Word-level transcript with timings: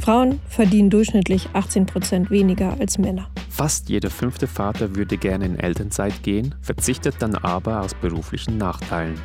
Frauen 0.00 0.40
verdienen 0.48 0.90
durchschnittlich 0.90 1.48
18 1.52 1.86
Prozent 1.86 2.30
weniger 2.30 2.76
als 2.80 2.98
Männer. 2.98 3.28
Fast 3.48 3.88
jeder 3.88 4.10
fünfte 4.10 4.46
Vater 4.46 4.96
würde 4.96 5.16
gerne 5.16 5.44
in 5.44 5.58
Elternzeit 5.58 6.22
gehen, 6.22 6.54
verzichtet 6.62 7.16
dann 7.18 7.34
aber 7.34 7.82
aus 7.82 7.94
beruflichen 7.94 8.56
Nachteilen. 8.56 9.20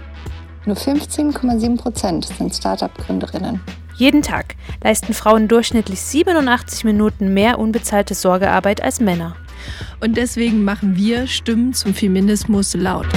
Nur 0.65 0.75
15,7 0.75 1.77
Prozent 1.77 2.25
sind 2.25 2.53
Start-up-Gründerinnen. 2.53 3.61
Jeden 3.96 4.21
Tag 4.21 4.55
leisten 4.83 5.13
Frauen 5.13 5.47
durchschnittlich 5.47 6.01
87 6.01 6.83
Minuten 6.83 7.33
mehr 7.33 7.60
unbezahlte 7.60 8.13
Sorgearbeit 8.13 8.81
als 8.81 8.99
Männer. 8.99 9.35
Und 10.01 10.17
deswegen 10.17 10.63
machen 10.63 10.96
wir 10.97 11.28
Stimmen 11.28 11.73
zum 11.73 11.94
Feminismus 11.94 12.73
laut. 12.73 13.07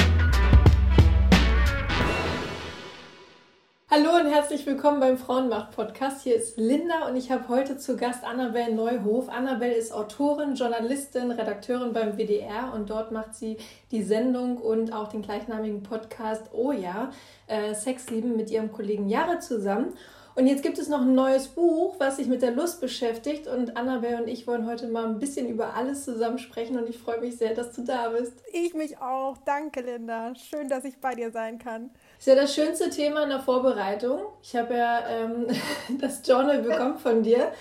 Hallo 3.91 4.17
und 4.17 4.27
herzlich 4.27 4.67
willkommen 4.67 5.01
beim 5.01 5.17
Frauenmacht-Podcast. 5.17 6.21
Hier 6.21 6.37
ist 6.37 6.59
Linda 6.59 7.09
und 7.09 7.17
ich 7.17 7.31
habe 7.31 7.49
heute 7.49 7.79
zu 7.79 7.97
Gast 7.97 8.23
Annabelle 8.23 8.75
Neuhof. 8.75 9.31
Annabelle 9.31 9.73
ist 9.73 9.95
Autorin, 9.95 10.57
Journalistin, 10.57 11.31
Redakteurin 11.31 11.95
beim 11.95 12.19
WDR 12.19 12.75
und 12.75 12.91
dort 12.91 13.13
macht 13.13 13.35
sie 13.35 13.57
die 13.91 14.03
Sendung 14.03 14.59
und 14.59 14.93
auch 14.93 15.09
den 15.09 15.23
gleichnamigen 15.23 15.83
Podcast 15.83 16.51
Oh 16.53 16.71
ja, 16.71 17.13
äh, 17.47 17.75
Sexlieben 17.75 18.37
mit 18.37 18.51
ihrem 18.51 18.73
Kollegen 18.73 19.09
Jahre 19.09 19.39
zusammen. 19.39 19.95
Und 20.35 20.47
jetzt 20.47 20.63
gibt 20.63 20.79
es 20.79 20.89
noch 20.89 21.01
ein 21.01 21.15
neues 21.15 21.49
Buch, 21.49 21.97
was 21.99 22.19
sich 22.19 22.29
mit 22.29 22.43
der 22.43 22.51
Lust 22.53 22.83
beschäftigt. 22.83 23.49
Und 23.49 23.79
Annabelle 23.79 24.23
und 24.23 24.29
ich 24.29 24.47
wollen 24.47 24.67
heute 24.67 24.87
mal 24.87 25.07
ein 25.07 25.19
bisschen 25.19 25.49
über 25.49 25.75
alles 25.75 26.05
zusammen 26.05 26.39
sprechen. 26.39 26.79
Und 26.79 26.89
ich 26.91 26.99
freue 26.99 27.21
mich 27.21 27.39
sehr, 27.39 27.55
dass 27.55 27.73
du 27.73 27.83
da 27.83 28.11
bist. 28.11 28.35
Ich 28.53 28.75
mich 28.75 28.99
auch. 28.99 29.39
Danke, 29.47 29.81
Linda. 29.81 30.35
Schön, 30.37 30.69
dass 30.69 30.85
ich 30.85 30.99
bei 30.99 31.15
dir 31.15 31.33
sein 31.33 31.59
kann. 31.59 31.91
Ist 32.19 32.27
ja 32.27 32.35
das 32.35 32.53
schönste 32.53 32.91
Thema 32.91 33.23
in 33.23 33.29
der 33.29 33.39
Vorbereitung. 33.39 34.21
Ich 34.43 34.57
habe 34.57 34.75
ja 34.75 35.05
ähm, 35.09 35.47
das 36.01 36.27
Journal 36.27 36.63
bekommen 36.63 36.99
von 36.99 37.23
dir 37.23 37.53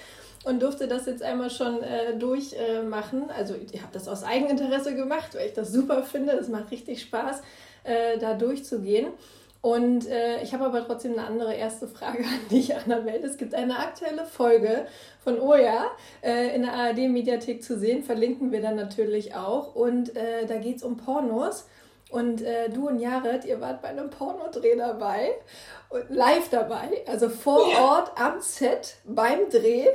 und 0.45 0.61
durfte 0.63 0.87
das 0.87 1.05
jetzt 1.05 1.21
einmal 1.21 1.51
schon 1.51 1.83
äh, 1.83 2.17
durchmachen. 2.17 3.29
Äh, 3.29 3.33
also 3.37 3.53
ich 3.53 3.81
habe 3.81 3.93
das 3.93 4.07
aus 4.07 4.23
Eigeninteresse 4.23 4.95
gemacht, 4.95 5.35
weil 5.35 5.47
ich 5.47 5.53
das 5.53 5.71
super 5.71 6.01
finde. 6.01 6.33
Es 6.33 6.49
macht 6.49 6.71
richtig 6.71 7.01
Spaß, 7.01 7.43
äh, 7.83 8.17
da 8.17 8.33
durchzugehen. 8.33 9.07
Und 9.61 10.07
äh, 10.07 10.41
ich 10.41 10.53
habe 10.53 10.65
aber 10.65 10.85
trotzdem 10.85 11.13
eine 11.13 11.27
andere 11.27 11.53
erste 11.53 11.87
Frage 11.87 12.23
an 12.23 12.47
dich, 12.49 12.75
Annabelle. 12.75 13.27
Es 13.27 13.37
gibt 13.37 13.53
eine 13.53 13.77
aktuelle 13.77 14.25
Folge 14.25 14.87
von 15.23 15.39
Oja 15.39 15.91
äh, 16.23 16.55
in 16.55 16.63
der 16.63 16.73
ARD-Mediathek 16.73 17.63
zu 17.63 17.77
sehen, 17.77 18.03
verlinken 18.03 18.51
wir 18.51 18.61
dann 18.61 18.75
natürlich 18.75 19.35
auch. 19.35 19.75
Und 19.75 20.15
äh, 20.15 20.47
da 20.47 20.57
geht 20.57 20.77
es 20.77 20.83
um 20.83 20.97
Pornos. 20.97 21.67
Und 22.09 22.41
äh, 22.41 22.69
du 22.69 22.87
und 22.87 22.99
Jared, 22.99 23.43
ihr 23.45 23.59
wart 23.59 23.81
bei 23.81 23.89
einem 23.89 24.09
Pornodreh 24.09 24.75
dabei 24.75 25.33
und 25.89 26.09
live 26.09 26.49
dabei, 26.49 27.03
also 27.05 27.29
vor 27.29 27.69
ja. 27.71 27.83
Ort 27.83 28.11
am 28.19 28.39
Set 28.41 28.97
beim 29.05 29.49
Dreh. 29.49 29.87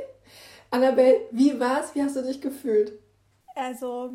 Annabelle, 0.69 1.21
wie 1.31 1.59
war's? 1.59 1.95
Wie 1.95 2.03
hast 2.03 2.15
du 2.15 2.21
dich 2.21 2.41
gefühlt? 2.41 2.93
Also, 3.55 4.11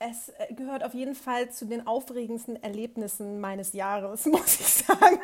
es 0.00 0.30
äh, 0.30 0.54
gehört 0.54 0.82
auf 0.82 0.94
jeden 0.94 1.14
Fall 1.14 1.50
zu 1.50 1.66
den 1.66 1.86
aufregendsten 1.86 2.60
Erlebnissen 2.62 3.38
meines 3.38 3.74
Jahres, 3.74 4.24
muss 4.26 4.58
ich 4.58 4.66
sagen. 4.66 5.20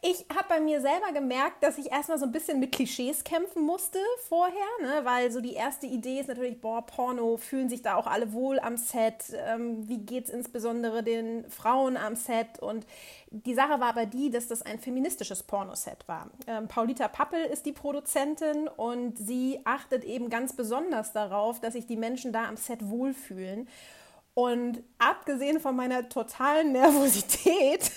Ich 0.00 0.24
habe 0.34 0.48
bei 0.48 0.60
mir 0.60 0.80
selber 0.80 1.12
gemerkt, 1.12 1.62
dass 1.62 1.78
ich 1.78 1.92
erstmal 1.92 2.18
so 2.18 2.24
ein 2.24 2.32
bisschen 2.32 2.58
mit 2.58 2.72
Klischees 2.72 3.22
kämpfen 3.22 3.62
musste 3.62 3.98
vorher, 4.28 4.56
ne? 4.80 5.04
weil 5.04 5.30
so 5.30 5.40
die 5.40 5.52
erste 5.52 5.86
Idee 5.86 6.20
ist 6.20 6.28
natürlich, 6.28 6.60
boah, 6.60 6.84
Porno, 6.84 7.36
fühlen 7.36 7.68
sich 7.68 7.82
da 7.82 7.96
auch 7.96 8.06
alle 8.06 8.32
wohl 8.32 8.58
am 8.58 8.78
Set? 8.78 9.32
Ähm, 9.46 9.86
wie 9.86 9.98
geht 9.98 10.24
es 10.24 10.30
insbesondere 10.30 11.02
den 11.02 11.48
Frauen 11.50 11.98
am 11.98 12.16
Set? 12.16 12.58
Und 12.60 12.86
die 13.30 13.54
Sache 13.54 13.80
war 13.80 13.90
aber 13.90 14.06
die, 14.06 14.30
dass 14.30 14.48
das 14.48 14.62
ein 14.62 14.78
feministisches 14.78 15.42
Pornoset 15.42 16.08
war. 16.08 16.30
Ähm, 16.46 16.66
Paulita 16.66 17.08
Pappel 17.08 17.44
ist 17.44 17.66
die 17.66 17.72
Produzentin 17.72 18.68
und 18.68 19.16
sie 19.18 19.60
achtet 19.64 20.04
eben 20.04 20.30
ganz 20.30 20.54
besonders 20.54 21.12
darauf, 21.12 21.60
dass 21.60 21.74
sich 21.74 21.86
die 21.86 21.96
Menschen 21.96 22.32
da 22.32 22.46
am 22.46 22.56
Set 22.56 22.88
wohlfühlen. 22.88 23.68
Und 24.34 24.82
abgesehen 24.98 25.60
von 25.60 25.76
meiner 25.76 26.08
totalen 26.08 26.72
Nervosität 26.72 27.92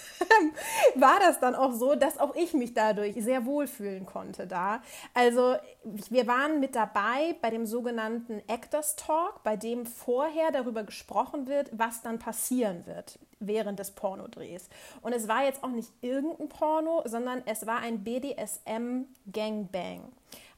war 0.95 1.17
das 1.21 1.39
dann 1.39 1.55
auch 1.55 1.71
so, 1.71 1.95
dass 1.95 2.17
auch 2.17 2.35
ich 2.35 2.53
mich 2.53 2.73
dadurch 2.73 3.15
sehr 3.15 3.45
wohlfühlen 3.45 4.05
konnte 4.05 4.45
da. 4.45 4.81
Also 5.13 5.55
wir 5.85 6.27
waren 6.27 6.59
mit 6.59 6.75
dabei 6.75 7.37
bei 7.41 7.51
dem 7.51 7.65
sogenannten 7.65 8.41
Actors 8.47 8.97
Talk, 8.97 9.43
bei 9.43 9.55
dem 9.55 9.85
vorher 9.85 10.51
darüber 10.51 10.83
gesprochen 10.83 11.47
wird, 11.47 11.69
was 11.71 12.01
dann 12.01 12.19
passieren 12.19 12.85
wird 12.85 13.17
während 13.39 13.79
des 13.79 13.91
Pornodrehs. 13.91 14.67
Und 15.01 15.13
es 15.13 15.29
war 15.29 15.45
jetzt 15.45 15.63
auch 15.63 15.69
nicht 15.69 15.91
irgendein 16.01 16.49
Porno, 16.49 17.01
sondern 17.05 17.43
es 17.45 17.65
war 17.65 17.79
ein 17.79 18.03
BDSM 18.03 19.05
Gangbang. 19.31 20.11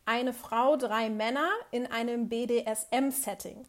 Eine 0.05 0.33
Frau, 0.33 0.77
drei 0.77 1.09
Männer 1.09 1.49
in 1.69 1.85
einem 1.85 2.29
BDSM-Setting 2.29 3.65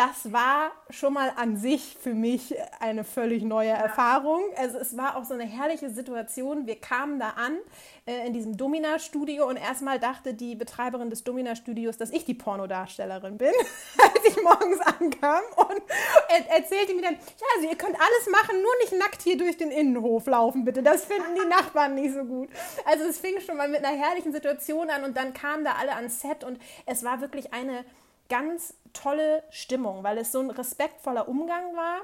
das 0.00 0.32
war 0.32 0.72
schon 0.88 1.12
mal 1.12 1.30
an 1.36 1.58
sich 1.58 1.94
für 2.00 2.14
mich 2.14 2.54
eine 2.80 3.04
völlig 3.04 3.42
neue 3.42 3.68
Erfahrung. 3.68 4.40
Also 4.56 4.78
es 4.78 4.96
war 4.96 5.16
auch 5.16 5.24
so 5.24 5.34
eine 5.34 5.44
herrliche 5.44 5.90
Situation. 5.90 6.66
Wir 6.66 6.76
kamen 6.76 7.18
da 7.20 7.34
an 7.36 7.58
äh, 8.06 8.26
in 8.26 8.32
diesem 8.32 8.56
Domina-Studio 8.56 9.46
und 9.46 9.58
erstmal 9.58 9.98
dachte 9.98 10.32
die 10.32 10.54
Betreiberin 10.54 11.10
des 11.10 11.22
Domina-Studios, 11.22 11.98
dass 11.98 12.12
ich 12.12 12.24
die 12.24 12.32
Pornodarstellerin 12.32 13.36
bin, 13.36 13.52
als 13.98 14.24
ich 14.26 14.42
morgens 14.42 14.80
ankam 14.80 15.42
und 15.56 15.82
er 16.28 16.56
erzählte 16.56 16.94
mir 16.94 17.02
dann, 17.02 17.14
ja, 17.14 17.46
also 17.56 17.68
ihr 17.68 17.76
könnt 17.76 17.96
alles 17.96 18.30
machen, 18.32 18.62
nur 18.62 18.72
nicht 18.80 18.98
nackt 18.98 19.20
hier 19.20 19.36
durch 19.36 19.58
den 19.58 19.70
Innenhof 19.70 20.26
laufen, 20.26 20.64
bitte. 20.64 20.82
Das 20.82 21.04
finden 21.04 21.34
die 21.34 21.46
Nachbarn 21.46 21.94
nicht 21.94 22.14
so 22.14 22.24
gut. 22.24 22.48
Also 22.86 23.04
es 23.04 23.18
fing 23.18 23.38
schon 23.40 23.58
mal 23.58 23.68
mit 23.68 23.84
einer 23.84 23.94
herrlichen 23.94 24.32
Situation 24.32 24.88
an 24.88 25.04
und 25.04 25.18
dann 25.18 25.34
kamen 25.34 25.62
da 25.62 25.72
alle 25.78 25.94
ans 25.94 26.22
Set 26.22 26.42
und 26.42 26.58
es 26.86 27.04
war 27.04 27.20
wirklich 27.20 27.52
eine 27.52 27.84
ganz 28.30 28.74
tolle 28.94 29.44
Stimmung, 29.50 30.02
weil 30.02 30.16
es 30.16 30.32
so 30.32 30.40
ein 30.40 30.50
respektvoller 30.50 31.28
Umgang 31.28 31.76
war 31.76 32.00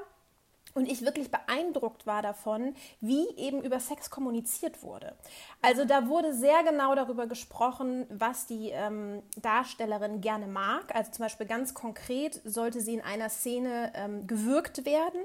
und 0.77 0.87
ich 0.87 1.01
wirklich 1.01 1.31
beeindruckt 1.31 2.05
war 2.05 2.21
davon, 2.21 2.75
wie 3.01 3.27
eben 3.35 3.63
über 3.63 3.79
Sex 3.79 4.11
kommuniziert 4.11 4.83
wurde. 4.83 5.15
Also 5.59 5.85
da 5.85 6.07
wurde 6.07 6.35
sehr 6.35 6.63
genau 6.63 6.93
darüber 6.93 7.25
gesprochen, 7.25 8.05
was 8.09 8.45
die 8.45 8.69
ähm, 8.69 9.23
Darstellerin 9.41 10.21
gerne 10.21 10.45
mag. 10.45 10.93
Also 10.93 11.11
zum 11.11 11.23
Beispiel 11.25 11.47
ganz 11.47 11.73
konkret 11.73 12.39
sollte 12.45 12.79
sie 12.79 12.93
in 12.93 13.01
einer 13.01 13.29
Szene 13.29 13.91
ähm, 13.95 14.27
gewürgt 14.27 14.85
werden. 14.85 15.21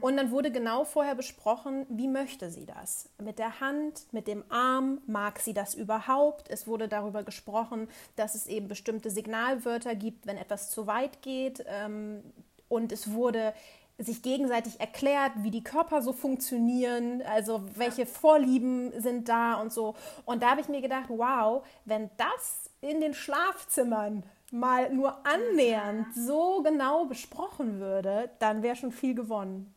Und 0.00 0.16
dann 0.16 0.30
wurde 0.30 0.50
genau 0.50 0.84
vorher 0.84 1.14
besprochen, 1.14 1.84
wie 1.90 2.08
möchte 2.08 2.50
sie 2.50 2.64
das? 2.64 3.10
Mit 3.22 3.38
der 3.38 3.60
Hand, 3.60 4.06
mit 4.12 4.26
dem 4.26 4.42
Arm, 4.48 5.02
mag 5.06 5.38
sie 5.40 5.52
das 5.52 5.74
überhaupt? 5.74 6.48
Es 6.48 6.66
wurde 6.66 6.88
darüber 6.88 7.24
gesprochen, 7.24 7.88
dass 8.16 8.34
es 8.34 8.46
eben 8.46 8.68
bestimmte 8.68 9.10
Signalwörter 9.10 9.94
gibt, 9.94 10.26
wenn 10.26 10.38
etwas 10.38 10.70
zu 10.70 10.86
weit 10.86 11.20
geht. 11.20 11.62
Ähm, 11.66 12.22
und 12.68 12.92
es 12.92 13.12
wurde 13.12 13.54
sich 13.98 14.22
gegenseitig 14.22 14.78
erklärt, 14.80 15.32
wie 15.38 15.50
die 15.50 15.64
Körper 15.64 16.02
so 16.02 16.12
funktionieren, 16.12 17.22
also 17.22 17.62
welche 17.74 18.06
Vorlieben 18.06 18.92
sind 19.00 19.28
da 19.28 19.54
und 19.54 19.72
so. 19.72 19.94
Und 20.24 20.42
da 20.42 20.50
habe 20.50 20.60
ich 20.60 20.68
mir 20.68 20.80
gedacht, 20.80 21.06
wow, 21.08 21.64
wenn 21.84 22.08
das 22.16 22.70
in 22.80 23.00
den 23.00 23.12
Schlafzimmern 23.12 24.22
mal 24.52 24.92
nur 24.94 25.26
annähernd 25.26 26.06
so 26.14 26.62
genau 26.62 27.06
besprochen 27.06 27.80
würde, 27.80 28.30
dann 28.38 28.62
wäre 28.62 28.76
schon 28.76 28.92
viel 28.92 29.14
gewonnen. 29.14 29.74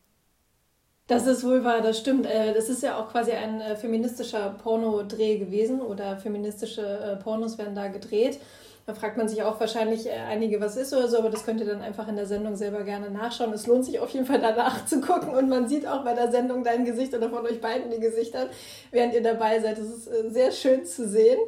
Das 1.08 1.28
ist 1.28 1.44
wohl 1.44 1.64
wahr, 1.64 1.82
das 1.82 2.00
stimmt. 2.00 2.26
Äh, 2.26 2.54
das 2.54 2.70
ist 2.70 2.84
ja 2.84 2.98
auch 2.98 3.12
quasi 3.12 3.32
ein 3.32 3.60
äh, 3.60 3.76
feministischer 3.76 4.56
Pornodreh 4.64 5.40
gewesen 5.40 5.82
oder 5.82 6.16
feministische 6.18 6.82
äh, 6.82 7.16
Pornos 7.18 7.58
werden 7.58 7.76
da 7.76 7.88
gedreht. 7.88 8.40
Da 8.86 8.94
fragt 8.94 9.18
man 9.18 9.28
sich 9.28 9.44
auch 9.44 9.60
wahrscheinlich 9.60 10.10
einige, 10.10 10.60
was 10.60 10.76
ist 10.76 10.94
oder 10.94 11.08
so, 11.08 11.20
aber 11.20 11.30
das 11.30 11.46
könnt 11.46 11.60
ihr 11.60 11.68
dann 11.68 11.82
einfach 11.82 12.08
in 12.08 12.16
der 12.16 12.26
Sendung 12.26 12.56
selber 12.56 12.84
gerne 12.84 13.12
nachschauen. 13.12 13.54
Es 13.54 13.68
lohnt 13.68 13.86
sich 13.86 14.00
auf 14.00 14.10
jeden 14.10 14.26
Fall 14.26 14.42
danach 14.42 14.86
zu 14.86 15.02
gucken 15.02 15.30
und 15.30 15.50
man 15.50 15.68
sieht 15.68 15.88
auch 15.88 16.04
bei 16.04 16.14
der 16.14 16.32
Sendung 16.32 16.64
dein 16.64 16.86
Gesicht 16.86 17.14
oder 17.14 17.30
von 17.30 17.46
euch 17.46 17.62
beiden 17.62 17.92
die 17.92 18.00
Gesichter, 18.00 18.50
während 18.92 19.14
ihr 19.14 19.24
dabei 19.24 19.60
seid. 19.60 19.78
Das 19.78 19.86
ist 19.86 20.10
sehr 20.34 20.52
schön 20.52 20.86
zu 20.86 21.08
sehen. 21.08 21.40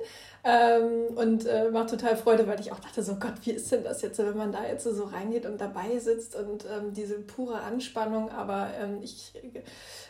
Ähm, 0.46 1.16
und 1.16 1.46
äh, 1.46 1.70
macht 1.72 1.92
total 1.92 2.18
Freude, 2.18 2.46
weil 2.48 2.60
ich 2.60 2.74
auch 2.74 2.80
dachte, 2.80 3.02
so 3.02 3.16
Gott, 3.16 3.34
wie 3.44 3.52
ist 3.52 3.72
denn 3.72 3.86
das 3.86 4.02
jetzt, 4.02 4.20
wenn 4.20 4.36
man 4.36 4.52
da 4.52 4.66
jetzt 4.68 4.84
so 4.84 5.06
reingeht 5.06 5.46
und 5.46 5.62
dabei 5.62 5.98
sitzt 6.00 6.36
und 6.36 6.66
ähm, 6.66 6.94
diese 6.94 7.20
pure 7.20 7.62
Anspannung. 7.62 8.30
Aber 8.30 8.68
ähm, 8.78 9.00
ich, 9.02 9.32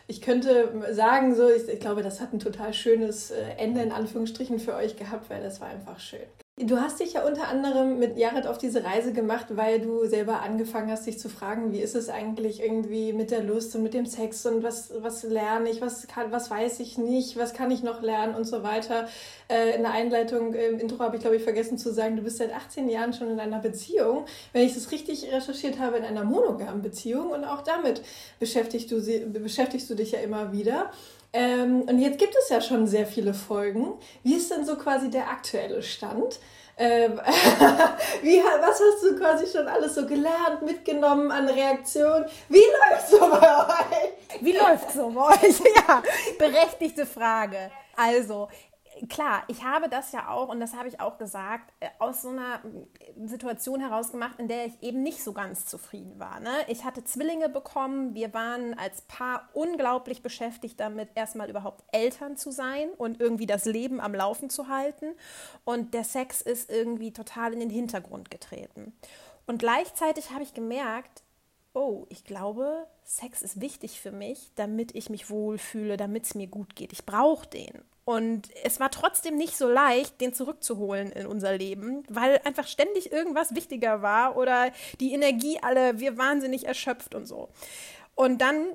ich 0.08 0.20
könnte 0.20 0.72
sagen, 0.90 1.36
so, 1.36 1.48
ich, 1.48 1.68
ich 1.68 1.78
glaube, 1.78 2.02
das 2.02 2.20
hat 2.20 2.32
ein 2.32 2.40
total 2.40 2.74
schönes 2.74 3.30
äh, 3.30 3.42
Ende 3.58 3.80
in 3.82 3.92
Anführungsstrichen 3.92 4.58
für 4.58 4.74
euch 4.74 4.96
gehabt, 4.96 5.30
weil 5.30 5.40
das 5.40 5.60
war 5.60 5.68
einfach 5.68 6.00
schön. 6.00 6.26
Du 6.56 6.78
hast 6.78 7.00
dich 7.00 7.14
ja 7.14 7.26
unter 7.26 7.48
anderem 7.48 7.98
mit 7.98 8.16
Jared 8.16 8.46
auf 8.46 8.58
diese 8.58 8.84
Reise 8.84 9.12
gemacht, 9.12 9.46
weil 9.56 9.80
du 9.80 10.06
selber 10.06 10.40
angefangen 10.40 10.88
hast, 10.88 11.04
dich 11.04 11.18
zu 11.18 11.28
fragen, 11.28 11.72
wie 11.72 11.80
ist 11.80 11.96
es 11.96 12.08
eigentlich 12.08 12.62
irgendwie 12.62 13.12
mit 13.12 13.32
der 13.32 13.42
Lust 13.42 13.74
und 13.74 13.82
mit 13.82 13.92
dem 13.92 14.06
Sex 14.06 14.46
und 14.46 14.62
was, 14.62 14.92
was 14.98 15.24
lerne 15.24 15.68
ich, 15.68 15.80
was, 15.80 16.06
kann, 16.06 16.30
was 16.30 16.52
weiß 16.52 16.78
ich 16.78 16.96
nicht, 16.96 17.36
was 17.36 17.54
kann 17.54 17.72
ich 17.72 17.82
noch 17.82 18.02
lernen 18.02 18.36
und 18.36 18.44
so 18.44 18.62
weiter. 18.62 19.08
Äh, 19.48 19.74
in 19.74 19.82
der 19.82 19.90
Einleitung 19.90 20.54
im 20.54 20.78
Intro 20.78 21.00
habe 21.00 21.16
ich, 21.16 21.22
glaube 21.22 21.34
ich, 21.34 21.42
vergessen 21.42 21.76
zu 21.76 21.92
sagen, 21.92 22.14
du 22.14 22.22
bist 22.22 22.36
seit 22.36 22.54
18 22.54 22.88
Jahren 22.88 23.12
schon 23.12 23.30
in 23.30 23.40
einer 23.40 23.58
Beziehung. 23.58 24.24
Wenn 24.52 24.64
ich 24.64 24.74
das 24.74 24.92
richtig 24.92 25.32
recherchiert 25.32 25.80
habe, 25.80 25.96
in 25.96 26.04
einer 26.04 26.22
monogamen 26.22 26.82
Beziehung 26.82 27.30
und 27.30 27.42
auch 27.42 27.62
damit 27.62 28.00
beschäftigst 28.38 28.92
du, 28.92 29.02
beschäftigst 29.40 29.90
du 29.90 29.96
dich 29.96 30.12
ja 30.12 30.20
immer 30.20 30.52
wieder. 30.52 30.92
Ähm, 31.34 31.82
und 31.82 31.98
jetzt 31.98 32.18
gibt 32.20 32.36
es 32.36 32.48
ja 32.48 32.60
schon 32.60 32.86
sehr 32.86 33.06
viele 33.06 33.34
Folgen. 33.34 33.94
Wie 34.22 34.34
ist 34.34 34.52
denn 34.52 34.64
so 34.64 34.76
quasi 34.76 35.10
der 35.10 35.28
aktuelle 35.28 35.82
Stand? 35.82 36.38
Äh, 36.76 37.08
wie, 38.22 38.40
was 38.60 38.80
hast 38.80 39.02
du 39.02 39.18
quasi 39.18 39.46
schon 39.46 39.66
alles 39.66 39.96
so 39.96 40.06
gelernt, 40.06 40.62
mitgenommen 40.62 41.32
an 41.32 41.48
Reaktionen? 41.48 42.26
Wie 42.48 42.58
läuft 42.58 43.08
so 43.08 43.18
bei 43.18 43.58
euch? 43.66 44.42
Wie 44.42 44.52
läuft 44.52 44.92
so 44.92 45.10
bei 45.10 45.26
euch? 45.26 45.60
Ja, 45.88 46.02
berechtigte 46.38 47.04
Frage. 47.04 47.70
Also, 47.96 48.48
klar, 49.08 49.44
ich 49.48 49.64
habe 49.64 49.88
das 49.88 50.12
ja 50.12 50.28
auch, 50.28 50.48
und 50.48 50.60
das 50.60 50.74
habe 50.74 50.88
ich 50.88 51.00
auch 51.00 51.18
gesagt, 51.18 51.72
äh, 51.80 51.88
aus 51.98 52.22
so 52.22 52.28
einer 52.28 52.60
äh, 52.64 53.26
Situation 53.26 53.80
heraus 53.80 54.10
gemacht, 54.10 54.38
in 54.38 54.48
der 54.48 54.66
ich 54.66 54.82
eben 54.82 55.02
nicht 55.02 55.22
so 55.22 55.32
ganz 55.32 55.66
zufrieden 55.66 56.18
war. 56.18 56.40
Ne? 56.40 56.50
Ich 56.68 56.84
hatte 56.84 57.04
Zwillinge 57.04 57.48
bekommen, 57.48 58.14
wir 58.14 58.34
waren 58.34 58.78
als 58.78 59.02
Paar 59.02 59.48
unglaublich 59.52 60.22
beschäftigt 60.22 60.80
damit, 60.80 61.10
erstmal 61.14 61.50
überhaupt 61.50 61.84
Eltern 61.92 62.36
zu 62.36 62.50
sein 62.50 62.90
und 62.96 63.20
irgendwie 63.20 63.46
das 63.46 63.64
Leben 63.64 64.00
am 64.00 64.14
Laufen 64.14 64.50
zu 64.50 64.68
halten. 64.68 65.14
Und 65.64 65.94
der 65.94 66.04
Sex 66.04 66.40
ist 66.40 66.70
irgendwie 66.70 67.12
total 67.12 67.52
in 67.52 67.60
den 67.60 67.70
Hintergrund 67.70 68.30
getreten. 68.30 68.92
Und 69.46 69.58
gleichzeitig 69.58 70.30
habe 70.30 70.42
ich 70.42 70.54
gemerkt, 70.54 71.22
oh, 71.74 72.06
ich 72.08 72.24
glaube, 72.24 72.86
Sex 73.04 73.42
ist 73.42 73.60
wichtig 73.60 74.00
für 74.00 74.12
mich, 74.12 74.50
damit 74.54 74.94
ich 74.94 75.10
mich 75.10 75.28
wohlfühle, 75.28 75.96
damit 75.96 76.24
es 76.24 76.34
mir 76.34 76.46
gut 76.46 76.76
geht. 76.76 76.92
Ich 76.92 77.04
brauche 77.04 77.46
den. 77.46 77.82
Und 78.04 78.48
es 78.62 78.80
war 78.80 78.90
trotzdem 78.90 79.36
nicht 79.36 79.56
so 79.56 79.68
leicht, 79.68 80.20
den 80.20 80.34
zurückzuholen 80.34 81.10
in 81.12 81.26
unser 81.26 81.56
Leben, 81.56 82.04
weil 82.08 82.40
einfach 82.44 82.66
ständig 82.66 83.12
irgendwas 83.12 83.54
wichtiger 83.54 84.02
war 84.02 84.36
oder 84.36 84.72
die 85.00 85.14
Energie 85.14 85.58
alle, 85.62 86.00
wir 86.00 86.18
wahnsinnig 86.18 86.66
erschöpft 86.66 87.14
und 87.14 87.26
so. 87.26 87.48
Und 88.14 88.42
dann 88.42 88.66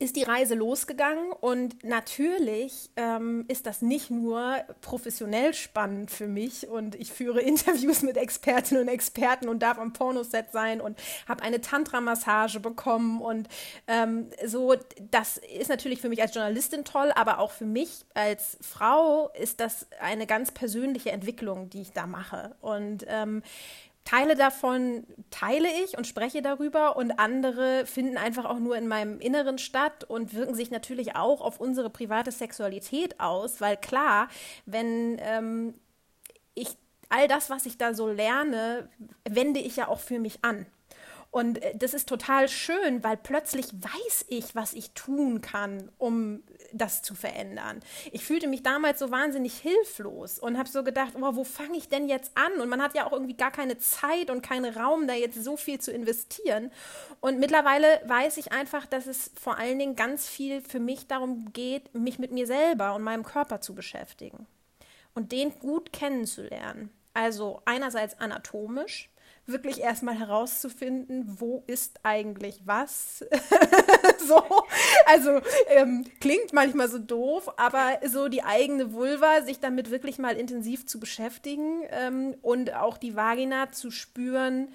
ist 0.00 0.16
die 0.16 0.22
Reise 0.22 0.54
losgegangen 0.54 1.30
und 1.30 1.84
natürlich 1.84 2.90
ähm, 2.96 3.44
ist 3.48 3.66
das 3.66 3.82
nicht 3.82 4.10
nur 4.10 4.56
professionell 4.80 5.52
spannend 5.52 6.10
für 6.10 6.26
mich 6.26 6.66
und 6.68 6.94
ich 6.94 7.12
führe 7.12 7.40
Interviews 7.50 8.02
mit 8.02 8.16
Expertinnen 8.16 8.84
und 8.84 8.88
Experten 8.88 9.48
und 9.48 9.62
darf 9.62 9.78
am 9.78 9.92
Pornoset 9.92 10.50
sein 10.52 10.80
und 10.80 10.98
habe 11.28 11.42
eine 11.42 11.60
Tantra-Massage 11.60 12.60
bekommen 12.60 13.20
und 13.20 13.48
ähm, 13.86 14.30
so, 14.44 14.74
das 15.10 15.36
ist 15.36 15.68
natürlich 15.68 16.00
für 16.00 16.08
mich 16.08 16.22
als 16.22 16.34
Journalistin 16.34 16.84
toll, 16.84 17.12
aber 17.14 17.38
auch 17.38 17.50
für 17.50 17.66
mich 17.66 18.06
als 18.14 18.56
Frau 18.62 19.30
ist 19.38 19.60
das 19.60 19.86
eine 20.00 20.26
ganz 20.26 20.50
persönliche 20.50 21.10
Entwicklung, 21.10 21.68
die 21.68 21.82
ich 21.82 21.92
da 21.92 22.06
mache. 22.06 22.56
Und 22.62 23.04
ähm, 23.06 23.42
Teile 24.04 24.34
davon 24.34 25.06
teile 25.30 25.68
ich 25.84 25.96
und 25.96 26.06
spreche 26.06 26.42
darüber 26.42 26.96
und 26.96 27.12
andere 27.12 27.86
finden 27.86 28.16
einfach 28.16 28.44
auch 28.44 28.58
nur 28.58 28.76
in 28.76 28.88
meinem 28.88 29.20
Inneren 29.20 29.58
statt 29.58 30.04
und 30.04 30.34
wirken 30.34 30.54
sich 30.54 30.70
natürlich 30.70 31.16
auch 31.16 31.40
auf 31.40 31.60
unsere 31.60 31.90
private 31.90 32.32
Sexualität 32.32 33.20
aus, 33.20 33.60
weil 33.60 33.76
klar, 33.76 34.28
wenn 34.66 35.18
ähm, 35.20 35.74
ich 36.54 36.76
all 37.08 37.28
das, 37.28 37.50
was 37.50 37.66
ich 37.66 37.76
da 37.78 37.94
so 37.94 38.08
lerne, 38.08 38.88
wende 39.28 39.60
ich 39.60 39.76
ja 39.76 39.88
auch 39.88 40.00
für 40.00 40.18
mich 40.18 40.38
an. 40.42 40.66
Und 41.30 41.62
äh, 41.62 41.76
das 41.76 41.94
ist 41.94 42.08
total 42.08 42.48
schön, 42.48 43.04
weil 43.04 43.16
plötzlich 43.16 43.66
weiß 43.72 44.26
ich, 44.28 44.54
was 44.54 44.72
ich 44.72 44.92
tun 44.92 45.40
kann, 45.40 45.90
um 45.98 46.42
das 46.72 47.02
zu 47.02 47.14
verändern. 47.14 47.80
Ich 48.12 48.24
fühlte 48.24 48.46
mich 48.46 48.62
damals 48.62 48.98
so 48.98 49.10
wahnsinnig 49.10 49.58
hilflos 49.58 50.38
und 50.38 50.58
habe 50.58 50.68
so 50.68 50.84
gedacht, 50.84 51.14
oh, 51.16 51.36
wo 51.36 51.44
fange 51.44 51.76
ich 51.76 51.88
denn 51.88 52.08
jetzt 52.08 52.32
an? 52.36 52.60
Und 52.60 52.68
man 52.68 52.82
hat 52.82 52.94
ja 52.94 53.06
auch 53.06 53.12
irgendwie 53.12 53.36
gar 53.36 53.50
keine 53.50 53.78
Zeit 53.78 54.30
und 54.30 54.42
keinen 54.42 54.72
Raum, 54.74 55.06
da 55.06 55.14
jetzt 55.14 55.42
so 55.42 55.56
viel 55.56 55.80
zu 55.80 55.92
investieren. 55.92 56.70
Und 57.20 57.38
mittlerweile 57.38 58.00
weiß 58.06 58.36
ich 58.36 58.52
einfach, 58.52 58.86
dass 58.86 59.06
es 59.06 59.30
vor 59.40 59.58
allen 59.58 59.78
Dingen 59.78 59.96
ganz 59.96 60.28
viel 60.28 60.60
für 60.60 60.80
mich 60.80 61.06
darum 61.06 61.52
geht, 61.52 61.94
mich 61.94 62.18
mit 62.18 62.32
mir 62.32 62.46
selber 62.46 62.94
und 62.94 63.02
meinem 63.02 63.24
Körper 63.24 63.60
zu 63.60 63.74
beschäftigen 63.74 64.46
und 65.14 65.32
den 65.32 65.58
gut 65.58 65.92
kennenzulernen. 65.92 66.90
Also 67.12 67.60
einerseits 67.64 68.18
anatomisch, 68.20 69.10
wirklich 69.46 69.80
erstmal 69.80 70.18
herauszufinden, 70.18 71.36
wo 71.40 71.64
ist 71.66 72.00
eigentlich 72.02 72.60
was. 72.64 73.24
so, 74.26 74.42
also 75.06 75.40
ähm, 75.68 76.04
klingt 76.20 76.52
manchmal 76.52 76.88
so 76.88 76.98
doof, 76.98 77.50
aber 77.56 77.98
so 78.06 78.28
die 78.28 78.42
eigene 78.42 78.92
Vulva, 78.92 79.42
sich 79.42 79.60
damit 79.60 79.90
wirklich 79.90 80.18
mal 80.18 80.36
intensiv 80.36 80.86
zu 80.86 81.00
beschäftigen 81.00 81.82
ähm, 81.90 82.36
und 82.42 82.74
auch 82.74 82.96
die 82.96 83.16
Vagina 83.16 83.72
zu 83.72 83.90
spüren, 83.90 84.68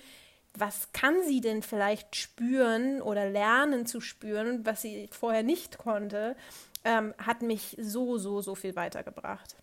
was 0.58 0.92
kann 0.94 1.16
sie 1.26 1.42
denn 1.42 1.62
vielleicht 1.62 2.16
spüren 2.16 3.02
oder 3.02 3.30
lernen 3.30 3.86
zu 3.86 4.00
spüren, 4.00 4.66
was 4.66 4.82
sie 4.82 5.10
vorher 5.12 5.44
nicht 5.44 5.78
konnte, 5.78 6.36
ähm, 6.84 7.14
hat 7.18 7.42
mich 7.42 7.76
so, 7.80 8.18
so, 8.18 8.42
so 8.42 8.56
viel 8.56 8.76
weitergebracht. 8.76 9.56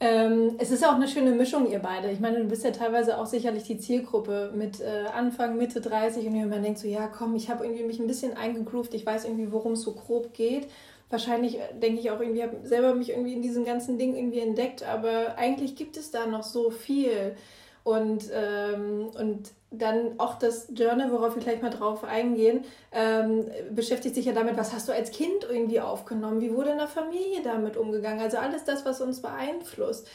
Ähm, 0.00 0.56
es 0.58 0.70
ist 0.70 0.82
ja 0.82 0.90
auch 0.90 0.96
eine 0.96 1.08
schöne 1.08 1.30
Mischung, 1.30 1.70
ihr 1.70 1.78
beide. 1.78 2.10
Ich 2.10 2.20
meine, 2.20 2.38
du 2.40 2.44
bist 2.44 2.64
ja 2.64 2.72
teilweise 2.72 3.16
auch 3.18 3.26
sicherlich 3.26 3.62
die 3.62 3.78
Zielgruppe 3.78 4.52
mit 4.54 4.80
äh, 4.80 5.06
Anfang, 5.14 5.56
Mitte 5.56 5.80
30 5.80 6.26
und 6.26 6.48
man 6.50 6.62
denkt 6.62 6.78
so, 6.80 6.88
ja 6.88 7.06
komm, 7.06 7.36
ich 7.36 7.48
habe 7.48 7.64
irgendwie 7.64 7.84
mich 7.84 8.00
ein 8.00 8.06
bisschen 8.06 8.36
eingegroovt, 8.36 8.92
ich 8.94 9.06
weiß 9.06 9.24
irgendwie, 9.24 9.52
worum 9.52 9.72
es 9.72 9.82
so 9.82 9.92
grob 9.92 10.34
geht. 10.34 10.68
Wahrscheinlich 11.10 11.58
äh, 11.58 11.74
denke 11.80 12.00
ich 12.00 12.10
auch 12.10 12.20
irgendwie, 12.20 12.42
habe 12.42 12.56
selber 12.64 12.94
mich 12.94 13.10
irgendwie 13.10 13.34
in 13.34 13.42
diesem 13.42 13.64
ganzen 13.64 13.96
Ding 13.98 14.16
irgendwie 14.16 14.40
entdeckt, 14.40 14.82
aber 14.82 15.38
eigentlich 15.38 15.76
gibt 15.76 15.96
es 15.96 16.10
da 16.10 16.26
noch 16.26 16.42
so 16.42 16.70
viel. 16.70 17.36
Und, 17.84 18.24
ähm, 18.32 19.10
und 19.18 19.50
dann 19.70 20.18
auch 20.18 20.38
das 20.38 20.68
Journal, 20.74 21.12
worauf 21.12 21.34
wir 21.34 21.42
gleich 21.42 21.60
mal 21.60 21.70
drauf 21.70 22.02
eingehen, 22.02 22.64
ähm, 22.92 23.44
beschäftigt 23.70 24.14
sich 24.14 24.24
ja 24.24 24.32
damit, 24.32 24.56
was 24.56 24.72
hast 24.72 24.88
du 24.88 24.92
als 24.92 25.10
Kind 25.10 25.44
irgendwie 25.48 25.80
aufgenommen, 25.80 26.40
wie 26.40 26.54
wurde 26.54 26.70
in 26.70 26.78
der 26.78 26.88
Familie 26.88 27.42
damit 27.42 27.76
umgegangen, 27.76 28.20
also 28.20 28.38
alles 28.38 28.64
das, 28.64 28.86
was 28.86 29.02
uns 29.02 29.20
beeinflusst. 29.20 30.08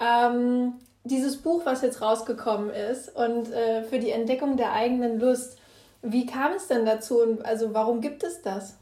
Ähm, 0.00 0.74
dieses 1.04 1.36
Buch, 1.38 1.66
was 1.66 1.82
jetzt 1.82 2.00
rausgekommen 2.00 2.70
ist 2.70 3.14
und 3.14 3.52
äh, 3.52 3.82
für 3.82 3.98
die 3.98 4.10
Entdeckung 4.10 4.56
der 4.56 4.72
eigenen 4.72 5.18
Lust, 5.18 5.58
wie 6.02 6.26
kam 6.26 6.52
es 6.52 6.68
denn 6.68 6.86
dazu 6.86 7.20
und 7.20 7.44
also 7.44 7.74
warum 7.74 8.00
gibt 8.00 8.22
es 8.22 8.40
das? 8.42 8.78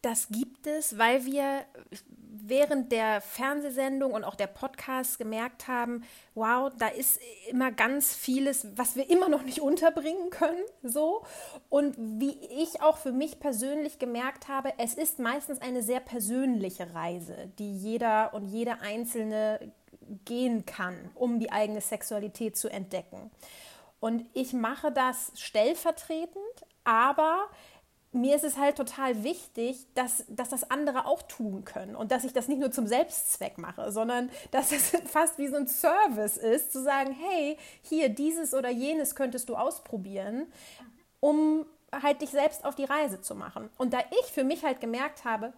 Das 0.00 0.28
gibt 0.28 0.66
es, 0.66 0.98
weil 0.98 1.24
wir 1.26 1.64
während 2.44 2.90
der 2.90 3.20
Fernsehsendung 3.20 4.12
und 4.12 4.24
auch 4.24 4.34
der 4.34 4.48
Podcast 4.48 5.18
gemerkt 5.18 5.68
haben, 5.68 6.02
wow, 6.34 6.72
da 6.76 6.88
ist 6.88 7.20
immer 7.48 7.70
ganz 7.70 8.14
vieles, 8.14 8.66
was 8.76 8.96
wir 8.96 9.08
immer 9.08 9.28
noch 9.28 9.42
nicht 9.42 9.60
unterbringen 9.60 10.30
können, 10.30 10.64
so. 10.82 11.24
Und 11.68 11.94
wie 11.98 12.36
ich 12.62 12.82
auch 12.82 12.96
für 12.96 13.12
mich 13.12 13.38
persönlich 13.38 13.98
gemerkt 13.98 14.48
habe, 14.48 14.72
es 14.78 14.94
ist 14.94 15.18
meistens 15.20 15.60
eine 15.60 15.82
sehr 15.82 16.00
persönliche 16.00 16.94
Reise, 16.94 17.52
die 17.58 17.76
jeder 17.76 18.34
und 18.34 18.46
jede 18.46 18.80
Einzelne 18.80 19.72
gehen 20.24 20.66
kann, 20.66 20.96
um 21.14 21.38
die 21.38 21.52
eigene 21.52 21.80
Sexualität 21.80 22.56
zu 22.56 22.68
entdecken. 22.68 23.30
Und 24.00 24.26
ich 24.34 24.52
mache 24.52 24.90
das 24.90 25.30
stellvertretend, 25.36 26.36
aber 26.82 27.46
mir 28.12 28.36
ist 28.36 28.44
es 28.44 28.58
halt 28.58 28.76
total 28.76 29.24
wichtig, 29.24 29.86
dass, 29.94 30.24
dass 30.28 30.50
das 30.50 30.70
andere 30.70 31.06
auch 31.06 31.22
tun 31.22 31.64
können 31.64 31.96
und 31.96 32.12
dass 32.12 32.24
ich 32.24 32.32
das 32.32 32.46
nicht 32.46 32.60
nur 32.60 32.70
zum 32.70 32.86
Selbstzweck 32.86 33.58
mache, 33.58 33.90
sondern 33.90 34.30
dass 34.50 34.70
es 34.72 34.90
fast 35.06 35.38
wie 35.38 35.48
so 35.48 35.56
ein 35.56 35.66
Service 35.66 36.36
ist, 36.36 36.72
zu 36.72 36.82
sagen, 36.82 37.12
hey, 37.12 37.56
hier 37.82 38.10
dieses 38.10 38.52
oder 38.52 38.70
jenes 38.70 39.14
könntest 39.14 39.48
du 39.48 39.56
ausprobieren, 39.56 40.46
um 41.20 41.64
halt 41.90 42.20
dich 42.22 42.30
selbst 42.30 42.64
auf 42.64 42.74
die 42.74 42.84
Reise 42.84 43.20
zu 43.20 43.34
machen. 43.34 43.70
Und 43.78 43.92
da 43.92 44.00
ich 44.22 44.32
für 44.32 44.44
mich 44.44 44.64
halt 44.64 44.80
gemerkt 44.80 45.24
habe, 45.24 45.52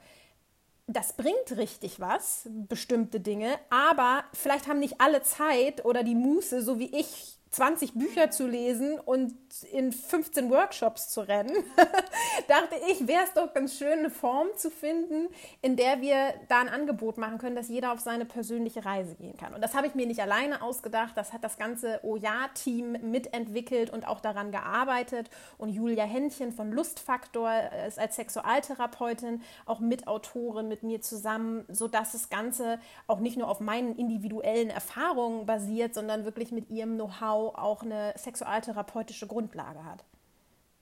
das 0.86 1.14
bringt 1.14 1.56
richtig 1.56 1.98
was, 1.98 2.48
bestimmte 2.68 3.18
Dinge, 3.18 3.58
aber 3.70 4.24
vielleicht 4.34 4.68
haben 4.68 4.80
nicht 4.80 5.00
alle 5.00 5.22
Zeit 5.22 5.84
oder 5.84 6.02
die 6.02 6.14
Muße, 6.14 6.62
so 6.62 6.78
wie 6.78 6.94
ich 6.94 7.33
20 7.54 7.94
Bücher 7.94 8.32
zu 8.32 8.48
lesen 8.48 8.98
und 8.98 9.32
in 9.70 9.92
15 9.92 10.50
Workshops 10.50 11.08
zu 11.08 11.20
rennen, 11.20 11.54
dachte 12.48 12.74
ich, 12.90 13.06
wäre 13.06 13.22
es 13.22 13.32
doch 13.32 13.54
ganz 13.54 13.78
schön, 13.78 14.00
eine 14.00 14.10
Form 14.10 14.48
zu 14.56 14.72
finden, 14.72 15.28
in 15.62 15.76
der 15.76 16.00
wir 16.00 16.34
da 16.48 16.58
ein 16.58 16.68
Angebot 16.68 17.16
machen 17.16 17.38
können, 17.38 17.54
dass 17.54 17.68
jeder 17.68 17.92
auf 17.92 18.00
seine 18.00 18.24
persönliche 18.24 18.84
Reise 18.84 19.14
gehen 19.14 19.36
kann. 19.36 19.54
Und 19.54 19.62
das 19.62 19.74
habe 19.74 19.86
ich 19.86 19.94
mir 19.94 20.04
nicht 20.04 20.20
alleine 20.20 20.62
ausgedacht, 20.62 21.12
das 21.16 21.32
hat 21.32 21.44
das 21.44 21.56
ganze 21.56 22.00
OJA-Team 22.02 22.98
mitentwickelt 23.08 23.90
und 23.90 24.08
auch 24.08 24.18
daran 24.18 24.50
gearbeitet. 24.50 25.30
Und 25.56 25.68
Julia 25.68 26.04
Händchen 26.04 26.50
von 26.50 26.72
Lustfaktor 26.72 27.52
ist 27.86 28.00
als 28.00 28.16
Sexualtherapeutin 28.16 29.42
auch 29.64 29.78
Mitautorin 29.78 30.66
mit 30.66 30.82
mir 30.82 31.00
zusammen, 31.02 31.64
sodass 31.68 32.12
das 32.12 32.30
Ganze 32.30 32.80
auch 33.06 33.20
nicht 33.20 33.36
nur 33.36 33.48
auf 33.48 33.60
meinen 33.60 33.94
individuellen 33.94 34.70
Erfahrungen 34.70 35.46
basiert, 35.46 35.94
sondern 35.94 36.24
wirklich 36.24 36.50
mit 36.50 36.68
ihrem 36.70 36.96
Know-how 36.96 37.43
auch 37.48 37.82
eine 37.82 38.12
sexualtherapeutische 38.16 39.26
Grundlage 39.26 39.84
hat. 39.84 40.04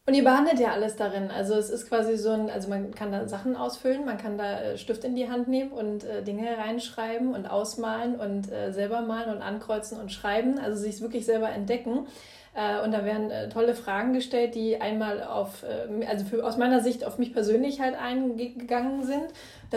Und 0.05 0.15
ihr 0.15 0.25
behandelt 0.25 0.59
ja 0.59 0.73
alles 0.73 0.97
darin. 0.97 1.31
Also 1.31 1.55
es 1.55 1.71
ist 1.71 1.89
quasi 1.89 2.17
so 2.17 2.31
ein, 2.31 2.51
also 2.51 2.69
man 2.69 2.93
kann 2.93 3.13
da 3.13 3.29
Sachen 3.29 3.55
ausfüllen, 3.55 4.05
man 4.05 4.19
kann 4.19 4.37
da 4.37 4.61
äh, 4.61 4.79
Stift 4.79 5.05
in 5.05 5.15
die 5.15 5.31
Hand 5.31 5.47
nehmen 5.47 5.71
und 5.71 6.03
äh, 6.03 6.25
Dinge 6.25 6.59
reinschreiben 6.59 7.35
und 7.35 7.47
ausmalen 7.47 8.17
und 8.17 8.51
äh, 8.51 8.73
selber 8.73 9.03
malen 9.03 9.37
und 9.37 9.43
ankreuzen 9.43 10.01
und 10.01 10.11
schreiben, 10.11 10.59
also 10.59 10.77
sich 10.77 11.01
wirklich 11.01 11.25
selber 11.25 11.51
entdecken. 11.51 12.09
Äh, 12.55 12.85
und 12.85 12.91
da 12.93 13.05
werden 13.05 13.31
äh, 13.31 13.49
tolle 13.49 13.75
Fragen 13.77 14.13
gestellt, 14.13 14.57
die 14.57 14.81
einmal 14.81 15.23
auf, 15.23 15.63
äh, 15.63 16.05
also 16.07 16.25
für, 16.25 16.45
aus 16.45 16.57
meiner 16.57 16.81
Sicht 16.81 17.05
auf 17.05 17.19
mich 17.19 17.33
persönlich 17.33 17.81
halt 17.81 17.95
eingegangen 17.95 19.05
sind, 19.05 19.27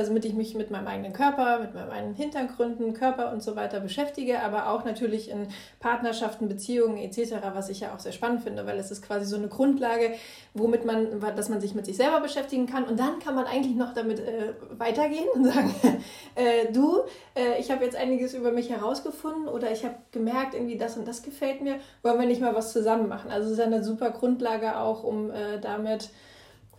damit 0.04 0.26
ich 0.26 0.34
mich 0.34 0.56
mit 0.56 0.72
meinem 0.72 0.88
eigenen 0.88 1.14
Körper, 1.14 1.60
mit 1.60 1.74
meinen 1.74 2.14
Hintergründen, 2.14 2.94
Körper 2.94 3.32
und 3.32 3.42
so 3.42 3.56
weiter 3.56 3.80
beschäftige, 3.80 4.42
aber 4.42 4.70
auch 4.70 4.86
natürlich 4.86 5.30
in 5.30 5.48
Partnerschaften, 5.80 6.48
Beziehungen 6.48 6.98
etc., 6.98 7.36
was 7.54 7.70
ich 7.70 7.82
ja 7.82 7.94
auch 7.94 8.00
sehr 8.00 8.12
spannend 8.12 8.44
finde, 8.44 8.66
weil 8.66 8.78
es 8.78 8.92
ist 8.92 9.02
quasi 9.02 9.26
so 9.26 9.38
eine 9.38 9.48
Grundlage, 9.48 10.14
womit 10.54 10.86
man, 10.86 11.20
dass 11.36 11.50
man 11.50 11.62
sich 11.62 11.76
mit 11.76 11.86
sich 11.86 11.98
selber 11.98 12.20
beschäftigen 12.20 12.68
kann 12.68 12.84
und 12.86 13.00
dann 13.00 13.20
kann 13.20 13.36
man 13.36 13.46
eigentlich 13.46 13.76
noch 13.76 13.94
damit 13.94 14.20
äh, 14.20 14.54
weitergehen 14.78 15.28
und 15.34 15.46
sagen, 15.46 15.74
äh, 16.36 16.72
du, 16.72 17.02
äh, 17.36 17.60
ich 17.60 17.72
habe 17.72 17.84
jetzt 17.84 17.96
einiges 17.96 18.34
über 18.34 18.52
mich 18.52 18.70
herausgefunden 18.70 19.48
oder 19.48 19.72
ich 19.72 19.86
habe 19.86 19.96
gemerkt, 20.12 20.54
irgendwie 20.54 20.78
das 20.78 20.98
und 20.98 21.08
das 21.08 21.24
gefällt 21.24 21.62
mir, 21.62 21.80
wollen 22.04 22.20
wir 22.20 22.28
nicht 22.28 22.42
mal 22.42 22.56
was 22.56 22.74
zusammen 22.74 23.08
machen. 23.08 23.32
Also 23.32 23.48
es 23.48 23.54
ist 23.54 23.64
eine 23.64 23.84
super 23.84 24.12
Grundlage 24.12 24.78
auch, 24.78 25.04
um 25.04 25.32
äh, 25.32 25.60
damit 25.60 26.10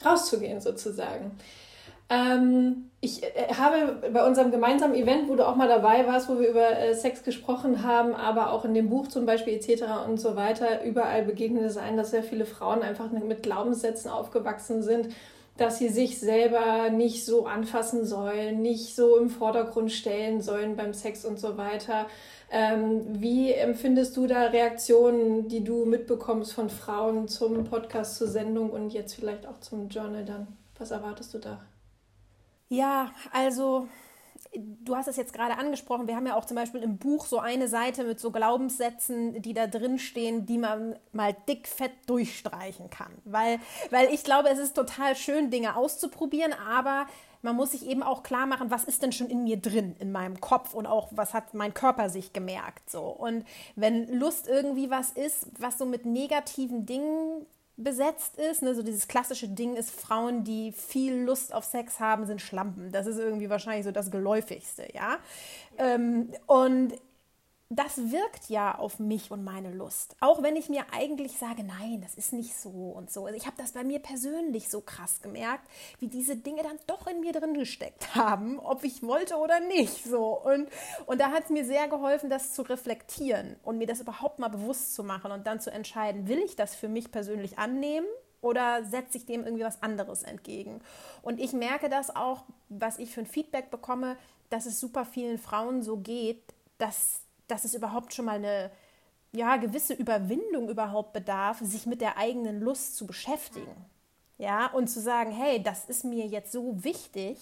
rauszugehen 0.04 0.61
sozusagen. 0.61 1.32
Ähm, 2.08 2.90
ich 3.00 3.22
äh, 3.22 3.54
habe 3.54 4.10
bei 4.12 4.26
unserem 4.26 4.50
gemeinsamen 4.50 4.94
Event, 4.94 5.28
wo 5.28 5.34
du 5.34 5.46
auch 5.46 5.56
mal 5.56 5.68
dabei 5.68 6.06
warst, 6.06 6.28
wo 6.28 6.38
wir 6.38 6.48
über 6.48 6.78
äh, 6.78 6.94
Sex 6.94 7.22
gesprochen 7.25 7.82
haben, 7.82 8.14
aber 8.14 8.52
auch 8.52 8.64
in 8.64 8.75
dem 8.75 8.88
Buch 8.88 9.08
zum 9.08 9.26
Beispiel 9.26 9.54
etc. 9.54 9.84
und 10.06 10.18
so 10.18 10.36
weiter, 10.36 10.84
überall 10.84 11.25
begegnet 11.25 11.64
es 11.64 11.76
ein, 11.76 11.96
dass 11.96 12.10
sehr 12.10 12.22
viele 12.22 12.46
Frauen 12.46 12.82
einfach 12.82 13.10
mit 13.10 13.42
Glaubenssätzen 13.42 14.10
aufgewachsen 14.10 14.82
sind, 14.82 15.08
dass 15.56 15.78
sie 15.78 15.88
sich 15.88 16.20
selber 16.20 16.90
nicht 16.90 17.25
so 17.25 17.46
anfassen 17.46 18.04
sollen, 18.04 18.60
nicht 18.62 18.94
so 18.94 19.16
im 19.16 19.30
Vordergrund 19.30 19.90
stellen 19.90 20.42
sollen 20.42 20.76
beim 20.76 20.92
Sex 20.94 21.25
und 21.25 21.40
so 21.40 21.56
weiter. 21.56 22.06
Ähm, 22.50 23.02
wie 23.20 23.52
empfindest 23.52 24.16
du 24.16 24.26
da 24.26 24.46
Reaktionen, 24.46 25.48
die 25.48 25.64
du 25.64 25.84
mitbekommst 25.86 26.52
von 26.52 26.70
Frauen 26.70 27.26
zum 27.26 27.64
Podcast, 27.64 28.16
zur 28.16 28.28
Sendung 28.28 28.70
und 28.70 28.90
jetzt 28.90 29.14
vielleicht 29.14 29.46
auch 29.46 29.58
zum 29.60 29.88
Journal 29.88 30.25
dann? 30.25 30.46
Was 30.78 30.90
erwartest 30.90 31.34
du 31.34 31.38
da? 31.38 31.58
Ja, 32.68 33.12
also 33.32 33.88
du 34.54 34.96
hast 34.96 35.08
es 35.08 35.16
jetzt 35.16 35.32
gerade 35.32 35.58
angesprochen, 35.58 36.06
wir 36.06 36.16
haben 36.16 36.26
ja 36.26 36.35
auch 36.35 36.44
zum 36.44 36.56
Beispiel 36.56 36.82
im 36.82 36.99
Buch 36.99 37.26
so 37.26 37.38
eine 37.38 37.68
Seite 37.68 38.04
mit 38.04 38.20
so 38.20 38.30
Glaubenssätzen, 38.30 39.40
die 39.42 39.54
da 39.54 39.66
drin 39.66 39.99
stehen, 39.99 40.46
die 40.46 40.58
man 40.58 40.99
mal 41.12 41.37
dickfett 41.49 41.92
durchstreichen 42.06 42.90
kann. 42.90 43.12
Weil, 43.25 43.58
weil 43.90 44.12
ich 44.12 44.25
glaube, 44.25 44.49
es 44.49 44.58
ist 44.58 44.75
total 44.75 45.16
schön, 45.16 45.50
Dinge 45.50 45.76
auszuprobieren, 45.76 46.52
aber 46.52 47.06
man 47.42 47.54
muss 47.54 47.73
sich 47.73 47.87
eben 47.87 48.02
auch 48.02 48.23
klar 48.23 48.46
machen, 48.46 48.70
was 48.70 48.85
ist 48.85 49.02
denn 49.02 49.12
schon 49.12 49.28
in 49.28 49.44
mir 49.44 49.58
drin, 49.58 49.94
in 49.99 50.11
meinem 50.11 50.40
Kopf 50.40 50.75
und 50.75 50.87
auch 50.87 51.08
was 51.12 51.35
hat 51.35 51.54
mein 51.54 51.75
Körper 51.75 52.08
sich 52.08 52.32
gemerkt. 52.32 52.90
So. 52.90 53.02
Und 53.02 53.44
wenn 53.76 54.12
Lust 54.12 54.49
irgendwie 54.49 54.90
was 54.90 55.11
ist, 55.11 55.46
was 55.58 55.78
so 55.78 55.85
mit 55.85 56.06
negativen 56.06 56.87
Dingen 56.87 57.46
besetzt 57.76 58.38
ist. 58.38 58.62
Ne? 58.62 58.75
So 58.75 58.83
dieses 58.83 59.09
klassische 59.09 59.49
Ding 59.49 59.76
ist, 59.76 59.90
Frauen, 59.90 60.45
die 60.45 60.73
viel 60.73 61.14
Lust 61.23 61.52
auf 61.52 61.64
Sex 61.64 62.00
haben, 62.00 62.26
sind 62.26 62.40
Schlampen. 62.40 62.90
Das 62.92 63.06
ist 63.06 63.18
irgendwie 63.18 63.50
wahrscheinlich 63.50 63.85
so 63.85 63.92
das 63.92 64.11
Geläufigste, 64.11 64.88
ja. 64.95 65.18
Ähm, 65.78 66.30
und 66.47 66.95
das 67.68 68.12
wirkt 68.12 68.49
ja 68.49 68.78
auf 68.78 69.00
mich 69.00 69.32
und 69.32 69.42
meine 69.42 69.73
Lust. 69.73 70.14
Auch 70.20 70.40
wenn 70.40 70.54
ich 70.54 70.68
mir 70.68 70.85
eigentlich 70.92 71.37
sage, 71.37 71.64
nein, 71.64 72.00
das 72.00 72.14
ist 72.14 72.32
nicht 72.32 72.56
so 72.56 72.70
und 72.70 73.11
so. 73.11 73.26
Also 73.26 73.37
ich 73.37 73.46
habe 73.46 73.56
das 73.58 73.73
bei 73.73 73.82
mir 73.82 73.99
persönlich 73.99 74.68
so 74.68 74.80
krass 74.80 75.20
gemerkt, 75.20 75.68
wie 75.99 76.06
diese 76.06 76.37
Dinge 76.37 76.62
dann 76.62 76.78
doch 76.87 77.08
in 77.08 77.20
mir 77.20 77.32
drin 77.32 77.54
gesteckt 77.54 78.14
haben, 78.14 78.61
ob 78.61 78.85
ich 78.85 79.02
wollte 79.02 79.37
oder 79.37 79.58
nicht. 79.58 80.04
So. 80.04 80.40
Und, 80.40 80.68
und 81.06 81.20
da 81.20 81.32
hat 81.32 81.44
es 81.44 81.50
mir 81.50 81.64
sehr 81.64 81.88
geholfen, 81.88 82.30
das 82.30 82.54
zu 82.54 82.62
reflektieren 82.62 83.56
und 83.64 83.78
mir 83.78 83.87
das 83.88 84.00
überhaupt 84.00 84.38
mal 84.38 84.49
bewusst 84.49 84.94
zu 84.94 85.02
machen 85.02 85.32
und 85.32 85.46
dann 85.46 85.58
zu 85.61 85.73
entscheiden, 85.73 86.28
will 86.28 86.38
ich 86.38 86.54
das 86.54 86.76
für 86.76 86.88
mich 86.88 87.11
persönlich 87.11 87.58
annehmen 87.58 88.06
oder 88.42 88.85
setze 88.85 89.18
ich 89.18 89.26
dem 89.26 89.44
irgendwie 89.44 89.64
was 89.64 89.82
anderes 89.82 90.23
entgegen? 90.23 90.80
Und 91.23 91.40
ich 91.40 91.52
merke 91.52 91.88
das 91.88 92.14
auch, 92.14 92.44
was 92.68 92.99
ich 92.99 93.12
für 93.12 93.23
ein 93.23 93.26
Feedback 93.26 93.73
bekomme, 93.73 94.16
dass 94.50 94.66
es 94.66 94.78
super 94.78 95.04
vielen 95.04 95.38
Frauen 95.38 95.82
so 95.82 95.96
geht, 95.96 96.54
dass 96.78 97.25
dass 97.48 97.64
es 97.64 97.74
überhaupt 97.74 98.14
schon 98.14 98.24
mal 98.24 98.36
eine 98.36 98.70
ja, 99.32 99.56
gewisse 99.56 99.94
Überwindung 99.94 100.68
überhaupt 100.68 101.12
bedarf, 101.12 101.58
sich 101.60 101.86
mit 101.86 102.00
der 102.00 102.16
eigenen 102.16 102.60
Lust 102.60 102.96
zu 102.96 103.06
beschäftigen. 103.06 103.84
Ja, 104.38 104.66
und 104.66 104.88
zu 104.88 105.00
sagen, 105.00 105.30
hey, 105.30 105.62
das 105.62 105.86
ist 105.86 106.04
mir 106.04 106.26
jetzt 106.26 106.52
so 106.52 106.84
wichtig 106.84 107.38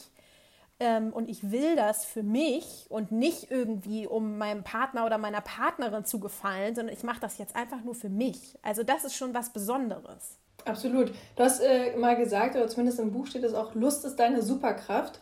ähm, 0.81 1.13
und 1.13 1.29
ich 1.29 1.51
will 1.51 1.77
das 1.77 2.05
für 2.05 2.23
mich 2.23 2.87
und 2.89 3.13
nicht 3.13 3.51
irgendwie, 3.51 4.07
um 4.07 4.39
meinem 4.39 4.65
Partner 4.65 5.07
oder 5.07 5.19
meiner 5.19 5.41
Partnerin 5.41 6.05
zu 6.05 6.21
gefallen, 6.21 6.75
sondern 6.75 6.95
ich 6.95 7.03
mache 7.03 7.21
das 7.21 7.39
jetzt 7.39 7.57
einfach 7.57 7.83
nur 7.83 7.95
für 7.95 8.09
mich. 8.09 8.59
Also 8.63 8.83
das 8.83 9.05
ist 9.05 9.15
schon 9.15 9.35
was 9.35 9.53
Besonderes. 9.53 10.39
Absolut. 10.65 11.13
Du 11.37 11.43
hast 11.43 11.61
äh, 11.61 11.97
mal 11.97 12.17
gesagt, 12.17 12.57
oder 12.57 12.69
zumindest 12.69 12.99
im 12.99 13.13
Buch 13.13 13.27
steht 13.27 13.45
es 13.45 13.55
auch, 13.55 13.75
Lust 13.75 14.05
ist 14.05 14.17
deine 14.17 14.43
Superkraft. 14.43 15.21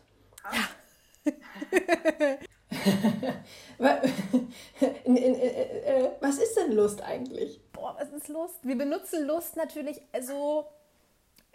Ja. 0.53 1.33
Äh, 5.05 6.11
was 6.21 6.39
ist 6.39 6.57
denn 6.57 6.73
Lust 6.73 7.03
eigentlich? 7.03 7.61
Boah, 7.73 7.97
was 7.99 8.11
ist 8.11 8.29
Lust? 8.29 8.59
Wir 8.63 8.79
benutzen 8.79 9.27
Lust 9.27 9.57
natürlich 9.57 10.01
also 10.13 10.67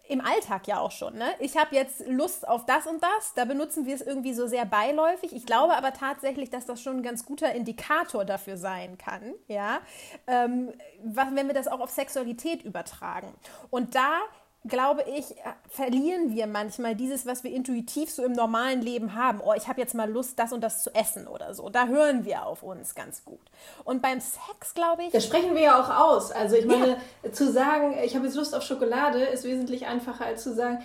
im 0.08 0.22
Alltag 0.22 0.68
ja 0.68 0.80
auch 0.80 0.92
schon. 0.92 1.16
Ne? 1.16 1.28
Ich 1.40 1.58
habe 1.58 1.76
jetzt 1.76 2.06
Lust 2.08 2.48
auf 2.48 2.66
das 2.66 2.88
und 2.88 3.02
das, 3.02 3.34
da 3.36 3.46
benutzen 3.46 3.86
wir 3.86 3.96
es 3.96 4.02
irgendwie 4.02 4.34
so 4.34 4.48
sehr 4.48 4.66
beiläufig. 4.66 5.34
Ich 5.34 5.46
glaube 5.46 5.76
aber 5.76 5.94
tatsächlich, 5.94 6.50
dass 6.50 6.66
das 6.66 6.82
schon 6.82 6.98
ein 6.98 7.04
ganz 7.04 7.26
guter 7.26 7.54
Indikator 7.54 8.26
dafür 8.26 8.58
sein 8.58 8.98
kann, 8.98 9.34
ja, 9.48 9.80
ähm, 10.28 10.74
wenn 11.04 11.48
wir 11.48 11.54
das 11.54 11.68
auch 11.68 11.80
auf 11.80 11.90
Sexualität 11.90 12.64
übertragen. 12.64 13.34
Und 13.70 13.96
da 13.96 14.20
glaube 14.66 15.04
ich, 15.04 15.32
äh, 15.32 15.54
verlieren 15.70 16.36
wir 16.36 16.48
manchmal 16.48 16.96
dieses, 16.96 17.26
was 17.26 17.44
wir 17.44 17.52
intuitiv 17.52 18.10
so 18.10 18.24
im 18.24 18.34
normalen 18.34 18.82
Leben 18.82 19.16
haben. 19.16 19.40
Oh, 19.42 19.54
ich 19.56 19.68
habe 19.68 19.80
jetzt 19.80 19.94
mal 19.94 20.10
Lust, 20.10 20.38
das 20.40 20.52
und 20.52 20.62
das 20.62 20.84
zu 20.84 20.94
essen 20.94 21.28
oder 21.28 21.54
so. 21.54 21.70
Da 21.70 21.88
hören 21.88 22.26
wir 22.26 22.46
auf 22.46 22.64
uns 22.64 22.96
ganz 22.96 23.24
gut. 23.24 23.40
Und 23.84 24.02
beim 24.02 24.20
Sex, 24.20 24.74
glaube 24.74 25.04
ich. 25.04 25.12
Das 25.12 25.26
sprechen 25.26 25.56
wir 25.56 25.62
ja 25.62 25.82
auch 25.82 25.90
aus. 25.90 26.32
Also 26.32 26.56
ich 26.56 26.66
meine, 26.66 26.98
ja. 27.24 27.32
zu 27.32 27.52
sagen, 27.52 27.98
ich 28.04 28.16
habe 28.16 28.26
jetzt 28.26 28.36
Lust 28.36 28.56
auf 28.56 28.64
Schokolade, 28.64 29.24
ist 29.24 29.44
wesentlich 29.44 29.86
einfacher 29.86 30.26
als 30.26 30.44
zu 30.44 30.54
sagen, 30.54 30.84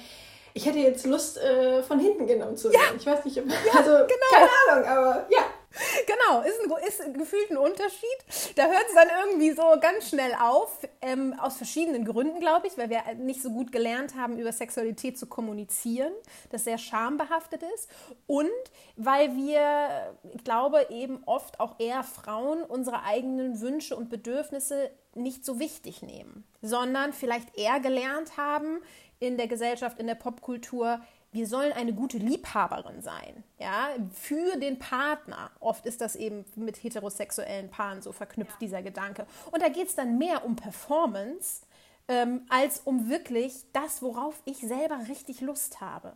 ich 0.55 0.67
hätte 0.67 0.79
jetzt 0.79 1.07
Lust, 1.07 1.38
äh, 1.38 1.83
von 1.83 1.99
hinten 1.99 2.26
genommen 2.26 2.57
zu 2.57 2.71
werden. 2.71 2.83
Ja. 2.91 2.97
Ich 2.97 3.07
weiß 3.07 3.25
nicht, 3.25 3.38
ob, 3.38 3.49
ja, 3.49 3.55
also 3.79 3.91
genau. 3.91 4.26
keine 4.31 4.49
Ahnung, 4.71 4.85
aber 4.88 5.26
ja. 5.31 5.41
Genau, 6.07 6.43
ist, 6.43 6.61
ein, 6.61 6.87
ist 6.87 7.19
gefühlt 7.19 7.50
ein 7.50 7.57
Unterschied. 7.57 8.57
Da 8.57 8.67
hört 8.67 8.85
es 8.88 8.95
dann 8.95 9.09
irgendwie 9.25 9.52
so 9.52 9.62
ganz 9.81 10.09
schnell 10.09 10.33
auf, 10.41 10.87
ähm, 11.00 11.35
aus 11.38 11.57
verschiedenen 11.57 12.05
Gründen, 12.05 12.41
glaube 12.41 12.67
ich, 12.67 12.76
weil 12.76 12.91
wir 12.91 13.02
nicht 13.17 13.43
so 13.43 13.50
gut 13.50 13.73
gelernt 13.73 14.14
haben, 14.17 14.38
über 14.38 14.52
Sexualität 14.52 15.19
zu 15.19 15.26
kommunizieren, 15.26 16.12
das 16.50 16.64
sehr 16.64 16.79
schambehaftet 16.79 17.62
ist. 17.75 17.88
Und 18.26 18.50
weil 18.97 19.35
wir, 19.37 20.17
ich 20.35 20.45
glaube, 20.45 20.87
eben 20.91 21.23
oft 21.26 21.61
auch 21.61 21.79
eher 21.79 22.02
Frauen 22.02 22.62
unsere 22.62 23.05
eigenen 23.05 23.61
Wünsche 23.61 23.97
und 23.97 24.11
Bedürfnisse 24.11 24.91
nicht 25.14 25.45
so 25.45 25.59
wichtig 25.59 26.02
nehmen, 26.02 26.45
sondern 26.62 27.12
vielleicht 27.12 27.57
eher 27.57 27.81
gelernt 27.81 28.37
haben 28.37 28.79
in 29.21 29.37
der 29.37 29.47
Gesellschaft, 29.47 29.99
in 30.00 30.07
der 30.07 30.14
Popkultur, 30.14 31.00
wir 31.32 31.46
sollen 31.46 31.72
eine 31.72 31.94
gute 31.94 32.18
Liebhaberin 32.18 33.00
sein, 33.00 33.42
ja, 33.58 33.88
für 34.12 34.56
den 34.58 34.78
Partner. 34.78 35.50
Oft 35.60 35.86
ist 35.86 36.02
das 36.02 36.14
eben 36.14 36.44
mit 36.56 36.82
heterosexuellen 36.82 37.70
Paaren 37.70 38.02
so 38.02 38.12
verknüpft, 38.12 38.60
dieser 38.60 38.82
Gedanke. 38.82 39.26
Und 39.50 39.62
da 39.62 39.68
geht 39.68 39.88
es 39.88 39.94
dann 39.94 40.18
mehr 40.18 40.44
um 40.44 40.56
Performance 40.56 41.62
ähm, 42.08 42.42
als 42.50 42.80
um 42.80 43.08
wirklich 43.08 43.64
das, 43.72 44.02
worauf 44.02 44.42
ich 44.44 44.58
selber 44.58 44.98
richtig 45.08 45.40
Lust 45.40 45.80
habe. 45.80 46.12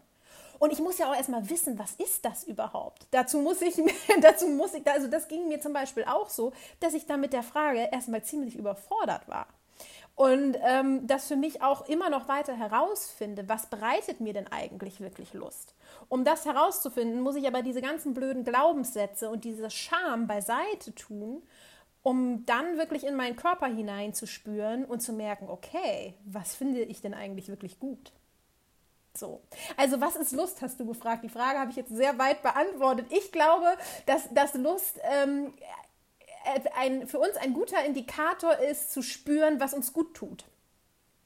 Und 0.58 0.72
ich 0.72 0.80
muss 0.80 0.98
ja 0.98 1.10
auch 1.10 1.16
erstmal 1.16 1.48
wissen, 1.48 1.78
was 1.78 1.92
ist 1.92 2.24
das 2.24 2.44
überhaupt? 2.44 3.06
Dazu 3.10 3.38
muss 3.38 3.60
ich, 3.62 3.74
dazu 4.20 4.48
muss 4.48 4.74
ich, 4.74 4.86
also 4.86 5.08
das 5.08 5.28
ging 5.28 5.48
mir 5.48 5.60
zum 5.60 5.72
Beispiel 5.72 6.04
auch 6.04 6.28
so, 6.28 6.52
dass 6.80 6.94
ich 6.94 7.06
da 7.06 7.16
mit 7.16 7.32
der 7.32 7.42
Frage 7.42 7.88
erstmal 7.90 8.22
ziemlich 8.22 8.56
überfordert 8.56 9.28
war. 9.28 9.46
Und 10.16 10.56
ähm, 10.62 11.06
das 11.06 11.28
für 11.28 11.36
mich 11.36 11.60
auch 11.60 11.88
immer 11.88 12.08
noch 12.08 12.26
weiter 12.26 12.56
herausfinde, 12.56 13.50
was 13.50 13.66
bereitet 13.66 14.18
mir 14.18 14.32
denn 14.32 14.46
eigentlich 14.50 14.98
wirklich 15.00 15.34
Lust? 15.34 15.74
Um 16.08 16.24
das 16.24 16.46
herauszufinden, 16.46 17.20
muss 17.20 17.36
ich 17.36 17.46
aber 17.46 17.60
diese 17.60 17.82
ganzen 17.82 18.14
blöden 18.14 18.42
Glaubenssätze 18.42 19.28
und 19.28 19.44
diese 19.44 19.70
Scham 19.70 20.26
beiseite 20.26 20.94
tun, 20.94 21.42
um 22.02 22.46
dann 22.46 22.78
wirklich 22.78 23.04
in 23.04 23.14
meinen 23.14 23.36
Körper 23.36 23.66
hineinzuspüren 23.66 24.86
und 24.86 25.00
zu 25.00 25.12
merken, 25.12 25.50
okay, 25.50 26.14
was 26.24 26.54
finde 26.54 26.80
ich 26.80 27.02
denn 27.02 27.12
eigentlich 27.12 27.48
wirklich 27.48 27.78
gut? 27.78 28.12
So. 29.12 29.42
Also, 29.76 30.00
was 30.00 30.16
ist 30.16 30.32
Lust, 30.32 30.62
hast 30.62 30.80
du 30.80 30.86
gefragt? 30.86 31.24
Die 31.24 31.28
Frage 31.28 31.58
habe 31.58 31.70
ich 31.70 31.76
jetzt 31.76 31.94
sehr 31.94 32.18
weit 32.18 32.42
beantwortet. 32.42 33.06
Ich 33.10 33.32
glaube, 33.32 33.66
dass, 34.06 34.32
dass 34.32 34.54
Lust 34.54 34.98
ähm, 35.02 35.52
äh, 35.58 35.85
ein, 36.74 37.06
für 37.06 37.18
uns 37.18 37.36
ein 37.36 37.52
guter 37.52 37.84
Indikator 37.84 38.58
ist, 38.58 38.92
zu 38.92 39.02
spüren, 39.02 39.60
was 39.60 39.74
uns 39.74 39.92
gut 39.92 40.14
tut. 40.14 40.44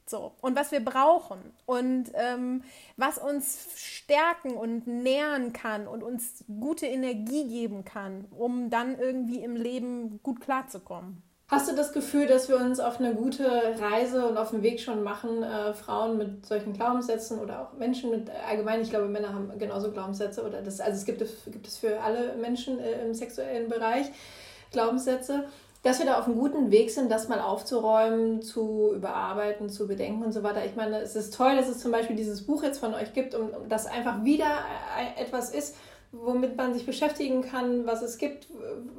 So, 0.07 0.33
und 0.41 0.57
was 0.57 0.73
wir 0.73 0.83
brauchen 0.83 1.39
und 1.65 2.11
ähm, 2.15 2.63
was 2.97 3.17
uns 3.17 3.67
stärken 3.77 4.51
und 4.51 4.85
nähren 4.85 5.53
kann 5.53 5.87
und 5.87 6.03
uns 6.03 6.43
gute 6.59 6.85
Energie 6.85 7.47
geben 7.47 7.85
kann, 7.85 8.25
um 8.31 8.69
dann 8.69 8.99
irgendwie 8.99 9.41
im 9.41 9.55
Leben 9.55 10.19
gut 10.21 10.41
klarzukommen. 10.41 11.23
Hast 11.51 11.69
du 11.69 11.75
das 11.75 11.91
Gefühl, 11.91 12.27
dass 12.27 12.47
wir 12.47 12.55
uns 12.55 12.79
auf 12.79 12.99
eine 12.99 13.13
gute 13.13 13.45
Reise 13.79 14.25
und 14.25 14.37
auf 14.37 14.51
den 14.51 14.63
Weg 14.63 14.79
schon 14.79 15.03
machen, 15.03 15.43
äh, 15.43 15.73
Frauen 15.73 16.17
mit 16.17 16.45
solchen 16.45 16.71
Glaubenssätzen 16.71 17.39
oder 17.39 17.61
auch 17.61 17.77
Menschen 17.77 18.09
mit 18.09 18.29
äh, 18.29 18.33
allgemein, 18.49 18.81
ich 18.81 18.89
glaube, 18.89 19.07
Männer 19.07 19.33
haben 19.33 19.51
genauso 19.59 19.91
Glaubenssätze 19.91 20.45
oder 20.45 20.61
das, 20.61 20.79
also 20.79 20.97
es 20.97 21.05
gibt 21.05 21.21
es, 21.21 21.43
gibt 21.51 21.67
es 21.67 21.77
für 21.77 21.99
alle 21.99 22.35
Menschen 22.37 22.79
äh, 22.79 23.05
im 23.05 23.13
sexuellen 23.13 23.67
Bereich 23.67 24.07
Glaubenssätze, 24.71 25.45
dass 25.83 25.99
wir 25.99 26.05
da 26.05 26.19
auf 26.19 26.25
einem 26.25 26.37
guten 26.37 26.71
Weg 26.71 26.91
sind, 26.91 27.11
das 27.11 27.27
mal 27.27 27.39
aufzuräumen, 27.39 28.41
zu 28.41 28.93
überarbeiten, 28.93 29.69
zu 29.69 29.87
bedenken 29.87 30.23
und 30.23 30.31
so 30.31 30.43
weiter. 30.43 30.63
Ich 30.65 30.75
meine, 30.75 30.99
es 30.99 31.15
ist 31.15 31.33
toll, 31.33 31.55
dass 31.55 31.67
es 31.67 31.79
zum 31.79 31.91
Beispiel 31.91 32.15
dieses 32.15 32.45
Buch 32.45 32.63
jetzt 32.63 32.79
von 32.79 32.93
euch 32.93 33.13
gibt 33.13 33.33
und 33.33 33.51
das 33.67 33.87
einfach 33.87 34.23
wieder 34.23 34.45
äh, 34.45 35.21
etwas 35.21 35.51
ist, 35.53 35.75
womit 36.11 36.55
man 36.55 36.73
sich 36.73 36.85
beschäftigen 36.85 37.41
kann, 37.41 37.87
was 37.87 38.01
es 38.01 38.17
gibt, 38.17 38.47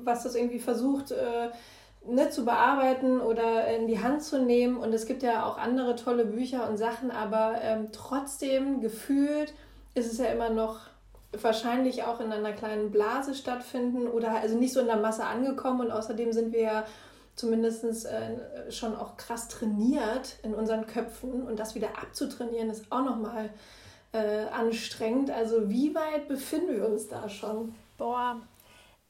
was 0.03 0.25
das 0.25 0.35
irgendwie 0.35 0.59
versucht, 0.59 1.13
äh, 1.13 1.51
ne, 2.07 2.31
zu 2.31 2.45
bearbeiten 2.45 3.21
oder 3.21 3.67
in 3.69 3.87
die 3.87 4.03
Hand 4.03 4.23
zu 4.23 4.41
nehmen. 4.41 4.77
Und 4.77 4.93
es 4.93 5.07
gibt 5.07 5.23
ja 5.23 5.47
auch 5.47 5.59
andere 5.59 5.95
tolle 5.95 6.25
Bücher 6.25 6.69
und 6.69 6.79
Sachen, 6.79 7.11
aber 7.11 7.57
ähm, 7.63 7.89
trotzdem 7.93 8.81
gefühlt 8.81 9.55
ist 9.95 10.11
es 10.11 10.19
ja 10.19 10.27
immer 10.27 10.51
noch 10.51 10.81
wahrscheinlich 11.41 12.05
auch 12.05 12.21
in 12.21 12.33
einer 12.33 12.53
kleinen 12.53 12.91
Blase 12.91 13.35
stattfinden 13.35 14.07
oder 14.07 14.33
also 14.33 14.57
nicht 14.57 14.73
so 14.73 14.81
in 14.81 14.87
der 14.87 14.97
Masse 14.97 15.25
angekommen. 15.25 15.81
Und 15.81 15.91
außerdem 15.91 16.33
sind 16.33 16.53
wir 16.53 16.61
ja 16.61 16.85
zumindest 17.35 17.85
äh, 18.05 18.71
schon 18.71 18.95
auch 18.95 19.17
krass 19.17 19.49
trainiert 19.49 20.37
in 20.43 20.55
unseren 20.55 20.87
Köpfen 20.87 21.43
und 21.43 21.59
das 21.59 21.75
wieder 21.75 21.99
abzutrainieren 22.01 22.71
ist 22.71 22.91
auch 22.91 23.05
nochmal 23.05 23.51
äh, 24.13 24.45
anstrengend. 24.53 25.31
Also 25.31 25.71
wie 25.71 25.95
weit 25.95 26.29
befinden 26.29 26.77
wir 26.77 26.87
uns 26.87 27.09
da 27.09 27.29
schon? 27.29 27.75
Boah, 27.97 28.41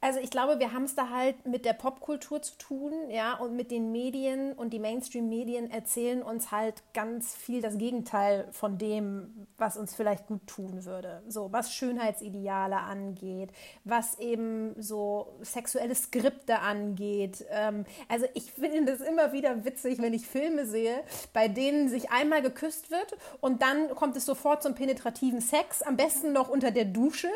also 0.02 0.18
ich 0.18 0.30
glaube, 0.30 0.58
wir 0.58 0.72
haben 0.72 0.82
es 0.82 0.96
da 0.96 1.10
halt 1.10 1.46
mit 1.46 1.64
der 1.64 1.74
Popkultur 1.74 2.42
zu 2.42 2.58
tun, 2.58 2.92
ja, 3.08 3.34
und 3.34 3.54
mit 3.54 3.70
den 3.70 3.92
Medien 3.92 4.52
und 4.52 4.72
die 4.72 4.80
Mainstream-Medien 4.80 5.70
erzählen 5.70 6.24
uns 6.24 6.50
halt 6.50 6.82
ganz 6.92 7.36
viel 7.36 7.62
das 7.62 7.78
Gegenteil 7.78 8.48
von 8.50 8.78
dem, 8.78 9.46
was 9.58 9.76
uns 9.76 9.94
vielleicht 9.94 10.26
gut 10.26 10.44
tun 10.48 10.84
würde. 10.84 11.22
So, 11.28 11.52
was 11.52 11.72
Schönheitsideale 11.72 12.78
angeht, 12.78 13.50
was 13.84 14.18
eben 14.18 14.74
so 14.76 15.38
sexuelle 15.40 15.94
Skripte 15.94 16.58
angeht. 16.58 17.44
Ähm, 17.50 17.84
also 18.08 18.26
ich 18.34 18.50
finde 18.52 18.84
das 18.84 19.00
immer 19.02 19.32
wieder 19.32 19.64
witzig, 19.64 20.02
wenn 20.02 20.14
ich 20.14 20.26
Filme 20.26 20.66
sehe, 20.66 21.04
bei 21.32 21.46
denen 21.46 21.88
sich 21.88 22.10
einmal 22.10 22.42
geküsst 22.42 22.90
wird 22.90 23.16
und 23.40 23.62
dann 23.62 23.90
kommt 23.90 24.16
es 24.16 24.26
sofort 24.26 24.64
zum 24.64 24.74
penetrativen 24.74 25.40
Sex, 25.40 25.80
am 25.82 25.96
besten 25.96 26.32
noch 26.32 26.48
unter 26.48 26.72
der 26.72 26.86
Dusche, 26.86 27.30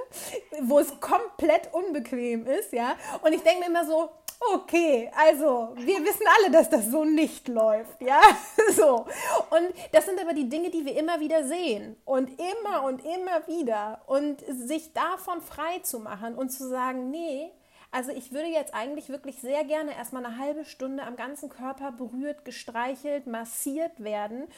wo 0.62 0.80
es 0.80 0.98
komplett 0.98 1.72
unbequem 1.72 2.44
ist 2.44 2.55
ist, 2.58 2.72
ja. 2.72 2.96
Und 3.22 3.32
ich 3.32 3.42
denke 3.42 3.60
mir 3.60 3.66
immer 3.66 3.84
so, 3.84 4.10
okay, 4.54 5.10
also 5.16 5.72
wir 5.76 6.04
wissen 6.04 6.26
alle, 6.38 6.50
dass 6.50 6.68
das 6.68 6.86
so 6.86 7.04
nicht 7.04 7.48
läuft, 7.48 8.00
ja. 8.00 8.20
So. 8.72 9.06
Und 9.50 9.72
das 9.92 10.06
sind 10.06 10.20
aber 10.20 10.34
die 10.34 10.48
Dinge, 10.48 10.70
die 10.70 10.84
wir 10.84 10.96
immer 10.96 11.20
wieder 11.20 11.44
sehen 11.44 11.96
und 12.04 12.30
immer 12.38 12.82
und 12.82 13.04
immer 13.04 13.46
wieder 13.46 14.02
und 14.06 14.40
sich 14.48 14.92
davon 14.92 15.40
frei 15.40 15.78
zu 15.82 16.00
machen 16.00 16.34
und 16.34 16.50
zu 16.50 16.68
sagen, 16.68 17.10
nee, 17.10 17.52
also 17.90 18.10
ich 18.10 18.32
würde 18.32 18.48
jetzt 18.48 18.74
eigentlich 18.74 19.08
wirklich 19.08 19.40
sehr 19.40 19.64
gerne 19.64 19.96
erstmal 19.96 20.26
eine 20.26 20.38
halbe 20.38 20.64
Stunde 20.64 21.04
am 21.04 21.16
ganzen 21.16 21.48
Körper 21.48 21.92
berührt, 21.92 22.44
gestreichelt, 22.44 23.26
massiert 23.26 24.02
werden, 24.02 24.48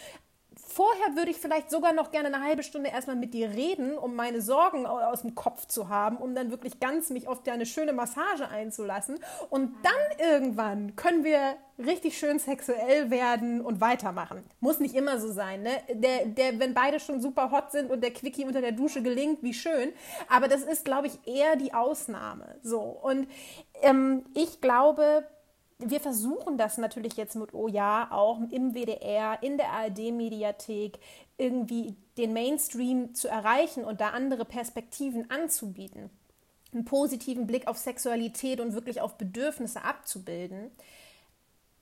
vorher 0.66 1.16
würde 1.16 1.30
ich 1.30 1.38
vielleicht 1.38 1.70
sogar 1.70 1.92
noch 1.92 2.10
gerne 2.10 2.28
eine 2.28 2.44
halbe 2.44 2.62
Stunde 2.62 2.90
erstmal 2.90 3.16
mit 3.16 3.34
dir 3.34 3.50
reden, 3.50 3.96
um 3.96 4.14
meine 4.14 4.40
Sorgen 4.40 4.86
aus 4.86 5.22
dem 5.22 5.34
Kopf 5.34 5.66
zu 5.66 5.88
haben, 5.88 6.16
um 6.16 6.34
dann 6.34 6.50
wirklich 6.50 6.80
ganz 6.80 7.10
mich 7.10 7.28
auf 7.28 7.42
deine 7.42 7.66
schöne 7.66 7.92
Massage 7.92 8.48
einzulassen. 8.48 9.18
Und 9.50 9.74
dann 9.82 10.18
irgendwann 10.30 10.96
können 10.96 11.24
wir 11.24 11.56
richtig 11.78 12.18
schön 12.18 12.38
sexuell 12.38 13.10
werden 13.10 13.60
und 13.60 13.80
weitermachen. 13.80 14.44
Muss 14.60 14.80
nicht 14.80 14.94
immer 14.94 15.20
so 15.20 15.30
sein, 15.30 15.62
ne? 15.62 15.70
Der, 15.92 16.26
der, 16.26 16.58
wenn 16.58 16.74
beide 16.74 16.98
schon 16.98 17.20
super 17.20 17.50
hot 17.50 17.70
sind 17.70 17.90
und 17.90 18.02
der 18.02 18.12
Quickie 18.12 18.44
unter 18.44 18.60
der 18.60 18.72
Dusche 18.72 19.02
gelingt, 19.02 19.42
wie 19.42 19.54
schön. 19.54 19.92
Aber 20.28 20.48
das 20.48 20.62
ist, 20.62 20.84
glaube 20.84 21.06
ich, 21.06 21.18
eher 21.26 21.56
die 21.56 21.72
Ausnahme. 21.72 22.56
So. 22.62 22.80
Und 22.80 23.28
ähm, 23.82 24.24
ich 24.34 24.60
glaube, 24.60 25.24
wir 25.78 26.00
versuchen 26.00 26.58
das 26.58 26.76
natürlich 26.76 27.16
jetzt 27.16 27.36
mit 27.36 27.54
Oh 27.54 27.68
ja 27.68 28.08
auch 28.10 28.40
im 28.50 28.74
WDR, 28.74 29.38
in 29.42 29.56
der 29.56 29.70
ARD-Mediathek 29.70 30.98
irgendwie 31.36 31.94
den 32.16 32.32
Mainstream 32.32 33.14
zu 33.14 33.28
erreichen 33.28 33.84
und 33.84 34.00
da 34.00 34.10
andere 34.10 34.44
Perspektiven 34.44 35.30
anzubieten, 35.30 36.10
einen 36.72 36.84
positiven 36.84 37.46
Blick 37.46 37.68
auf 37.68 37.78
Sexualität 37.78 38.60
und 38.60 38.74
wirklich 38.74 39.00
auf 39.00 39.16
Bedürfnisse 39.16 39.84
abzubilden 39.84 40.72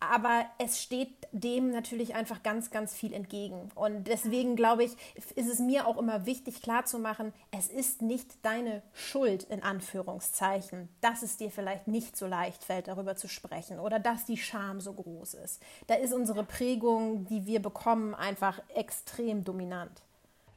aber 0.01 0.47
es 0.59 0.83
steht 0.83 1.11
dem 1.33 1.71
natürlich 1.71 2.15
einfach 2.15 2.43
ganz, 2.43 2.71
ganz 2.71 2.95
viel 2.95 3.13
entgegen. 3.13 3.71
Und 3.75 4.05
deswegen 4.05 4.57
glaube 4.57 4.85
ich, 4.85 4.93
ist 5.35 5.51
es 5.51 5.59
mir 5.59 5.87
auch 5.87 5.99
immer 5.99 6.27
wichtig 6.27 6.63
klarzumachen, 6.63 7.33
es 7.51 7.69
ist 7.69 8.03
nicht 8.03 8.45
deine 8.45 8.83
Schuld 8.93 9.45
in 9.45 9.63
Anführungszeichen, 9.63 10.89
dass 11.01 11.23
es 11.23 11.37
dir 11.37 11.51
vielleicht 11.51 11.89
nicht 11.89 12.17
so 12.17 12.27
leicht 12.27 12.65
fällt, 12.65 12.89
darüber 12.89 13.17
zu 13.17 13.29
sprechen 13.29 13.81
oder 13.81 13.99
dass 13.99 14.25
die 14.25 14.37
Scham 14.37 14.81
so 14.81 14.93
groß 14.93 15.35
ist. 15.35 15.63
Da 15.87 15.95
ist 15.95 16.13
unsere 16.13 16.45
Prägung, 16.45 17.27
die 17.27 17.47
wir 17.47 17.61
bekommen, 17.61 18.15
einfach 18.15 18.61
extrem 18.75 19.45
dominant. 19.45 20.03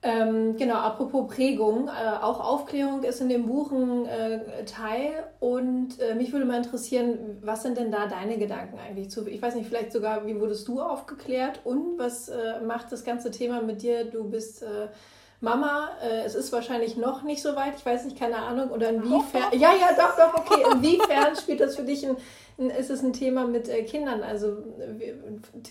Ähm, 0.02 0.56
genau, 0.56 0.76
apropos 0.76 1.28
Prägung, 1.28 1.90
äh, 1.90 2.24
auch 2.24 2.40
Aufklärung 2.40 3.04
ist 3.04 3.20
in 3.20 3.28
dem 3.28 3.48
Buch 3.48 3.74
ein 3.74 4.06
äh, 4.06 4.64
Teil 4.64 5.26
und 5.42 6.00
äh, 6.00 6.16
mich 6.16 6.32
würde 6.32 6.46
mal 6.46 6.56
interessieren, 6.56 7.38
was 7.42 7.64
sind 7.64 7.78
denn 7.78 7.92
da 7.92 8.08
deine 8.08 8.38
Gedanken 8.38 8.80
eigentlich 8.80 9.10
zu? 9.10 9.28
Ich 9.28 9.42
weiß 9.42 9.56
nicht, 9.56 9.68
vielleicht 9.68 9.92
sogar, 9.92 10.26
wie 10.26 10.40
wurdest 10.40 10.70
du 10.70 10.82
aufgeklärt 10.82 11.60
und 11.66 12.00
was 12.00 12.30
äh, 12.30 12.62
macht 12.66 12.94
das 12.94 13.04
ganze 13.04 13.30
Thema 13.30 13.62
mit 13.62 13.82
dir? 13.82 14.06
Du 14.06 14.24
bist 14.24 14.64
äh, 14.64 14.88
Mama, 15.42 15.90
äh, 16.02 16.24
es 16.24 16.34
ist 16.34 16.54
wahrscheinlich 16.54 16.96
noch 16.96 17.24
nicht 17.24 17.42
so 17.42 17.58
weit, 17.58 17.74
ich 17.76 17.86
weiß 17.86 18.06
nicht, 18.06 18.18
keine 18.18 18.38
Ahnung, 18.38 18.70
oder 18.70 18.92
inwiefern, 18.92 19.52
ja, 19.52 19.74
ja, 19.74 19.90
doch, 19.98 20.16
doch, 20.16 20.34
okay, 20.34 20.64
inwiefern 20.72 21.36
spielt 21.36 21.60
das 21.60 21.76
für 21.76 21.84
dich 21.84 22.08
ein, 22.08 22.16
ein 22.58 22.70
ist 22.70 22.90
es 22.90 23.04
ein 23.04 23.12
Thema 23.12 23.48
mit 23.48 23.70
Kindern, 23.88 24.24
also 24.24 24.60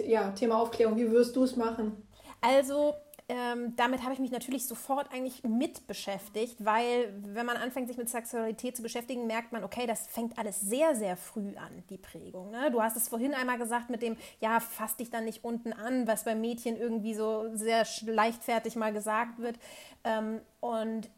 ja, 0.06 0.32
Thema 0.32 0.60
Aufklärung, 0.60 0.98
wie 0.98 1.10
wirst 1.10 1.34
du 1.34 1.44
es 1.44 1.56
machen? 1.56 2.06
Also 2.42 2.94
ähm, 3.30 3.76
damit 3.76 4.02
habe 4.02 4.14
ich 4.14 4.18
mich 4.20 4.30
natürlich 4.30 4.66
sofort 4.66 5.12
eigentlich 5.12 5.44
mit 5.44 5.86
beschäftigt, 5.86 6.64
weil 6.64 7.12
wenn 7.26 7.44
man 7.44 7.58
anfängt, 7.58 7.88
sich 7.88 7.98
mit 7.98 8.08
Sexualität 8.08 8.74
zu 8.74 8.82
beschäftigen, 8.82 9.26
merkt 9.26 9.52
man, 9.52 9.64
okay, 9.64 9.86
das 9.86 10.06
fängt 10.06 10.38
alles 10.38 10.60
sehr, 10.62 10.96
sehr 10.96 11.14
früh 11.16 11.54
an, 11.56 11.84
die 11.90 11.98
Prägung. 11.98 12.50
Ne? 12.50 12.70
Du 12.70 12.80
hast 12.80 12.96
es 12.96 13.08
vorhin 13.08 13.34
einmal 13.34 13.58
gesagt 13.58 13.90
mit 13.90 14.00
dem, 14.00 14.16
ja, 14.40 14.60
fass 14.60 14.96
dich 14.96 15.10
dann 15.10 15.26
nicht 15.26 15.44
unten 15.44 15.74
an, 15.74 16.06
was 16.06 16.24
bei 16.24 16.34
Mädchen 16.34 16.78
irgendwie 16.78 17.12
so 17.14 17.54
sehr 17.54 17.86
leichtfertig 18.06 18.76
mal 18.76 18.94
gesagt 18.94 19.38
wird. 19.38 19.58
Ähm, 20.04 20.40
und 20.60 21.10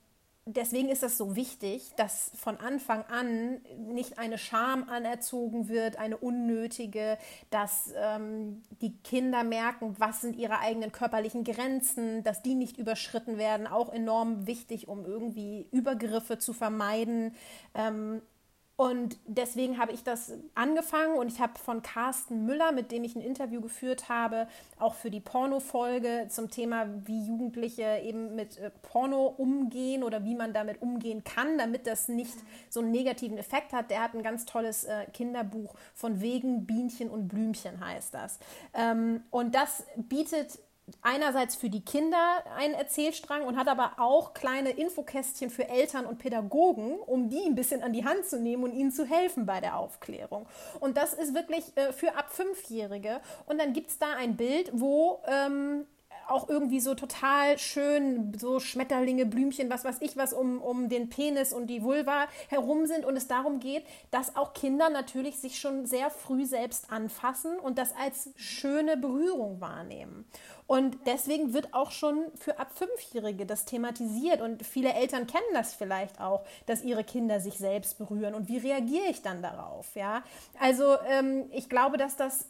deswegen 0.57 0.89
ist 0.89 1.03
es 1.03 1.17
so 1.17 1.37
wichtig, 1.37 1.93
dass 1.97 2.33
von 2.35 2.59
Anfang 2.59 3.05
an 3.05 3.61
nicht 3.77 4.19
eine 4.19 4.39
Scham 4.39 4.89
anerzogen 4.89 5.69
wird, 5.69 5.97
eine 5.99 6.17
unnötige, 6.17 7.19
dass 7.51 7.93
ähm, 7.97 8.63
die 8.81 8.97
Kinder 9.03 9.45
merken, 9.45 9.97
was 9.99 10.21
sind 10.21 10.37
ihre 10.37 10.61
eigenen 10.61 10.93
körperlichen 10.93 11.45
Grenzen, 11.45 12.23
dass 12.23 12.43
die 12.43 12.55
nicht 12.55 12.79
überschritten 12.79 13.39
werden, 13.39 13.67
auch 13.67 13.93
enorm 13.93 14.47
wichtig, 14.47 14.89
um 14.89 15.05
irgendwie 15.05 15.69
Übergriffe 15.71 16.39
zu 16.39 16.53
vermeiden. 16.53 17.35
Ähm, 17.75 18.23
und 18.81 19.19
deswegen 19.27 19.77
habe 19.77 19.93
ich 19.93 20.05
das 20.05 20.33
angefangen 20.55 21.19
und 21.19 21.31
ich 21.31 21.38
habe 21.38 21.59
von 21.59 21.83
Carsten 21.83 22.47
Müller, 22.47 22.73
mit 22.73 22.90
dem 22.90 23.05
ich 23.05 23.14
ein 23.14 23.21
Interview 23.21 23.61
geführt 23.61 24.09
habe, 24.09 24.49
auch 24.79 24.95
für 24.95 25.11
die 25.11 25.21
Porno-Folge 25.21 26.29
zum 26.31 26.49
Thema, 26.49 26.87
wie 27.05 27.27
Jugendliche 27.27 28.01
eben 28.03 28.35
mit 28.35 28.57
äh, 28.57 28.71
Porno 28.81 29.27
umgehen 29.37 30.03
oder 30.03 30.25
wie 30.25 30.35
man 30.35 30.55
damit 30.55 30.81
umgehen 30.81 31.25
kann, 31.25 31.59
damit 31.59 31.87
das 31.87 32.09
nicht 32.09 32.38
so 32.71 32.81
einen 32.81 32.90
negativen 32.90 33.37
Effekt 33.37 33.75
hat. 33.75 33.90
Der 33.90 34.03
hat 34.03 34.14
ein 34.14 34.23
ganz 34.23 34.47
tolles 34.47 34.85
äh, 34.85 35.05
Kinderbuch 35.12 35.75
von 35.93 36.23
Wegen, 36.23 36.64
Bienchen 36.64 37.11
und 37.11 37.29
Blümchen 37.29 37.85
heißt 37.85 38.14
das. 38.14 38.38
Ähm, 38.73 39.25
und 39.29 39.55
das 39.55 39.85
bietet 39.97 40.59
einerseits 41.03 41.57
für 41.57 41.70
die 41.70 41.85
Kinder 41.85 42.44
einen 42.57 42.74
Erzählstrang 42.74 43.42
und 43.42 43.57
hat 43.57 43.68
aber 43.68 43.92
auch 43.98 44.35
kleine 44.35 44.70
Infokästchen 44.70 45.50
für 45.50 45.68
Eltern 45.68 46.07
und 46.07 46.18
Pädagogen, 46.18 46.98
um 46.98 47.29
die 47.29 47.44
ein 47.44 47.55
bisschen 47.55 47.83
an 47.83 47.92
die 47.92 48.05
Hand 48.05 48.26
zu 48.26 48.40
nehmen 48.40 48.64
und 48.64 48.72
ihnen 48.72 48.92
zu 48.92 49.05
helfen 49.05 49.46
bei 49.46 49.61
der 49.61 49.76
Aufklärung. 49.76 50.46
Und 50.81 50.96
das 50.96 51.14
ist 51.14 51.35
wirklich 51.35 51.76
äh, 51.76 51.92
für 51.92 52.16
ab 52.16 52.31
Fünfjährige. 52.31 53.20
Und 53.46 53.61
dann 53.61 53.72
gibt 53.72 53.90
es 53.90 53.98
da 53.98 54.14
ein 54.16 54.37
Bild, 54.37 54.70
wo 54.72 55.22
ähm, 55.26 55.87
auch 56.31 56.49
irgendwie 56.49 56.81
so 56.81 56.95
total 56.95 57.59
schön, 57.59 58.33
so 58.38 58.61
Schmetterlinge, 58.61 59.27
Blümchen, 59.27 59.71
was 59.71 59.85
weiß 59.85 59.97
ich, 60.01 60.16
was 60.16 60.33
um, 60.33 60.61
um 60.61 60.88
den 60.88 61.09
Penis 61.09 61.53
und 61.53 61.66
die 61.66 61.83
Vulva 61.83 62.29
herum 62.49 62.87
sind 62.87 63.05
und 63.05 63.16
es 63.16 63.27
darum 63.27 63.61
geht, 63.61 63.85
dass 64.11 64.37
auch 64.37 64.55
Kinder 64.55 64.90
natürlich 64.90 65.38
sich 65.38 65.59
schon 65.59 65.87
sehr 65.87 66.11
früh 66.11 66.47
selbst 66.47 66.90
anfassen 66.93 67.59
und 67.59 67.79
das 67.79 67.95
als 67.97 68.31
schöne 68.37 68.97
Berührung 68.97 69.61
wahrnehmen. 69.61 70.25
Und 70.71 70.99
deswegen 71.05 71.53
wird 71.53 71.75
auch 71.75 71.90
schon 71.90 72.27
für 72.38 72.61
ab 72.61 72.71
Fünfjährige 72.73 73.45
das 73.45 73.64
thematisiert. 73.64 74.40
Und 74.40 74.64
viele 74.64 74.93
Eltern 74.93 75.27
kennen 75.27 75.43
das 75.53 75.75
vielleicht 75.75 76.21
auch, 76.21 76.45
dass 76.66 76.85
ihre 76.85 77.03
Kinder 77.03 77.40
sich 77.40 77.55
selbst 77.55 77.99
berühren. 77.99 78.35
Und 78.37 78.47
wie 78.47 78.59
reagiere 78.59 79.07
ich 79.11 79.21
dann 79.21 79.43
darauf? 79.43 79.93
Ja, 79.97 80.23
also 80.61 80.97
ähm, 81.09 81.47
ich 81.51 81.69
glaube, 81.69 81.97
dass 81.97 82.16
das 82.16 82.47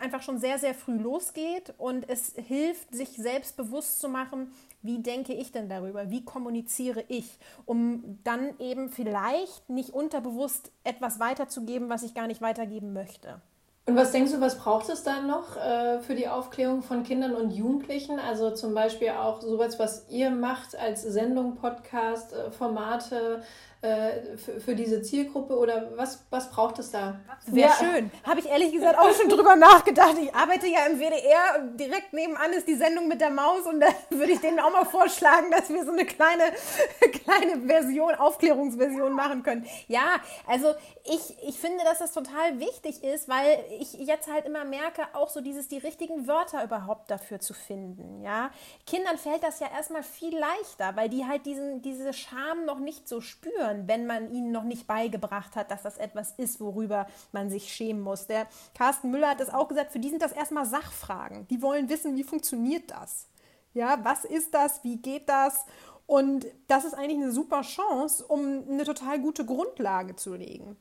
einfach 0.00 0.22
schon 0.22 0.38
sehr, 0.38 0.58
sehr 0.58 0.74
früh 0.74 0.96
losgeht 0.96 1.74
und 1.78 2.08
es 2.08 2.34
hilft, 2.36 2.94
sich 2.94 3.10
selbst 3.10 3.56
bewusst 3.56 4.00
zu 4.00 4.08
machen, 4.08 4.52
wie 4.82 5.02
denke 5.02 5.32
ich 5.32 5.52
denn 5.52 5.68
darüber? 5.68 6.10
Wie 6.10 6.24
kommuniziere 6.24 7.04
ich? 7.08 7.38
Um 7.66 8.18
dann 8.24 8.58
eben 8.58 8.90
vielleicht 8.90 9.68
nicht 9.68 9.90
unterbewusst 9.90 10.70
etwas 10.84 11.18
weiterzugeben, 11.20 11.88
was 11.88 12.02
ich 12.02 12.14
gar 12.14 12.26
nicht 12.26 12.40
weitergeben 12.40 12.92
möchte. 12.92 13.40
Und 13.88 13.96
was 13.96 14.12
denkst 14.12 14.32
du, 14.32 14.40
was 14.42 14.58
braucht 14.58 14.90
es 14.90 15.02
dann 15.02 15.26
noch 15.26 15.56
äh, 15.56 16.00
für 16.00 16.14
die 16.14 16.28
Aufklärung 16.28 16.82
von 16.82 17.04
Kindern 17.04 17.34
und 17.34 17.52
Jugendlichen? 17.52 18.18
Also 18.18 18.50
zum 18.50 18.74
Beispiel 18.74 19.08
auch 19.12 19.40
sowas, 19.40 19.78
was 19.78 20.06
ihr 20.10 20.28
macht 20.30 20.76
als 20.76 21.00
Sendung, 21.00 21.54
Podcast, 21.54 22.34
äh, 22.34 22.50
Formate, 22.50 23.42
äh, 23.80 24.36
für, 24.36 24.60
für, 24.60 24.74
diese 24.74 25.02
Zielgruppe 25.02 25.56
oder 25.56 25.92
was, 25.94 26.24
was 26.30 26.50
braucht 26.50 26.80
es 26.80 26.90
da? 26.90 27.20
Ja. 27.52 27.72
schön. 27.78 28.10
Habe 28.24 28.40
ich 28.40 28.46
ehrlich 28.46 28.72
gesagt 28.72 28.98
auch 28.98 29.12
schon 29.14 29.28
drüber 29.28 29.54
nachgedacht. 29.54 30.16
Ich 30.20 30.34
arbeite 30.34 30.66
ja 30.66 30.86
im 30.86 30.98
WDR 30.98 31.60
und 31.60 31.76
direkt 31.76 32.12
nebenan 32.12 32.52
ist 32.54 32.66
die 32.66 32.74
Sendung 32.74 33.06
mit 33.06 33.20
der 33.20 33.30
Maus 33.30 33.66
und 33.66 33.78
da 33.78 33.86
würde 34.10 34.32
ich 34.32 34.40
denen 34.40 34.58
auch 34.58 34.72
mal 34.72 34.84
vorschlagen, 34.84 35.52
dass 35.52 35.68
wir 35.68 35.84
so 35.84 35.92
eine 35.92 36.04
kleine, 36.04 36.42
kleine 37.24 37.68
Version, 37.68 38.16
Aufklärungsversion 38.16 39.12
machen 39.12 39.44
können. 39.44 39.64
Ja, 39.86 40.16
also 40.48 40.74
ich, 41.04 41.36
ich 41.46 41.60
finde, 41.60 41.84
dass 41.84 42.00
das 42.00 42.12
total 42.12 42.58
wichtig 42.58 43.04
ist, 43.04 43.28
weil 43.28 43.64
ich 43.78 43.92
jetzt 43.92 44.28
halt 44.28 44.44
immer 44.44 44.64
merke, 44.64 45.02
auch 45.12 45.28
so 45.28 45.40
dieses, 45.40 45.68
die 45.68 45.78
richtigen 45.78 46.26
Wörter 46.26 46.64
überhaupt 46.64 47.12
dafür 47.12 47.38
zu 47.38 47.54
finden. 47.54 48.24
Ja, 48.24 48.50
Kindern 48.86 49.18
fällt 49.18 49.44
das 49.44 49.60
ja 49.60 49.68
erstmal 49.72 50.02
viel 50.02 50.36
leichter, 50.36 50.96
weil 50.96 51.08
die 51.08 51.26
halt 51.26 51.46
diesen, 51.46 51.80
diese 51.80 52.12
Scham 52.12 52.64
noch 52.64 52.80
nicht 52.80 53.06
so 53.06 53.20
spüren 53.20 53.67
spüren, 53.68 53.88
wenn 53.88 54.06
man 54.06 54.32
ihnen 54.32 54.52
noch 54.52 54.64
nicht 54.64 54.86
beigebracht 54.86 55.56
hat, 55.56 55.70
dass 55.70 55.82
das 55.82 55.98
etwas 55.98 56.32
ist, 56.36 56.60
worüber 56.60 57.06
man 57.32 57.50
sich 57.50 57.72
schämen 57.72 58.02
muss. 58.02 58.26
Der 58.26 58.46
Carsten 58.74 59.10
Müller 59.10 59.30
hat 59.30 59.40
es 59.40 59.50
auch 59.50 59.68
gesagt, 59.68 59.92
für 59.92 59.98
die 59.98 60.10
sind 60.10 60.22
das 60.22 60.32
erstmal 60.32 60.66
Sachfragen. 60.66 61.46
Die 61.48 61.62
wollen 61.62 61.88
wissen, 61.88 62.16
wie 62.16 62.24
funktioniert 62.24 62.90
das? 62.90 63.26
Ja, 63.74 63.98
was 64.02 64.24
ist 64.24 64.54
das? 64.54 64.82
Wie 64.82 64.96
geht 64.96 65.28
das? 65.28 65.66
Und 66.06 66.46
das 66.68 66.84
ist 66.84 66.94
eigentlich 66.94 67.22
eine 67.22 67.32
super 67.32 67.60
Chance, 67.62 68.24
um 68.26 68.64
eine 68.68 68.84
total 68.84 69.20
gute 69.20 69.44
Grundlage 69.44 70.16
zu 70.16 70.34
legen. 70.34 70.76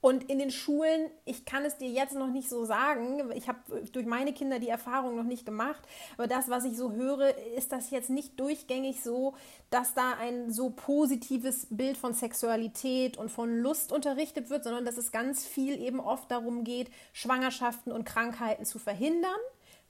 Und 0.00 0.30
in 0.30 0.38
den 0.38 0.50
Schulen, 0.50 1.10
ich 1.26 1.44
kann 1.44 1.64
es 1.66 1.76
dir 1.76 1.88
jetzt 1.88 2.14
noch 2.14 2.28
nicht 2.28 2.48
so 2.48 2.64
sagen, 2.64 3.30
ich 3.34 3.48
habe 3.48 3.58
durch 3.92 4.06
meine 4.06 4.32
Kinder 4.32 4.58
die 4.58 4.70
Erfahrung 4.70 5.14
noch 5.14 5.24
nicht 5.24 5.44
gemacht, 5.44 5.82
aber 6.16 6.26
das, 6.26 6.48
was 6.48 6.64
ich 6.64 6.76
so 6.76 6.92
höre, 6.92 7.36
ist 7.56 7.70
das 7.70 7.90
jetzt 7.90 8.08
nicht 8.08 8.40
durchgängig 8.40 9.02
so, 9.02 9.34
dass 9.68 9.92
da 9.92 10.14
ein 10.18 10.50
so 10.50 10.70
positives 10.70 11.66
Bild 11.68 11.98
von 11.98 12.14
Sexualität 12.14 13.18
und 13.18 13.30
von 13.30 13.58
Lust 13.58 13.92
unterrichtet 13.92 14.48
wird, 14.48 14.64
sondern 14.64 14.86
dass 14.86 14.96
es 14.96 15.12
ganz 15.12 15.46
viel 15.46 15.78
eben 15.78 16.00
oft 16.00 16.30
darum 16.30 16.64
geht, 16.64 16.90
Schwangerschaften 17.12 17.92
und 17.92 18.04
Krankheiten 18.04 18.64
zu 18.64 18.78
verhindern. 18.78 19.30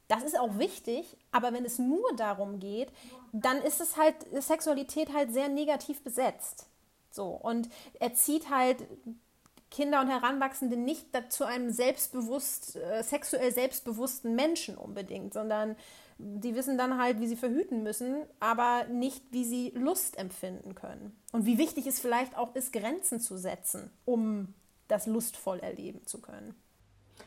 Das 0.08 0.24
ist 0.24 0.36
auch 0.36 0.58
wichtig, 0.58 1.16
aber 1.30 1.52
wenn 1.52 1.64
es 1.64 1.78
nur 1.78 2.16
darum 2.16 2.58
geht, 2.58 2.88
dann 3.32 3.58
ist 3.58 3.80
es 3.80 3.96
halt 3.96 4.16
Sexualität 4.42 5.12
halt 5.14 5.32
sehr 5.32 5.48
negativ 5.48 6.02
besetzt. 6.02 6.66
So 7.12 7.28
und 7.28 7.68
er 8.00 8.14
zieht 8.14 8.50
halt 8.50 8.88
Kinder 9.70 10.00
und 10.00 10.08
Heranwachsende 10.08 10.76
nicht 10.76 11.06
zu 11.28 11.44
einem 11.44 11.70
selbstbewusst, 11.70 12.76
äh, 12.76 13.02
sexuell 13.02 13.52
selbstbewussten 13.52 14.34
Menschen 14.34 14.76
unbedingt, 14.76 15.32
sondern 15.32 15.76
die 16.18 16.54
wissen 16.54 16.76
dann 16.76 16.98
halt, 16.98 17.20
wie 17.20 17.26
sie 17.26 17.36
verhüten 17.36 17.82
müssen, 17.82 18.16
aber 18.40 18.84
nicht, 18.90 19.22
wie 19.30 19.44
sie 19.44 19.72
Lust 19.74 20.18
empfinden 20.18 20.74
können. 20.74 21.16
Und 21.32 21.46
wie 21.46 21.56
wichtig 21.56 21.86
es 21.86 22.00
vielleicht 22.00 22.36
auch 22.36 22.54
ist, 22.54 22.72
Grenzen 22.72 23.20
zu 23.20 23.38
setzen, 23.38 23.90
um 24.04 24.54
das 24.88 25.06
lustvoll 25.06 25.60
erleben 25.60 26.04
zu 26.06 26.20
können. 26.20 26.54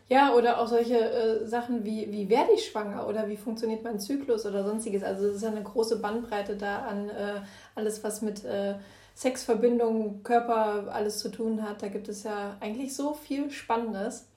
Ja, 0.09 0.33
oder 0.33 0.59
auch 0.59 0.67
solche 0.67 0.99
äh, 0.99 1.47
Sachen 1.47 1.85
wie, 1.85 2.11
wie 2.11 2.29
werde 2.29 2.51
ich 2.53 2.65
schwanger 2.65 3.07
oder 3.07 3.29
wie 3.29 3.37
funktioniert 3.37 3.83
mein 3.83 3.99
Zyklus 3.99 4.45
oder 4.45 4.63
sonstiges. 4.63 5.01
Also 5.01 5.27
es 5.27 5.37
ist 5.37 5.43
ja 5.43 5.49
eine 5.49 5.63
große 5.63 5.99
Bandbreite 5.99 6.57
da 6.57 6.79
an 6.83 7.09
äh, 7.09 7.41
alles, 7.73 8.03
was 8.03 8.21
mit 8.21 8.43
äh, 8.43 8.75
Sexverbindung, 9.15 10.23
Körper 10.23 10.91
alles 10.91 11.19
zu 11.19 11.29
tun 11.29 11.61
hat. 11.61 11.81
Da 11.81 11.87
gibt 11.87 12.09
es 12.09 12.23
ja 12.23 12.57
eigentlich 12.59 12.95
so 12.95 13.13
viel 13.13 13.51
Spannendes. 13.51 14.27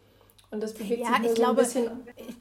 Und 0.50 0.62
das 0.62 0.74
bewegt 0.74 1.02
ja, 1.02 1.16
sich 1.16 1.22
ich 1.22 1.28
so 1.30 1.34
glaube, 1.34 1.60
ein 1.60 1.64
bisschen. 1.64 1.90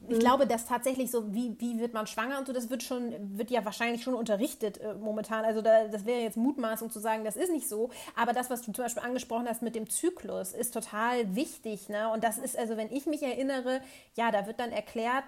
Ich, 0.06 0.10
ich 0.10 0.16
hm? 0.16 0.18
glaube, 0.20 0.46
dass 0.46 0.66
tatsächlich 0.66 1.10
so, 1.10 1.34
wie, 1.34 1.54
wie 1.58 1.78
wird 1.78 1.94
man 1.94 2.06
schwanger 2.06 2.38
und 2.38 2.46
so, 2.46 2.52
das 2.52 2.70
wird 2.70 2.82
schon, 2.82 3.38
wird 3.38 3.50
ja 3.50 3.64
wahrscheinlich 3.64 4.02
schon 4.02 4.14
unterrichtet 4.14 4.78
äh, 4.78 4.94
momentan. 4.94 5.44
Also 5.44 5.62
da, 5.62 5.88
das 5.88 6.04
wäre 6.04 6.20
jetzt 6.20 6.36
Mutmaßung 6.36 6.90
zu 6.90 7.00
sagen, 7.00 7.24
das 7.24 7.36
ist 7.36 7.50
nicht 7.50 7.68
so. 7.68 7.90
Aber 8.14 8.32
das, 8.32 8.50
was 8.50 8.62
du 8.62 8.72
zum 8.72 8.84
Beispiel 8.84 9.02
angesprochen 9.02 9.48
hast 9.48 9.62
mit 9.62 9.74
dem 9.74 9.88
Zyklus, 9.88 10.52
ist 10.52 10.72
total 10.74 11.34
wichtig. 11.34 11.88
Ne? 11.88 12.10
Und 12.10 12.24
das 12.24 12.38
ist, 12.38 12.58
also 12.58 12.76
wenn 12.76 12.90
ich 12.90 13.06
mich 13.06 13.22
erinnere, 13.22 13.80
ja, 14.16 14.30
da 14.30 14.46
wird 14.46 14.60
dann 14.60 14.72
erklärt, 14.72 15.24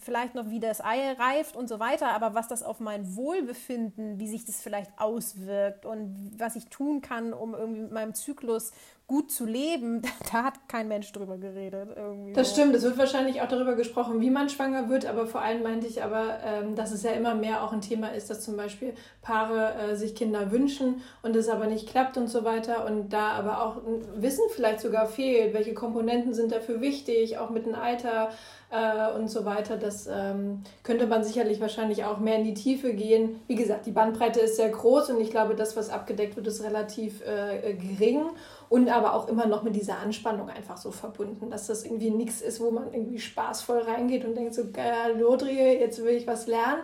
vielleicht 0.00 0.34
noch, 0.34 0.50
wie 0.50 0.60
das 0.60 0.82
Ei 0.82 1.12
reift 1.12 1.56
und 1.56 1.68
so 1.68 1.78
weiter, 1.80 2.10
aber 2.12 2.34
was 2.34 2.48
das 2.48 2.62
auf 2.62 2.80
mein 2.80 3.16
Wohlbefinden, 3.16 4.18
wie 4.18 4.28
sich 4.28 4.44
das 4.44 4.60
vielleicht 4.60 4.90
auswirkt 4.98 5.86
und 5.86 6.32
was 6.36 6.56
ich 6.56 6.66
tun 6.66 7.00
kann, 7.00 7.32
um 7.32 7.54
irgendwie 7.54 7.82
mit 7.82 7.92
meinem 7.92 8.14
Zyklus 8.14 8.72
gut 9.06 9.30
zu 9.30 9.44
leben, 9.44 10.02
da 10.32 10.44
hat 10.44 10.68
kein 10.68 10.88
Mensch 10.88 11.12
drüber 11.12 11.36
geredet. 11.36 11.90
Irgendwie 11.96 12.32
das 12.32 12.50
stimmt, 12.52 12.74
es 12.74 12.82
wird 12.82 12.98
wahrscheinlich 12.98 13.42
auch 13.42 13.48
darüber 13.48 13.74
gesprochen, 13.74 14.20
wie 14.20 14.30
man 14.30 14.48
schwanger 14.48 14.88
wird, 14.88 15.06
aber 15.06 15.26
vor 15.26 15.42
allem 15.42 15.62
meinte 15.62 15.86
ich 15.86 16.02
aber, 16.02 16.38
ähm, 16.44 16.74
dass 16.74 16.90
es 16.90 17.02
ja 17.02 17.10
immer 17.12 17.34
mehr 17.34 17.62
auch 17.62 17.72
ein 17.72 17.80
Thema 17.80 18.08
ist, 18.08 18.30
dass 18.30 18.42
zum 18.42 18.56
Beispiel 18.56 18.94
Paare 19.20 19.74
äh, 19.74 19.96
sich 19.96 20.14
Kinder 20.14 20.50
wünschen 20.50 21.02
und 21.22 21.36
es 21.36 21.48
aber 21.48 21.66
nicht 21.66 21.88
klappt 21.88 22.16
und 22.16 22.28
so 22.28 22.44
weiter 22.44 22.86
und 22.86 23.12
da 23.12 23.32
aber 23.32 23.62
auch 23.62 23.82
Wissen 24.16 24.44
vielleicht 24.50 24.80
sogar 24.80 25.06
fehlt, 25.06 25.54
welche 25.54 25.74
Komponenten 25.74 26.32
sind 26.32 26.52
dafür 26.52 26.80
wichtig, 26.80 27.38
auch 27.38 27.50
mit 27.50 27.66
dem 27.66 27.74
Alter 27.74 28.30
äh, 28.70 29.12
und 29.16 29.28
so 29.28 29.44
weiter. 29.44 29.76
Das 29.76 30.06
ähm, 30.06 30.62
könnte 30.82 31.06
man 31.06 31.24
sicherlich 31.24 31.60
wahrscheinlich 31.60 32.04
auch 32.04 32.18
mehr 32.18 32.36
in 32.36 32.44
die 32.44 32.54
Tiefe 32.54 32.94
gehen. 32.94 33.40
Wie 33.46 33.54
gesagt, 33.54 33.86
die 33.86 33.92
Bandbreite 33.92 34.40
ist 34.40 34.56
sehr 34.56 34.70
groß 34.70 35.10
und 35.10 35.20
ich 35.20 35.30
glaube, 35.30 35.54
das, 35.54 35.76
was 35.76 35.90
abgedeckt 35.90 36.36
wird, 36.36 36.46
ist 36.46 36.62
relativ 36.62 37.22
äh, 37.22 37.74
gering 37.74 38.26
und 38.68 38.88
aber 38.88 39.14
auch 39.14 39.28
immer 39.28 39.46
noch 39.46 39.62
mit 39.62 39.76
dieser 39.76 39.98
Anspannung 39.98 40.48
einfach 40.48 40.76
so 40.76 40.90
verbunden, 40.90 41.50
dass 41.50 41.66
das 41.66 41.84
irgendwie 41.84 42.10
nichts 42.10 42.40
ist, 42.40 42.60
wo 42.60 42.70
man 42.70 42.92
irgendwie 42.92 43.18
spaßvoll 43.18 43.80
reingeht 43.80 44.24
und 44.24 44.34
denkt 44.34 44.54
so, 44.54 44.70
geil, 44.72 45.18
Lodrie, 45.18 45.78
jetzt 45.78 46.02
will 46.02 46.14
ich 46.14 46.26
was 46.26 46.46
lernen, 46.46 46.82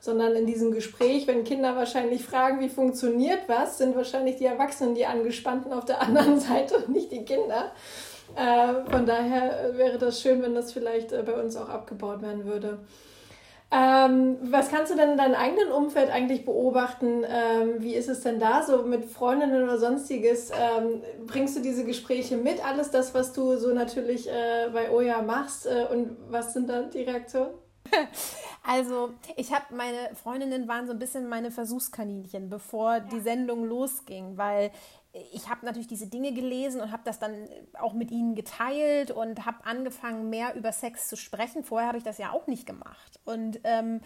sondern 0.00 0.34
in 0.34 0.46
diesem 0.46 0.72
Gespräch, 0.72 1.26
wenn 1.26 1.44
Kinder 1.44 1.76
wahrscheinlich 1.76 2.24
fragen, 2.24 2.60
wie 2.60 2.68
funktioniert 2.68 3.40
was, 3.48 3.78
sind 3.78 3.96
wahrscheinlich 3.96 4.36
die 4.36 4.46
Erwachsenen 4.46 4.94
die 4.94 5.06
Angespannten 5.06 5.72
auf 5.72 5.84
der 5.84 6.02
anderen 6.02 6.40
Seite 6.40 6.78
und 6.78 6.88
nicht 6.88 7.12
die 7.12 7.24
Kinder. 7.24 7.72
Äh, 8.36 8.90
von 8.90 9.06
daher 9.06 9.76
wäre 9.76 9.98
das 9.98 10.20
schön, 10.20 10.42
wenn 10.42 10.54
das 10.54 10.72
vielleicht 10.72 11.12
äh, 11.12 11.22
bei 11.22 11.34
uns 11.34 11.56
auch 11.56 11.68
abgebaut 11.68 12.22
werden 12.22 12.44
würde. 12.44 12.78
Ähm, 13.70 14.38
was 14.50 14.70
kannst 14.70 14.90
du 14.90 14.96
denn 14.96 15.10
in 15.10 15.18
deinem 15.18 15.34
eigenen 15.34 15.70
Umfeld 15.70 16.10
eigentlich 16.10 16.46
beobachten? 16.46 17.22
Ähm, 17.28 17.74
wie 17.82 17.94
ist 17.94 18.08
es 18.08 18.22
denn 18.22 18.40
da 18.40 18.62
so 18.62 18.82
mit 18.82 19.04
Freundinnen 19.04 19.62
oder 19.62 19.76
sonstiges? 19.76 20.50
Ähm, 20.50 21.02
bringst 21.26 21.54
du 21.56 21.60
diese 21.60 21.84
Gespräche 21.84 22.38
mit? 22.38 22.64
Alles 22.64 22.90
das, 22.90 23.12
was 23.12 23.34
du 23.34 23.58
so 23.58 23.74
natürlich 23.74 24.26
äh, 24.26 24.70
bei 24.72 24.90
Oja 24.90 25.20
machst? 25.20 25.66
Äh, 25.66 25.86
und 25.92 26.16
was 26.30 26.54
sind 26.54 26.70
da 26.70 26.82
die 26.82 27.02
Reaktionen? 27.02 27.50
Also, 28.70 29.14
ich 29.36 29.50
habe 29.54 29.74
meine 29.74 30.14
Freundinnen 30.14 30.68
waren 30.68 30.86
so 30.86 30.92
ein 30.92 30.98
bisschen 30.98 31.26
meine 31.26 31.50
Versuchskaninchen, 31.50 32.50
bevor 32.50 33.00
die 33.00 33.20
Sendung 33.20 33.64
losging, 33.64 34.36
weil 34.36 34.72
ich 35.12 35.48
habe 35.48 35.64
natürlich 35.64 35.88
diese 35.88 36.06
Dinge 36.06 36.32
gelesen 36.32 36.80
und 36.80 36.92
habe 36.92 37.02
das 37.04 37.18
dann 37.18 37.48
auch 37.78 37.92
mit 37.92 38.10
ihnen 38.10 38.34
geteilt 38.34 39.10
und 39.10 39.46
habe 39.46 39.64
angefangen, 39.64 40.30
mehr 40.30 40.54
über 40.54 40.72
Sex 40.72 41.08
zu 41.08 41.16
sprechen. 41.16 41.64
Vorher 41.64 41.88
habe 41.88 41.98
ich 41.98 42.04
das 42.04 42.18
ja 42.18 42.32
auch 42.32 42.46
nicht 42.46 42.66
gemacht. 42.66 43.18
Und 43.24 43.60
ähm, 43.64 44.00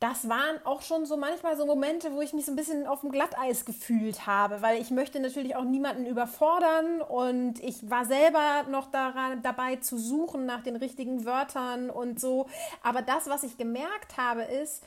das 0.00 0.30
waren 0.30 0.56
auch 0.64 0.80
schon 0.80 1.04
so 1.04 1.18
manchmal 1.18 1.58
so 1.58 1.66
Momente, 1.66 2.14
wo 2.14 2.22
ich 2.22 2.32
mich 2.32 2.46
so 2.46 2.52
ein 2.52 2.56
bisschen 2.56 2.86
auf 2.86 3.02
dem 3.02 3.12
Glatteis 3.12 3.66
gefühlt 3.66 4.26
habe, 4.26 4.62
weil 4.62 4.80
ich 4.80 4.90
möchte 4.90 5.20
natürlich 5.20 5.56
auch 5.56 5.64
niemanden 5.64 6.06
überfordern 6.06 7.02
und 7.02 7.62
ich 7.62 7.90
war 7.90 8.06
selber 8.06 8.64
noch 8.70 8.90
daran, 8.90 9.42
dabei 9.42 9.76
zu 9.76 9.98
suchen 9.98 10.46
nach 10.46 10.62
den 10.62 10.76
richtigen 10.76 11.26
Wörtern 11.26 11.90
und 11.90 12.18
so. 12.18 12.48
Aber 12.82 13.02
das, 13.02 13.28
was 13.28 13.42
ich 13.42 13.58
gemerkt 13.58 14.16
habe, 14.16 14.42
ist, 14.42 14.82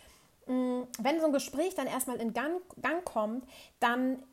mm, 0.48 0.82
wenn 0.98 1.20
so 1.20 1.28
ein 1.28 1.32
Gespräch 1.32 1.76
dann 1.76 1.86
erstmal 1.86 2.18
in 2.18 2.34
Gang, 2.34 2.60
Gang 2.82 3.06
kommt, 3.06 3.46
dann 3.80 4.24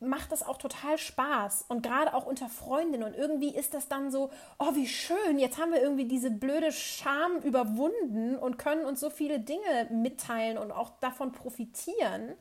macht 0.00 0.32
das 0.32 0.46
auch 0.46 0.58
total 0.58 0.98
Spaß. 0.98 1.66
Und 1.68 1.82
gerade 1.82 2.14
auch 2.14 2.26
unter 2.26 2.48
Freundinnen. 2.48 3.04
Und 3.04 3.14
irgendwie 3.14 3.54
ist 3.54 3.74
das 3.74 3.88
dann 3.88 4.10
so, 4.10 4.30
oh 4.58 4.74
wie 4.74 4.86
schön, 4.86 5.38
jetzt 5.38 5.58
haben 5.58 5.72
wir 5.72 5.80
irgendwie 5.80 6.06
diese 6.06 6.30
blöde 6.30 6.72
Scham 6.72 7.38
überwunden 7.38 8.36
und 8.36 8.58
können 8.58 8.84
uns 8.84 9.00
so 9.00 9.10
viele 9.10 9.40
Dinge 9.40 9.88
mitteilen 9.90 10.58
und 10.58 10.70
auch 10.72 10.90
davon 11.00 11.32
profitieren. 11.32 12.34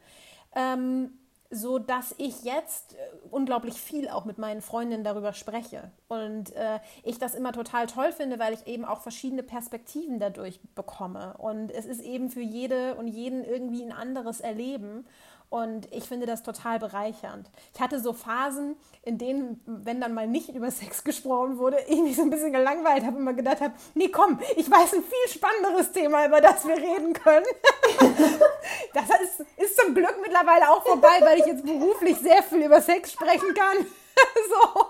Ähm, 0.55 1.11
so 1.51 1.79
dass 1.79 2.15
ich 2.17 2.43
jetzt 2.43 2.93
äh, 2.93 2.97
unglaublich 3.31 3.75
viel 3.75 4.09
auch 4.09 4.25
mit 4.25 4.37
meinen 4.37 4.61
Freundinnen 4.61 5.03
darüber 5.03 5.33
spreche. 5.33 5.91
Und 6.07 6.53
äh, 6.55 6.79
ich 7.03 7.19
das 7.19 7.35
immer 7.35 7.53
total 7.53 7.87
toll 7.87 8.11
finde, 8.11 8.39
weil 8.39 8.53
ich 8.53 8.67
eben 8.67 8.85
auch 8.85 9.01
verschiedene 9.01 9.43
Perspektiven 9.43 10.19
dadurch 10.19 10.59
bekomme. 10.75 11.35
Und 11.37 11.71
es 11.71 11.85
ist 11.85 12.01
eben 12.01 12.29
für 12.29 12.41
jede 12.41 12.95
und 12.95 13.07
jeden 13.07 13.43
irgendwie 13.43 13.83
ein 13.83 13.91
anderes 13.91 14.41
Erleben 14.41 15.05
und 15.49 15.88
ich 15.93 16.05
finde 16.05 16.25
das 16.25 16.43
total 16.43 16.79
bereichernd. 16.79 17.49
Ich 17.73 17.79
hatte 17.79 17.99
so 17.99 18.13
Phasen, 18.13 18.75
in 19.03 19.17
denen, 19.17 19.62
wenn 19.65 20.01
dann 20.01 20.13
mal 20.13 20.27
nicht 20.27 20.49
über 20.49 20.71
Sex 20.71 21.03
gesprochen 21.03 21.58
wurde, 21.58 21.77
ich 21.88 22.01
mich 22.01 22.15
so 22.15 22.23
ein 22.23 22.29
bisschen 22.29 22.51
gelangweilt 22.51 23.05
habe 23.05 23.15
und 23.15 23.21
immer 23.21 23.34
gedacht 23.34 23.62
habe, 23.62 23.73
nee, 23.93 24.10
komm, 24.10 24.39
ich 24.55 24.69
weiß 24.69 24.93
ein 24.93 25.03
viel 25.03 25.34
spannenderes 25.34 25.91
Thema, 25.91 26.25
über 26.25 26.41
das 26.41 26.65
wir 26.67 26.77
reden 26.77 27.13
können. 27.13 27.45
das 28.93 29.05
ist, 29.21 29.45
ist 29.58 29.79
zum 29.79 29.93
Glück 29.93 30.15
mittlerweile 30.21 30.69
auch 30.71 30.84
vorbei, 30.84 31.19
weil 31.21 31.39
ich 31.39 31.45
jetzt 31.45 31.65
beruflich 31.65 32.17
sehr 32.17 32.43
viel 32.43 32.63
über 32.63 32.81
Sex 32.81 33.13
sprechen 33.13 33.53
kann. 33.53 33.86
so, 34.49 34.86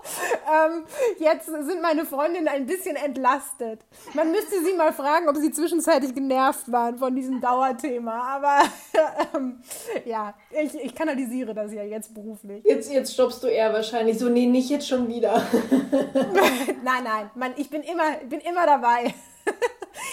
ähm, 0.52 0.86
jetzt 1.18 1.46
sind 1.46 1.82
meine 1.82 2.06
Freundinnen 2.06 2.48
ein 2.48 2.66
bisschen 2.66 2.96
entlastet. 2.96 3.82
Man 4.14 4.32
müsste 4.32 4.64
sie 4.64 4.74
mal 4.74 4.94
fragen, 4.94 5.28
ob 5.30 5.38
sie 5.38 5.52
zwischenzeitlich 5.52 6.14
genervt 6.14 6.72
waren 6.72 6.98
von 6.98 7.16
diesem 7.16 7.42
Dauerthema. 7.42 8.36
Aber 8.36 8.60
ähm, 9.36 9.62
ja, 10.06 10.34
ich, 10.52 10.76
ich 10.76 10.96
kanalisiere 10.96 11.54
das 11.54 11.74
ja 11.74 11.84
jetzt 11.84 12.14
beruflich. 12.14 12.64
Jetzt, 12.66 12.92
jetzt 12.92 13.14
stoppst 13.14 13.44
du 13.44 13.48
eher 13.48 13.74
wahrscheinlich 13.74 14.20
so, 14.20 14.30
nee, 14.30 14.46
nicht 14.46 14.70
jetzt 14.70 14.88
schon 14.88 15.08
wieder. 15.08 15.42
nein, 16.84 17.04
nein, 17.04 17.32
man, 17.36 17.54
ich 17.58 17.70
bin 17.70 17.82
immer, 17.82 18.18
bin 18.30 18.40
immer 18.40 18.66
dabei. 18.66 19.14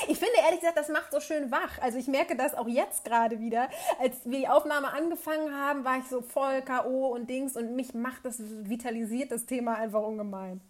Ich 0.09 0.19
finde 0.19 0.35
ehrlich 0.45 0.61
gesagt, 0.61 0.79
das 0.79 0.89
macht 0.89 1.13
so 1.13 1.21
schön 1.21 1.51
wach. 1.51 1.81
Also 1.81 1.99
ich 1.99 2.07
merke 2.07 2.37
das 2.37 2.55
auch 2.55 2.69
jetzt 2.69 3.05
gerade 3.05 3.41
wieder. 3.41 3.69
Als 4.01 4.17
wir 4.25 4.39
die 4.39 4.49
Aufnahme 4.49 4.93
angefangen 4.93 5.55
haben, 5.55 5.85
war 5.85 5.99
ich 5.99 6.05
so 6.09 6.21
voll 6.21 6.63
K.O. 6.63 7.09
und 7.09 7.29
Dings 7.29 7.57
und 7.57 7.75
mich 7.75 7.95
macht 7.95 8.25
das, 8.25 8.37
vitalisiert 8.41 9.33
das 9.33 9.47
Thema 9.47 9.77
einfach 9.77 10.03
ungemein. 10.03 10.61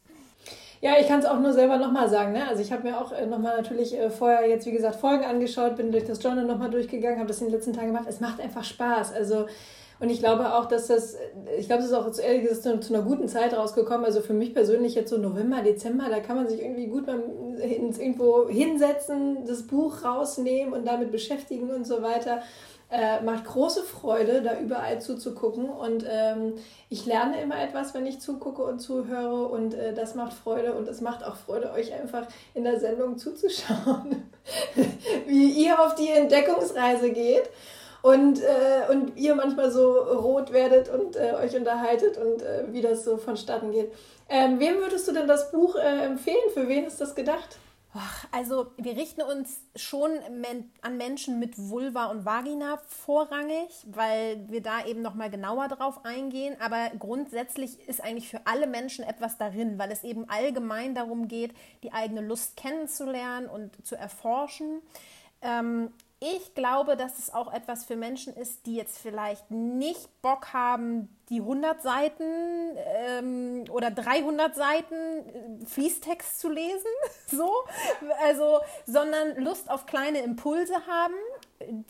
Ja, 0.81 0.98
ich 0.98 1.07
kann 1.07 1.20
es 1.20 1.27
auch 1.27 1.38
nur 1.38 1.53
selber 1.53 1.77
nochmal 1.77 2.09
sagen. 2.09 2.33
Ne? 2.33 2.48
Also 2.48 2.61
ich 2.61 2.72
habe 2.72 2.83
mir 2.83 3.01
auch 3.01 3.12
äh, 3.12 3.25
nochmal 3.25 3.57
natürlich 3.57 3.96
äh, 3.96 4.11
vorher 4.11 4.48
jetzt, 4.48 4.66
wie 4.66 4.72
gesagt, 4.72 4.96
Folgen 4.96 5.25
angeschaut, 5.25 5.77
bin 5.77 5.92
durch 5.92 6.05
das 6.05 6.20
Journal 6.20 6.44
nochmal 6.44 6.70
durchgegangen, 6.70 7.18
habe 7.18 7.29
das 7.29 7.40
in 7.40 7.46
den 7.46 7.55
letzten 7.55 7.72
Tagen 7.72 7.88
gemacht. 7.88 8.07
Es 8.09 8.18
macht 8.18 8.40
einfach 8.40 8.64
Spaß. 8.64 9.12
Also 9.12 9.46
und 10.03 10.11
ich 10.11 10.19
glaube 10.19 10.57
auch, 10.57 10.65
dass 10.65 10.88
das, 10.88 11.17
ich 11.57 11.69
glaube, 11.69 11.85
es 11.85 11.91
ist 11.91 11.95
auch 11.95 12.11
zu, 12.11 12.23
ehrlich 12.23 12.49
gesagt 12.49 12.83
zu 12.83 12.93
einer 12.93 13.05
guten 13.05 13.29
Zeit 13.29 13.57
rausgekommen. 13.57 14.05
Also 14.05 14.21
für 14.21 14.33
mich 14.33 14.53
persönlich 14.53 14.97
jetzt 14.97 15.11
so 15.11 15.17
November, 15.17 15.62
Dezember, 15.62 16.09
da 16.11 16.19
kann 16.19 16.35
man 16.35 16.49
sich 16.49 16.61
irgendwie 16.61 16.88
gut 16.88 17.07
mal 17.07 17.23
irgendwo 17.61 18.49
hinsetzen, 18.49 19.47
das 19.47 19.62
Buch 19.62 20.05
rausnehmen 20.05 20.75
und 20.75 20.88
damit 20.88 21.12
beschäftigen 21.12 21.71
und 21.71 21.87
so 21.87 22.03
weiter. 22.03 22.43
Äh, 22.91 23.23
macht 23.23 23.45
große 23.45 23.85
Freude, 23.85 24.43
da 24.43 24.59
überall 24.59 25.01
zuzugucken. 25.01 25.71
Und 25.71 26.05
ähm, 26.11 26.55
ich 26.88 27.07
lerne 27.07 27.41
immer 27.41 27.62
etwas, 27.62 27.95
wenn 27.95 28.05
ich 28.05 28.19
zugucke 28.19 28.65
und 28.65 28.81
zuhöre. 28.81 29.47
Und 29.47 29.75
äh, 29.75 29.95
das 29.95 30.17
macht 30.17 30.33
Freude. 30.33 30.75
Und 30.75 30.88
es 30.88 31.01
macht 31.01 31.25
auch 31.25 31.37
Freude, 31.37 31.71
euch 31.71 31.93
einfach 31.93 32.27
in 32.55 32.65
der 32.65 32.81
Sendung 32.81 33.19
zuzuschauen, 33.19 34.25
wie 35.29 35.49
ihr 35.65 35.81
auf 35.81 35.95
die 35.95 36.09
Entdeckungsreise 36.09 37.12
geht 37.12 37.49
und, 38.03 38.43
äh, 38.43 38.91
und 38.91 39.17
ihr 39.17 39.35
manchmal 39.35 39.71
so 39.71 39.93
rot 39.93 40.53
werdet 40.53 40.88
und 40.88 41.17
äh, 41.17 41.35
euch 41.43 41.57
unterhaltet 41.57 42.19
und 42.19 42.43
äh, 42.43 42.65
wie 42.71 42.83
das 42.83 43.05
so 43.05 43.17
vonstatten 43.17 43.71
geht. 43.71 43.93
Ähm, 44.29 44.59
wem 44.59 44.79
würdest 44.79 45.07
du 45.09 45.12
denn 45.12 45.29
das 45.29 45.51
Buch 45.51 45.77
äh, 45.77 46.05
empfehlen? 46.05 46.51
Für 46.53 46.69
wen 46.69 46.85
ist 46.85 47.01
das 47.01 47.15
gedacht? 47.15 47.59
Ach, 47.95 48.25
also 48.33 48.73
wir 48.79 48.97
richten 48.97 49.21
uns 49.21 49.61
schon 49.77 50.12
an 50.81 50.97
Menschen 50.97 51.38
mit 51.38 51.59
Vulva 51.59 52.07
und 52.07 52.25
Vagina 52.25 52.79
vorrangig, 52.87 53.69
weil 53.85 54.49
wir 54.49 54.62
da 54.62 54.87
eben 54.87 55.03
noch 55.03 55.15
mal 55.15 55.29
genauer 55.29 55.69
drauf 55.69 56.03
eingehen. 56.07 56.57
Aber 56.59 56.91
grundsätzlich 56.99 57.87
ist 57.87 58.03
eigentlich 58.03 58.31
für 58.31 58.47
alle 58.47 58.67
Menschen 58.67 59.05
etwas 59.05 59.37
darin, 59.37 59.79
weil 59.79 59.93
es 59.93 60.05
eben 60.05 60.27
allgemein 60.31 60.95
darum 60.95 61.29
geht, 61.29 61.53
die 61.83 61.93
eigene 61.93 62.23
Lust 62.23 62.57
kennenzulernen 62.57 63.47
und 63.47 63.85
zu 63.87 63.95
erforschen. 63.95 64.81
Ähm, 65.43 65.93
ich 66.23 66.55
glaube, 66.55 66.97
dass 66.97 67.19
es 67.19 67.35
auch 67.35 67.53
etwas 67.53 67.85
für 67.85 67.97
Menschen 67.97 68.33
ist, 68.35 68.65
die 68.67 68.77
jetzt 68.77 68.99
vielleicht 68.99 69.51
nicht 69.51 70.23
Bock 70.23 70.53
haben, 70.53 71.09
die 71.29 71.41
100 71.41 71.83
Seiten 71.83 72.23
ähm, 72.77 73.65
oder 73.71 73.91
300 73.91 74.55
Seiten 74.55 74.95
äh, 74.95 75.67
Fließtext 75.67 76.39
zu 76.39 76.49
lesen, 76.49 76.87
so, 77.27 77.51
also, 78.23 78.61
sondern 78.87 79.37
Lust 79.43 79.69
auf 79.69 79.87
kleine 79.87 80.21
Impulse 80.21 80.87
haben, 80.87 81.15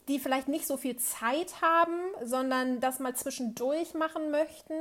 die 0.08 0.18
vielleicht 0.18 0.48
nicht 0.48 0.66
so 0.66 0.76
viel 0.76 0.96
Zeit 0.96 1.60
haben, 1.60 1.94
sondern 2.24 2.80
das 2.80 2.98
mal 2.98 3.14
zwischendurch 3.14 3.94
machen 3.94 4.30
möchten. 4.30 4.74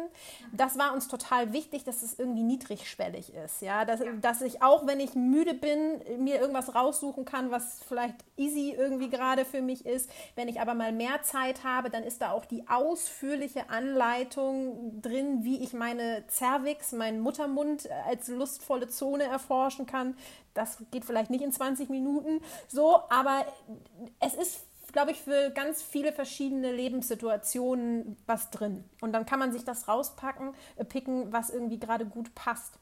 Das 0.54 0.78
war 0.78 0.94
uns 0.94 1.08
total 1.08 1.54
wichtig, 1.54 1.84
dass 1.84 2.02
es 2.02 2.18
irgendwie 2.18 2.44
niedrigschwellig 2.44 3.34
ist. 3.34 3.62
Ja? 3.62 3.86
Dass, 3.86 4.02
dass 4.22 4.42
ich 4.42 4.62
auch, 4.62 4.88
wenn 4.88 5.00
ich 5.00 5.16
müde 5.16 5.54
bin, 5.54 6.02
mir 6.24 6.40
irgendwas 6.40 6.76
raussuchen 6.76 7.26
kann, 7.26 7.52
was 7.52 7.82
vielleicht 7.88 8.16
easy 8.38 8.74
irgendwie 8.78 9.10
gerade 9.10 9.46
für 9.46 9.62
mich 9.62 9.86
ist. 9.86 10.10
Wenn 10.36 10.48
ich 10.48 10.62
aber 10.62 10.74
mal 10.74 10.92
mehr 10.92 11.22
Zeit 11.24 11.64
habe, 11.64 11.90
dann 11.90 12.04
ist 12.04 12.22
da 12.22 12.32
auch 12.32 12.46
die 12.46 12.68
ausführliche 12.68 13.70
Anleitung 13.70 15.02
drin, 15.02 15.44
wie 15.44 15.64
ich 15.64 15.74
meine 15.74 16.24
Cervix, 16.30 16.92
meinen 16.92 17.22
Muttermund 17.22 17.90
als 18.08 18.28
lustvolle 18.28 18.88
Zone 18.88 19.24
erforschen 19.24 19.86
kann. 19.86 20.16
Das 20.54 20.78
geht 20.92 21.06
vielleicht 21.06 21.30
nicht 21.30 21.44
in 21.44 21.52
20 21.52 21.90
Minuten 21.90 22.42
so, 22.68 23.02
aber 23.10 23.46
es 24.20 24.34
ist 24.34 24.62
glaube 24.92 25.12
ich, 25.12 25.22
für 25.22 25.52
ganz 25.52 25.82
viele 25.82 26.12
verschiedene 26.12 26.72
Lebenssituationen 26.72 28.18
was 28.26 28.50
drin. 28.50 28.84
Und 29.02 29.14
dann 29.14 29.26
kann 29.26 29.40
man 29.40 29.52
sich 29.52 29.64
das 29.64 29.88
rauspacken, 29.88 30.54
äh, 30.76 30.86
picken, 30.86 31.32
was 31.32 31.50
irgendwie 31.50 31.80
gerade 31.80 32.06
gut 32.06 32.34
passt. 32.36 32.80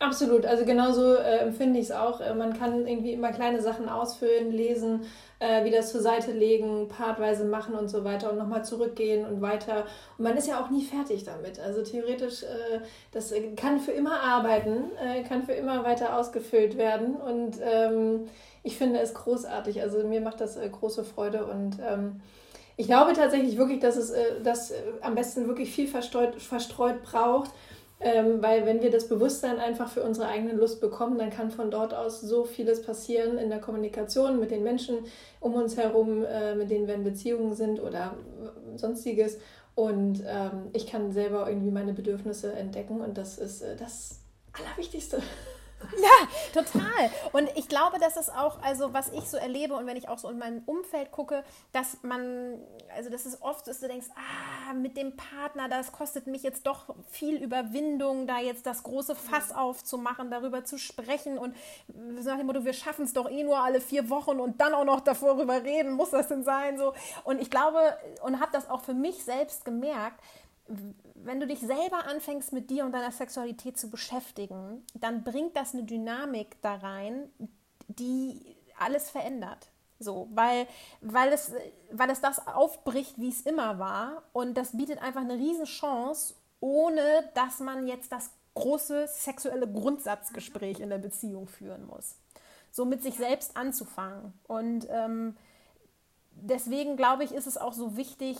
Absolut, 0.00 0.46
also 0.46 0.64
genauso 0.64 1.16
äh, 1.16 1.40
empfinde 1.40 1.78
ich 1.78 1.86
es 1.86 1.92
auch. 1.92 2.22
Äh, 2.22 2.32
man 2.32 2.58
kann 2.58 2.86
irgendwie 2.88 3.12
immer 3.12 3.32
kleine 3.32 3.60
Sachen 3.60 3.86
ausfüllen, 3.90 4.50
lesen, 4.50 5.02
äh, 5.40 5.62
wieder 5.66 5.82
zur 5.82 6.00
Seite 6.00 6.32
legen, 6.32 6.88
partweise 6.88 7.44
machen 7.44 7.74
und 7.74 7.88
so 7.88 8.02
weiter 8.02 8.32
und 8.32 8.38
nochmal 8.38 8.64
zurückgehen 8.64 9.26
und 9.26 9.42
weiter. 9.42 9.84
Und 10.16 10.24
man 10.24 10.38
ist 10.38 10.48
ja 10.48 10.58
auch 10.58 10.70
nie 10.70 10.84
fertig 10.84 11.24
damit. 11.24 11.60
Also 11.60 11.82
theoretisch, 11.82 12.44
äh, 12.44 12.80
das 13.12 13.34
kann 13.56 13.78
für 13.78 13.92
immer 13.92 14.22
arbeiten, 14.22 14.90
äh, 15.04 15.22
kann 15.22 15.42
für 15.42 15.52
immer 15.52 15.84
weiter 15.84 16.16
ausgefüllt 16.16 16.78
werden 16.78 17.16
und 17.16 17.58
ähm, 17.62 18.26
ich 18.62 18.76
finde 18.76 19.00
es 19.00 19.14
großartig. 19.14 19.80
Also 19.82 20.06
mir 20.06 20.20
macht 20.20 20.40
das 20.40 20.56
äh, 20.56 20.68
große 20.68 21.04
Freude 21.04 21.46
und 21.46 21.78
ähm, 21.80 22.20
ich 22.76 22.86
glaube 22.86 23.12
tatsächlich 23.12 23.56
wirklich, 23.58 23.80
dass 23.80 23.96
es 23.96 24.10
äh, 24.10 24.40
das 24.42 24.70
äh, 24.70 24.76
am 25.02 25.14
besten 25.14 25.46
wirklich 25.46 25.70
viel 25.70 25.86
verstreut, 25.86 26.40
verstreut 26.40 27.02
braucht. 27.02 27.50
Ähm, 28.02 28.40
weil 28.40 28.64
wenn 28.64 28.80
wir 28.80 28.90
das 28.90 29.08
Bewusstsein 29.08 29.58
einfach 29.58 29.90
für 29.90 30.02
unsere 30.02 30.26
eigene 30.26 30.54
Lust 30.54 30.80
bekommen, 30.80 31.18
dann 31.18 31.28
kann 31.28 31.50
von 31.50 31.70
dort 31.70 31.92
aus 31.92 32.22
so 32.22 32.44
vieles 32.44 32.80
passieren 32.80 33.36
in 33.36 33.50
der 33.50 33.60
Kommunikation 33.60 34.40
mit 34.40 34.50
den 34.50 34.62
Menschen 34.62 35.00
um 35.38 35.52
uns 35.52 35.76
herum, 35.76 36.24
äh, 36.24 36.54
mit 36.54 36.70
denen 36.70 36.86
wir 36.86 36.94
in 36.94 37.04
Beziehungen 37.04 37.54
sind 37.54 37.78
oder 37.78 38.14
sonstiges. 38.76 39.36
Und 39.74 40.22
ähm, 40.26 40.70
ich 40.72 40.86
kann 40.86 41.12
selber 41.12 41.46
irgendwie 41.46 41.70
meine 41.70 41.92
Bedürfnisse 41.92 42.52
entdecken 42.54 43.02
und 43.02 43.18
das 43.18 43.36
ist 43.36 43.60
äh, 43.60 43.76
das 43.76 44.20
Allerwichtigste. 44.52 45.22
Ja, 46.00 46.62
total. 46.62 47.10
Und 47.32 47.50
ich 47.56 47.68
glaube, 47.68 47.98
dass 47.98 48.16
es 48.16 48.28
auch, 48.28 48.62
also 48.62 48.92
was 48.92 49.10
ich 49.12 49.28
so 49.28 49.36
erlebe 49.36 49.74
und 49.74 49.86
wenn 49.86 49.96
ich 49.96 50.08
auch 50.08 50.18
so 50.18 50.28
in 50.28 50.38
meinem 50.38 50.62
Umfeld 50.66 51.10
gucke, 51.10 51.44
dass 51.72 52.02
man, 52.02 52.58
also 52.94 53.10
dass 53.10 53.26
es 53.26 53.42
oft 53.42 53.66
ist, 53.68 53.82
du 53.82 53.88
denkst, 53.88 54.08
ah, 54.14 54.72
mit 54.74 54.96
dem 54.96 55.16
Partner, 55.16 55.68
das 55.68 55.92
kostet 55.92 56.26
mich 56.26 56.42
jetzt 56.42 56.66
doch 56.66 56.94
viel 57.10 57.42
Überwindung, 57.42 58.26
da 58.26 58.38
jetzt 58.38 58.66
das 58.66 58.82
große 58.82 59.14
Fass 59.14 59.52
aufzumachen, 59.52 60.30
darüber 60.30 60.64
zu 60.64 60.78
sprechen 60.78 61.38
und 61.38 61.54
nach 61.88 62.36
dem 62.36 62.46
Motto, 62.46 62.64
wir 62.64 62.72
schaffen 62.72 63.04
es 63.04 63.12
doch 63.12 63.30
eh 63.30 63.42
nur 63.42 63.58
alle 63.58 63.80
vier 63.80 64.10
Wochen 64.10 64.40
und 64.40 64.60
dann 64.60 64.74
auch 64.74 64.84
noch 64.84 65.00
darüber 65.00 65.62
reden, 65.62 65.92
muss 65.92 66.10
das 66.10 66.28
denn 66.28 66.44
sein? 66.44 66.78
So. 66.78 66.94
Und 67.24 67.40
ich 67.40 67.50
glaube 67.50 67.78
und 68.22 68.40
habe 68.40 68.52
das 68.52 68.68
auch 68.68 68.82
für 68.82 68.94
mich 68.94 69.24
selbst 69.24 69.64
gemerkt, 69.64 70.20
wenn 71.14 71.40
du 71.40 71.46
dich 71.46 71.60
selber 71.60 72.06
anfängst, 72.06 72.52
mit 72.52 72.70
dir 72.70 72.84
und 72.84 72.92
deiner 72.92 73.12
Sexualität 73.12 73.78
zu 73.78 73.90
beschäftigen, 73.90 74.84
dann 74.94 75.24
bringt 75.24 75.56
das 75.56 75.74
eine 75.74 75.84
Dynamik 75.84 76.60
da 76.62 76.76
rein, 76.76 77.30
die 77.88 78.56
alles 78.78 79.10
verändert. 79.10 79.70
So, 79.98 80.28
weil, 80.32 80.66
weil, 81.02 81.30
es, 81.32 81.52
weil 81.92 82.08
es 82.08 82.22
das 82.22 82.46
aufbricht, 82.46 83.18
wie 83.18 83.28
es 83.28 83.42
immer 83.42 83.78
war. 83.78 84.22
Und 84.32 84.54
das 84.54 84.76
bietet 84.76 85.02
einfach 85.02 85.20
eine 85.20 85.34
riesen 85.34 85.66
Chance, 85.66 86.34
ohne 86.60 87.30
dass 87.34 87.60
man 87.60 87.86
jetzt 87.86 88.10
das 88.10 88.30
große 88.54 89.06
sexuelle 89.08 89.70
Grundsatzgespräch 89.70 90.80
in 90.80 90.88
der 90.88 90.98
Beziehung 90.98 91.46
führen 91.46 91.86
muss. 91.86 92.16
So 92.70 92.86
mit 92.86 93.02
sich 93.02 93.14
selbst 93.14 93.56
anzufangen. 93.56 94.32
Und 94.46 94.86
ähm, 94.90 95.36
deswegen 96.32 96.96
glaube 96.96 97.24
ich, 97.24 97.32
ist 97.32 97.46
es 97.46 97.58
auch 97.58 97.74
so 97.74 97.96
wichtig, 97.96 98.38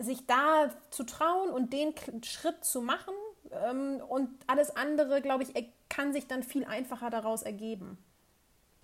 sich 0.00 0.26
da 0.26 0.70
zu 0.90 1.04
trauen 1.04 1.50
und 1.50 1.72
den 1.72 1.94
Schritt 2.24 2.64
zu 2.64 2.80
machen 2.82 3.14
ähm, 3.50 4.00
und 4.08 4.28
alles 4.46 4.76
andere, 4.76 5.20
glaube 5.20 5.44
ich, 5.44 5.50
kann 5.88 6.12
sich 6.12 6.26
dann 6.26 6.42
viel 6.42 6.64
einfacher 6.64 7.10
daraus 7.10 7.42
ergeben. 7.42 7.98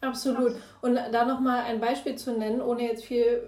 Absolut. 0.01 0.57
Und 0.81 0.97
da 0.97 1.25
nochmal 1.25 1.63
ein 1.65 1.81
Beispiel 1.81 2.17
zu 2.17 2.33
nennen, 2.33 2.61
ohne 2.61 2.83
jetzt 2.83 3.05
viel 3.05 3.43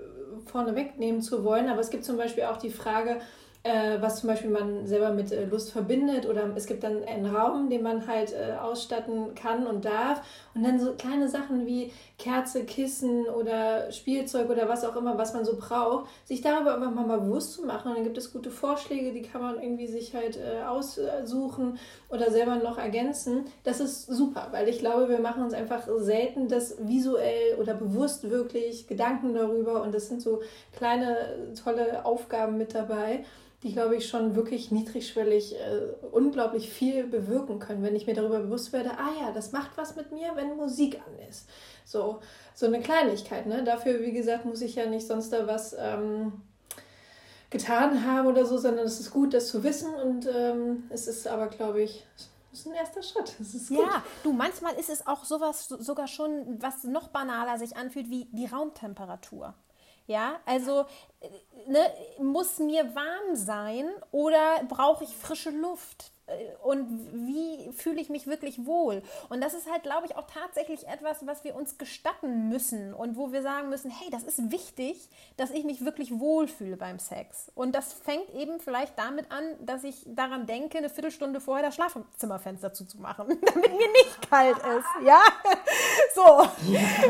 vorne 0.46 0.74
wegnehmen 0.74 1.22
zu 1.22 1.44
wollen, 1.44 1.68
aber 1.68 1.80
es 1.80 1.90
gibt 1.90 2.04
zum 2.04 2.16
Beispiel 2.16 2.44
auch 2.44 2.56
die 2.56 2.70
Frage, 2.70 3.20
äh, 3.64 4.00
was 4.00 4.20
zum 4.20 4.28
Beispiel 4.28 4.50
man 4.50 4.86
selber 4.86 5.10
mit 5.10 5.32
äh, 5.32 5.46
Lust 5.46 5.72
verbindet 5.72 6.26
oder 6.26 6.54
es 6.54 6.66
gibt 6.66 6.84
dann 6.84 7.02
einen 7.02 7.34
Raum, 7.34 7.70
den 7.70 7.82
man 7.82 8.06
halt 8.06 8.34
äh, 8.34 8.52
ausstatten 8.60 9.34
kann 9.34 9.66
und 9.66 9.86
darf. 9.86 10.20
Und 10.54 10.62
dann 10.62 10.78
so 10.78 10.92
kleine 10.92 11.28
Sachen 11.28 11.66
wie 11.66 11.90
Kerze, 12.18 12.64
Kissen 12.64 13.26
oder 13.26 13.90
Spielzeug 13.90 14.50
oder 14.50 14.68
was 14.68 14.84
auch 14.84 14.94
immer, 14.96 15.16
was 15.16 15.32
man 15.32 15.46
so 15.46 15.56
braucht, 15.56 16.10
sich 16.26 16.42
darüber 16.42 16.74
einfach 16.74 16.92
mal 17.06 17.18
bewusst 17.18 17.54
zu 17.54 17.64
machen. 17.64 17.88
Und 17.88 17.96
dann 17.96 18.04
gibt 18.04 18.18
es 18.18 18.34
gute 18.34 18.50
Vorschläge, 18.50 19.12
die 19.12 19.22
kann 19.22 19.40
man 19.40 19.60
irgendwie 19.60 19.86
sich 19.86 20.14
halt 20.14 20.36
äh, 20.36 20.62
aussuchen 20.62 21.78
oder 22.14 22.30
selber 22.30 22.56
noch 22.56 22.78
ergänzen. 22.78 23.44
Das 23.64 23.80
ist 23.80 24.06
super, 24.06 24.48
weil 24.52 24.68
ich 24.68 24.78
glaube, 24.78 25.08
wir 25.08 25.20
machen 25.20 25.42
uns 25.42 25.52
einfach 25.52 25.86
selten 25.98 26.48
das 26.48 26.76
visuell 26.78 27.56
oder 27.60 27.74
bewusst 27.74 28.30
wirklich 28.30 28.86
Gedanken 28.86 29.34
darüber 29.34 29.82
und 29.82 29.92
das 29.94 30.08
sind 30.08 30.22
so 30.22 30.40
kleine 30.72 31.16
tolle 31.62 32.04
Aufgaben 32.06 32.56
mit 32.56 32.74
dabei 32.74 33.24
die, 33.64 33.72
glaube 33.72 33.96
ich, 33.96 34.06
schon 34.06 34.36
wirklich 34.36 34.70
niedrigschwellig 34.70 35.54
äh, 35.54 36.06
unglaublich 36.12 36.68
viel 36.68 37.04
bewirken 37.04 37.58
können, 37.58 37.82
wenn 37.82 37.96
ich 37.96 38.06
mir 38.06 38.12
darüber 38.12 38.40
bewusst 38.40 38.74
werde, 38.74 38.90
ah 38.90 39.10
ja, 39.22 39.32
das 39.32 39.52
macht 39.52 39.70
was 39.76 39.96
mit 39.96 40.12
mir, 40.12 40.32
wenn 40.34 40.56
Musik 40.58 41.00
an 41.06 41.28
ist. 41.30 41.48
So, 41.86 42.20
so 42.54 42.66
eine 42.66 42.80
Kleinigkeit. 42.80 43.46
Ne? 43.46 43.64
Dafür, 43.64 44.02
wie 44.02 44.12
gesagt, 44.12 44.44
muss 44.44 44.60
ich 44.60 44.74
ja 44.74 44.84
nicht 44.84 45.06
sonst 45.06 45.32
da 45.32 45.46
was 45.46 45.74
ähm, 45.78 46.42
getan 47.54 48.04
haben 48.04 48.26
oder 48.26 48.44
so, 48.44 48.58
sondern 48.58 48.84
es 48.84 49.00
ist 49.00 49.10
gut, 49.10 49.32
das 49.32 49.48
zu 49.48 49.62
wissen 49.62 49.94
und 49.94 50.26
ähm, 50.26 50.84
es 50.90 51.06
ist 51.06 51.26
aber, 51.26 51.46
glaube 51.46 51.82
ich, 51.82 52.04
das 52.50 52.60
ist 52.60 52.66
ein 52.66 52.74
erster 52.74 53.02
Schritt. 53.02 53.34
Ja, 53.70 54.04
du, 54.22 54.32
manchmal 54.32 54.74
ist 54.74 54.88
es 54.88 55.06
auch 55.06 55.24
sowas 55.24 55.66
sogar 55.66 56.06
schon, 56.06 56.62
was 56.62 56.84
noch 56.84 57.08
banaler 57.08 57.58
sich 57.58 57.76
anfühlt, 57.76 58.10
wie 58.10 58.26
die 58.30 58.46
Raumtemperatur. 58.46 59.54
Ja, 60.06 60.36
also 60.44 60.84
ne, 61.66 61.80
muss 62.18 62.58
mir 62.58 62.94
warm 62.94 63.34
sein 63.34 63.88
oder 64.10 64.62
brauche 64.68 65.04
ich 65.04 65.16
frische 65.16 65.50
Luft? 65.50 66.12
Äh, 66.26 66.54
und 66.62 67.26
wie 67.26 67.72
fühle 67.72 68.00
ich 68.00 68.08
mich 68.08 68.26
wirklich 68.26 68.64
wohl? 68.64 69.02
Und 69.28 69.42
das 69.42 69.54
ist 69.54 69.70
halt, 69.70 69.82
glaube 69.82 70.06
ich, 70.06 70.16
auch 70.16 70.26
tatsächlich 70.26 70.88
etwas, 70.88 71.26
was 71.26 71.44
wir 71.44 71.54
uns 71.54 71.78
gestatten 71.78 72.48
müssen 72.48 72.94
und 72.94 73.16
wo 73.16 73.32
wir 73.32 73.42
sagen 73.42 73.68
müssen, 73.68 73.90
hey, 73.90 74.10
das 74.10 74.22
ist 74.22 74.50
wichtig, 74.50 75.08
dass 75.36 75.50
ich 75.50 75.64
mich 75.64 75.84
wirklich 75.84 76.18
wohlfühle 76.18 76.76
beim 76.76 76.98
Sex. 76.98 77.50
Und 77.54 77.74
das 77.74 77.92
fängt 77.92 78.30
eben 78.34 78.60
vielleicht 78.60 78.98
damit 78.98 79.30
an, 79.30 79.44
dass 79.60 79.84
ich 79.84 80.04
daran 80.06 80.46
denke, 80.46 80.78
eine 80.78 80.88
Viertelstunde 80.88 81.40
vorher 81.40 81.66
das 81.66 81.74
Schlafzimmerfenster 81.74 82.72
zuzumachen, 82.72 83.28
damit 83.54 83.72
mir 83.72 83.92
nicht 83.92 84.30
kalt 84.30 84.56
ist. 84.56 85.06
Ja, 85.06 85.20
so. 86.14 86.48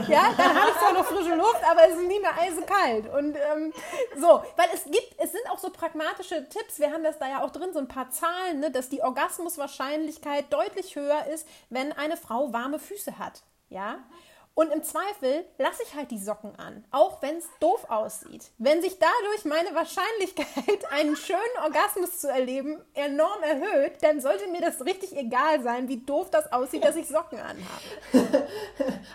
Ja, 0.09 0.33
dann 0.37 0.61
habe 0.61 0.71
ich 0.71 0.79
zwar 0.79 0.93
noch 0.93 1.05
frische 1.05 1.35
Luft, 1.35 1.63
aber 1.71 1.89
es 1.89 1.97
ist 1.97 2.09
nie 2.09 2.19
mehr 2.19 2.37
eisekalt. 2.37 3.13
Und 3.13 3.37
ähm, 3.37 3.73
so, 4.17 4.43
weil 4.57 4.69
es 4.73 4.85
gibt, 4.85 5.15
es 5.19 5.33
sind 5.33 5.49
auch 5.51 5.59
so 5.59 5.71
pragmatische 5.71 6.49
Tipps. 6.49 6.79
Wir 6.79 6.93
haben 6.93 7.05
das 7.05 7.19
da 7.19 7.29
ja 7.29 7.45
auch 7.45 7.51
drin, 7.51 7.73
so 7.73 7.79
ein 7.79 7.89
paar 7.89 8.11
Zahlen, 8.11 8.61
ne, 8.61 8.71
dass 8.71 8.89
die 8.89 9.04
Orgasmuswahrscheinlichkeit 9.05 10.53
deutlich 10.53 10.97
höher 10.97 11.27
ist, 11.27 11.47
wenn 11.71 11.93
eine 11.93 12.17
Frau 12.17 12.53
warme 12.53 12.79
Füße 12.79 13.19
hat. 13.19 13.43
Ja? 13.69 13.99
Und 14.57 14.71
im 14.73 14.85
Zweifel 14.85 15.45
lasse 15.59 15.83
ich 15.83 15.97
halt 15.97 16.13
die 16.13 16.19
Socken 16.19 16.57
an, 16.57 16.85
auch 16.93 17.21
wenn 17.23 17.39
es 17.39 17.49
doof 17.59 17.87
aussieht. 17.91 18.53
Wenn 18.59 18.81
sich 18.83 18.99
dadurch 19.01 19.45
meine 19.45 19.75
Wahrscheinlichkeit, 19.75 20.91
einen 20.93 21.17
schönen 21.17 21.41
Orgasmus 21.65 22.21
zu 22.21 22.29
erleben, 22.29 22.81
enorm 22.95 23.43
erhöht, 23.43 24.01
dann 24.03 24.21
sollte 24.21 24.47
mir 24.49 24.61
das 24.61 24.85
richtig 24.85 25.17
egal 25.17 25.61
sein, 25.63 25.89
wie 25.89 25.99
doof 25.99 26.31
das 26.31 26.53
aussieht, 26.53 26.85
dass 26.85 26.95
ich 26.95 27.09
Socken 27.09 27.41
anhabe. 27.41 27.69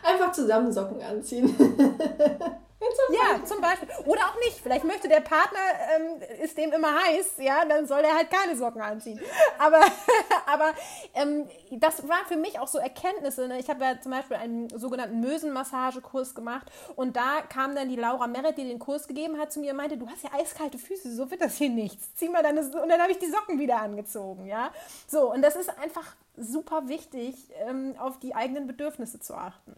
Einfach 0.04 0.34
zusammen 0.34 0.74
Socken 0.74 1.02
anziehen. 1.02 1.56
Ja, 3.12 3.44
zum 3.44 3.60
Beispiel. 3.60 3.90
Oder 4.06 4.22
auch 4.22 4.40
nicht. 4.46 4.60
Vielleicht 4.62 4.86
möchte 4.86 5.08
der 5.08 5.20
Partner, 5.20 5.60
ähm, 5.96 6.22
ist 6.42 6.58
dem 6.58 6.72
immer 6.72 6.96
heiß, 7.04 7.34
ja, 7.40 7.66
dann 7.66 7.86
soll 7.88 8.02
er 8.02 8.16
halt 8.16 8.30
keine 8.30 8.56
Socken 8.56 8.82
anziehen. 8.82 9.20
Aber, 9.58 9.82
aber 10.46 10.74
ähm, 11.14 11.50
das 11.72 12.08
war 12.08 12.26
für 12.28 12.38
mich 12.38 12.60
auch 12.60 12.68
so 12.68 12.78
Erkenntnisse. 12.78 13.48
Ne? 13.48 13.60
Ich 13.60 13.70
habe 13.70 13.84
ja 13.84 14.00
zum 14.00 14.12
Beispiel 14.12 14.38
einen 14.38 14.70
sogenannten 14.70 15.20
Mösenmassagekurs 15.20 16.36
gemacht 16.36 16.72
und 16.96 17.16
da 17.16 17.42
kam 17.42 17.76
dann 17.76 17.90
die 17.90 17.96
Laura 17.96 18.28
Merritt, 18.28 18.58
die 18.58 18.68
den 18.68 18.80
Kurs 18.80 19.08
gegeben 19.08 19.38
hat, 19.38 19.52
zu 19.52 19.60
mir 19.60 19.72
und 19.72 19.78
meinte, 19.78 19.98
du 19.98 20.08
hast 20.08 20.24
ja 20.24 20.30
eiskalte 20.34 20.78
Füße, 20.78 21.14
so 21.14 21.30
wird 21.32 21.42
das 21.42 21.58
hier 21.58 21.70
nichts. 21.70 22.14
Zieh 22.16 22.30
mal 22.30 22.44
deine... 22.44 22.62
Und 22.62 22.90
dann 22.90 23.02
habe 23.02 23.12
ich 23.12 23.20
die 23.20 23.30
Socken 23.30 23.60
wieder 23.60 23.78
angezogen, 23.82 24.46
ja. 24.46 24.72
So, 25.08 25.32
und 25.32 25.42
das 25.42 25.56
ist 25.56 25.70
einfach 25.80 26.16
super 26.38 26.88
wichtig, 26.88 27.36
ähm, 27.68 27.96
auf 28.00 28.20
die 28.20 28.36
eigenen 28.36 28.68
Bedürfnisse 28.68 29.20
zu 29.20 29.34
achten. 29.36 29.76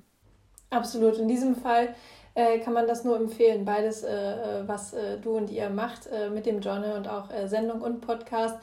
Absolut. 0.69 1.17
In 1.17 1.27
diesem 1.27 1.55
Fall 1.55 1.95
äh, 2.33 2.59
kann 2.59 2.73
man 2.73 2.87
das 2.87 3.03
nur 3.03 3.15
empfehlen. 3.17 3.65
Beides, 3.65 4.03
äh, 4.03 4.11
äh, 4.11 4.67
was 4.67 4.93
äh, 4.93 5.17
du 5.21 5.31
und 5.37 5.49
ihr 5.49 5.69
macht 5.69 6.07
äh, 6.07 6.29
mit 6.29 6.45
dem 6.45 6.61
Journal 6.61 6.97
und 6.97 7.07
auch 7.07 7.29
Sendung 7.45 7.81
und 7.81 8.01
Podcast, 8.01 8.57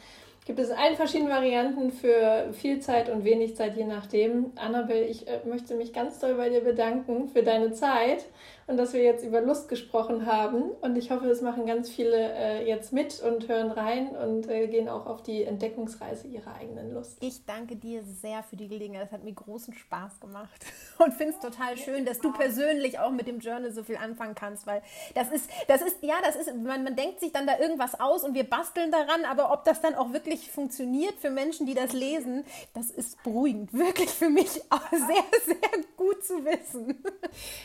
gibt 0.46 0.58
es 0.58 0.70
allen 0.70 0.96
verschiedenen 0.96 1.30
Varianten 1.30 1.90
für 1.90 2.48
viel 2.52 2.80
Zeit 2.80 3.10
und 3.10 3.24
wenig 3.24 3.56
Zeit, 3.56 3.76
je 3.76 3.84
nachdem. 3.84 4.52
Annabel, 4.56 5.02
ich 5.02 5.26
möchte 5.44 5.74
mich 5.74 5.92
ganz 5.92 6.18
doll 6.20 6.34
bei 6.34 6.48
dir 6.48 6.62
bedanken 6.62 7.28
für 7.28 7.42
deine 7.42 7.72
Zeit 7.72 8.24
und 8.68 8.76
dass 8.76 8.92
wir 8.92 9.02
jetzt 9.02 9.24
über 9.24 9.40
Lust 9.40 9.68
gesprochen 9.68 10.26
haben. 10.26 10.70
Und 10.82 10.96
ich 10.96 11.10
hoffe, 11.10 11.26
es 11.28 11.40
machen 11.40 11.66
ganz 11.66 11.90
viele 11.90 12.16
äh, 12.16 12.68
jetzt 12.68 12.92
mit 12.92 13.20
und 13.22 13.48
hören 13.48 13.70
rein 13.70 14.10
und 14.10 14.48
äh, 14.48 14.68
gehen 14.68 14.90
auch 14.90 15.06
auf 15.06 15.22
die 15.22 15.42
Entdeckungsreise 15.42 16.28
ihrer 16.28 16.54
eigenen 16.54 16.92
Lust. 16.92 17.16
Ich 17.20 17.46
danke 17.46 17.76
dir 17.76 18.02
sehr 18.02 18.42
für 18.42 18.56
die 18.56 18.68
Gelegenheit. 18.68 19.04
Das 19.04 19.12
hat 19.12 19.24
mir 19.24 19.32
großen 19.32 19.72
Spaß 19.72 20.20
gemacht 20.20 20.66
und 20.98 21.14
finde 21.14 21.32
es 21.32 21.40
total 21.40 21.78
schön, 21.78 22.04
dass 22.04 22.20
du 22.20 22.30
persönlich 22.30 22.98
auch 22.98 23.10
mit 23.10 23.26
dem 23.26 23.40
Journal 23.40 23.72
so 23.72 23.82
viel 23.82 23.96
anfangen 23.96 24.34
kannst, 24.34 24.66
weil 24.66 24.82
das 25.14 25.30
ist, 25.32 25.50
das 25.66 25.80
ist, 25.80 26.02
ja, 26.02 26.16
das 26.22 26.36
ist, 26.36 26.54
man, 26.54 26.84
man 26.84 26.94
denkt 26.94 27.20
sich 27.20 27.32
dann 27.32 27.46
da 27.46 27.58
irgendwas 27.58 27.98
aus 27.98 28.22
und 28.22 28.34
wir 28.34 28.44
basteln 28.44 28.92
daran, 28.92 29.24
aber 29.24 29.50
ob 29.50 29.64
das 29.64 29.80
dann 29.80 29.94
auch 29.94 30.12
wirklich 30.12 30.50
funktioniert 30.50 31.14
für 31.18 31.30
Menschen, 31.30 31.66
die 31.66 31.74
das 31.74 31.94
lesen, 31.94 32.44
das 32.74 32.90
ist 32.90 33.22
beruhigend. 33.22 33.72
Wirklich 33.78 34.10
für 34.10 34.28
mich 34.28 34.62
auch 34.70 34.90
sehr, 34.90 35.24
sehr 35.46 35.84
gut 35.96 36.22
zu 36.24 36.44
wissen. 36.44 37.02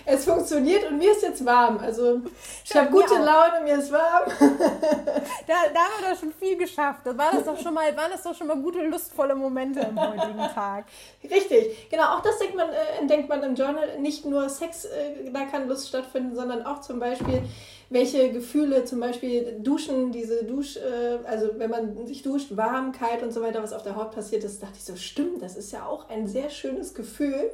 Es 0.06 0.26
funktioniert 0.26 0.90
und 0.90 0.93
mir 0.98 1.12
ist 1.12 1.22
jetzt 1.22 1.46
warm. 1.46 1.78
Also 1.80 2.22
ich 2.64 2.76
habe 2.76 2.90
gute 2.90 3.14
auch. 3.14 3.26
Laune, 3.26 3.64
mir 3.64 3.78
ist 3.78 3.92
warm. 3.92 4.24
da, 4.40 5.54
da 5.74 5.80
haben 5.80 6.02
wir 6.02 6.12
doch 6.12 6.20
schon 6.20 6.34
viel 6.34 6.58
geschafft. 6.58 7.02
Da 7.06 7.18
war 7.18 7.32
das 7.32 7.44
doch 7.44 7.60
schon 7.60 7.74
mal, 7.74 7.96
waren 7.96 8.12
das 8.12 8.24
doch 8.24 8.36
schon 8.36 8.48
mal 8.48 8.58
gute, 8.58 8.86
lustvolle 8.86 9.36
Momente 9.36 9.80
im 9.82 10.00
heutigen 10.00 10.38
Tag. 10.54 10.86
Richtig, 11.24 11.90
genau. 11.90 12.16
Auch 12.16 12.22
das 12.22 12.38
denkt 12.40 12.56
man, 12.56 12.70
äh, 12.70 13.00
entdeckt 13.00 13.30
man 13.30 13.44
im 13.44 13.56
Journal. 13.56 14.00
Nicht 14.00 14.26
nur 14.26 14.50
Sex, 14.50 14.86
äh, 14.86 15.32
da 15.32 15.46
kann 15.46 15.68
Lust 15.68 15.88
stattfinden, 15.88 16.36
sondern 16.36 16.66
auch 16.66 16.82
zum 16.82 17.00
Beispiel 17.00 17.44
welche 17.94 18.32
Gefühle, 18.32 18.86
zum 18.86 19.00
Beispiel 19.00 19.60
Duschen, 19.60 20.12
diese 20.12 20.44
Dusch, 20.44 20.78
äh, 20.78 21.20
also 21.26 21.50
wenn 21.58 21.70
man 21.70 22.08
sich 22.08 22.24
duscht, 22.24 22.58
warm, 22.58 22.92
kalt 22.92 23.22
und 23.22 23.32
so 23.32 23.42
weiter, 23.42 23.62
was 23.62 23.72
auf 23.72 23.84
der 23.84 23.96
Haut 23.96 24.12
passiert 24.12 24.44
ist, 24.44 24.64
dachte 24.64 24.76
ich 24.78 24.84
so, 24.84 24.96
stimmt, 24.96 25.42
das 25.42 25.56
ist 25.56 25.72
ja 25.72 25.86
auch 25.86 26.10
ein 26.10 26.28
sehr 26.28 26.50
schönes 26.50 26.94
Gefühl. 26.94 27.52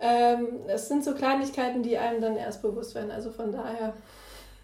Ähm, 0.00 0.60
es 0.68 0.88
sind 0.88 1.04
so 1.04 1.14
Kleinigkeiten, 1.14 1.82
die 1.82 1.98
einem 1.98 2.20
dann 2.20 2.36
erst 2.36 2.62
bewusst 2.62 2.94
werden. 2.94 3.10
Also 3.10 3.30
von 3.30 3.52
daher 3.52 3.94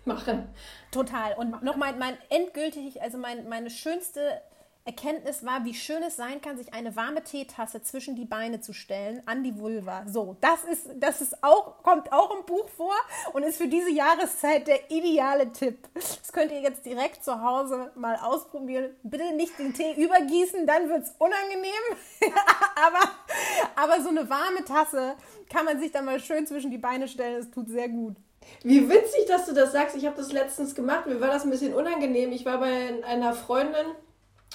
machen. 0.05 0.49
Total. 0.91 1.35
Und 1.35 1.63
noch 1.63 1.77
mein, 1.77 1.99
mein 1.99 2.17
endgültig, 2.29 3.03
also 3.03 3.19
mein, 3.19 3.49
meine 3.49 3.71
schönste 3.71 4.41
Erkenntnis 4.87 5.47
war, 5.47 5.65
wie 5.65 5.73
schön 5.73 6.03
es 6.03 6.17
sein 6.17 6.43
kann, 6.43 6.59
sich 6.59 6.75
eine 6.75 6.95
warme 6.95 7.25
Teetasse 7.25 7.83
zwischen 7.83 8.17
die 8.17 8.27
Beine 8.27 8.61
zu 8.61 8.75
stellen, 8.75 9.23
an 9.25 9.43
die 9.43 9.59
Vulva. 9.59 10.05
So, 10.07 10.37
das 10.43 10.63
ist, 10.65 10.91
das 10.97 11.23
ist 11.23 11.43
auch, 11.43 11.83
kommt 11.83 12.13
auch 12.13 12.39
im 12.39 12.45
Buch 12.45 12.69
vor 12.69 12.95
und 13.33 13.45
ist 13.45 13.57
für 13.57 13.67
diese 13.67 13.91
Jahreszeit 13.91 14.67
der 14.67 14.91
ideale 14.91 15.51
Tipp. 15.53 15.89
Das 15.95 16.31
könnt 16.33 16.53
ihr 16.53 16.61
jetzt 16.61 16.85
direkt 16.85 17.25
zu 17.25 17.43
Hause 17.43 17.93
mal 17.95 18.17
ausprobieren. 18.17 18.95
Bitte 19.03 19.35
nicht 19.35 19.59
den 19.59 19.73
Tee 19.73 19.95
übergießen, 19.95 20.67
dann 20.67 20.91
wird 20.91 21.05
es 21.05 21.15
unangenehm. 21.19 21.73
aber, 22.77 23.11
aber 23.77 24.03
so 24.03 24.11
eine 24.11 24.29
warme 24.29 24.67
Tasse 24.67 25.15
kann 25.51 25.65
man 25.65 25.81
sich 25.81 25.93
dann 25.93 26.05
mal 26.05 26.21
schön 26.21 26.47
zwischen 26.47 26.71
die 26.71 26.77
Beine 26.77 27.09
stellen. 27.09 27.39
Das 27.39 27.51
tut 27.51 27.71
sehr 27.71 27.89
gut. 27.89 28.17
Wie 28.63 28.87
witzig, 28.87 29.25
dass 29.29 29.47
du 29.47 29.55
das 29.55 29.73
sagst. 29.73 29.97
Ich 29.97 30.05
habe 30.05 30.17
das 30.17 30.31
letztens 30.31 30.75
gemacht. 30.75 31.07
Mir 31.07 31.23
war 31.23 31.29
das 31.29 31.45
ein 31.45 31.51
bisschen 31.51 31.73
unangenehm. 31.73 32.33
Ich 32.33 32.45
war 32.45 32.59
bei 32.59 33.03
einer 33.03 33.33
Freundin 33.33 33.87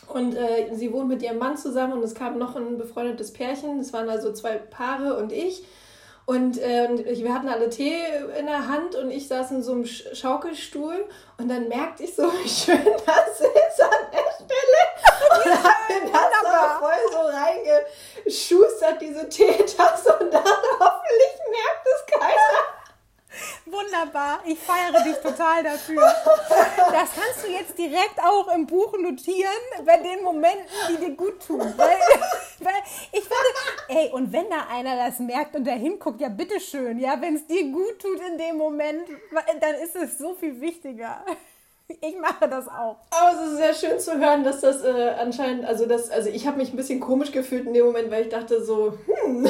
und 0.08 0.36
äh, 0.36 0.74
sie 0.74 0.92
wohnt 0.92 1.08
mit 1.08 1.22
ihrem 1.22 1.38
Mann 1.38 1.58
zusammen 1.58 1.94
und 1.94 2.04
es 2.04 2.16
kam 2.16 2.38
noch 2.38 2.56
ein 2.56 2.78
befreundetes 2.78 3.32
Pärchen. 3.34 3.80
Es 3.80 3.94
waren 3.94 4.10
also 4.10 4.34
zwei 4.34 4.58
Paare 4.58 5.18
und 5.18 5.32
ich. 5.32 5.64
Und 6.26 6.60
äh, 6.60 6.88
wir 7.06 7.34
hatten 7.34 7.50
alle 7.50 7.72
Tee 7.72 7.98
in 8.38 8.46
der 8.46 8.68
Hand 8.68 8.94
und 8.96 9.10
ich 9.10 9.28
saß 9.28 9.50
in 9.50 9.64
so 9.64 9.72
einem 9.72 9.86
Schaukelstuhl 9.86 11.06
und 11.40 11.50
dann 11.50 11.68
merkte 11.68 12.04
ich 12.04 12.16
so, 12.16 12.24
wie 12.44 12.48
schön 12.48 12.86
das 12.86 13.40
ist 13.40 13.82
an 13.82 14.12
der 14.12 14.32
Stelle. 14.36 14.82
Und 15.32 15.64
habe 15.64 16.06
mir 16.06 16.12
das 16.12 16.46
aber 16.46 16.80
voll 16.80 16.92
so 17.12 17.18
reingeschustert, 17.18 19.02
diese 19.02 19.28
Teetasse 19.28 20.18
und 20.20 20.32
dachte, 20.32 20.68
hoffentlich 20.80 21.40
merkt 21.50 21.88
es 21.88 22.20
keiner. 22.20 22.79
Wunderbar. 23.65 24.39
Ich 24.45 24.60
feiere 24.60 25.04
dich 25.04 25.15
total 25.17 25.63
dafür. 25.63 26.02
Das 26.91 27.10
kannst 27.13 27.45
du 27.45 27.52
jetzt 27.52 27.78
direkt 27.78 28.19
auch 28.23 28.54
im 28.54 28.65
Buch 28.65 28.94
notieren, 28.98 29.52
bei 29.85 29.98
den 29.98 30.23
Momenten, 30.23 30.65
die 30.90 30.98
dir 30.98 31.15
gut 31.15 31.46
tun. 31.46 31.60
Weil, 31.77 31.98
weil 32.60 32.81
ich 33.12 33.21
finde, 33.21 34.00
ey, 34.00 34.10
und 34.12 34.31
wenn 34.31 34.50
da 34.50 34.67
einer 34.71 34.96
das 34.96 35.19
merkt 35.19 35.56
und 35.56 35.65
da 35.65 35.71
hinguckt, 35.71 36.19
ja, 36.21 36.29
bitteschön, 36.29 37.00
ja, 37.00 37.19
wenn 37.21 37.35
es 37.35 37.48
dir 37.48 37.71
gut 37.71 38.00
tut 38.00 38.19
in 38.31 38.37
dem 38.37 38.58
Moment, 38.58 39.08
dann 39.62 39.75
ist 39.75 39.96
es 39.96 40.17
so 40.17 40.33
viel 40.33 40.60
wichtiger. 40.60 41.23
Ich 42.02 42.15
mache 42.19 42.48
das 42.48 42.67
auch. 42.67 42.98
Aber 43.10 43.33
es 43.33 43.52
ist 43.52 43.58
sehr 43.58 43.73
schön 43.73 44.00
zu 44.00 44.19
hören, 44.19 44.44
dass 44.44 44.62
das 44.62 44.83
äh, 44.83 45.15
anscheinend, 45.19 45.65
also 45.65 45.87
das, 45.87 46.12
also 46.12 46.29
ich 46.29 46.46
habe 46.46 46.58
mich 46.58 46.71
ein 46.71 46.77
bisschen 46.77 47.00
komisch 47.00 47.31
gefühlt 47.31 47.65
in 47.65 47.73
dem 47.73 47.87
Moment, 47.87 48.12
weil 48.12 48.23
ich 48.23 48.29
dachte 48.29 48.63
so, 48.63 48.94
hm. 49.06 49.48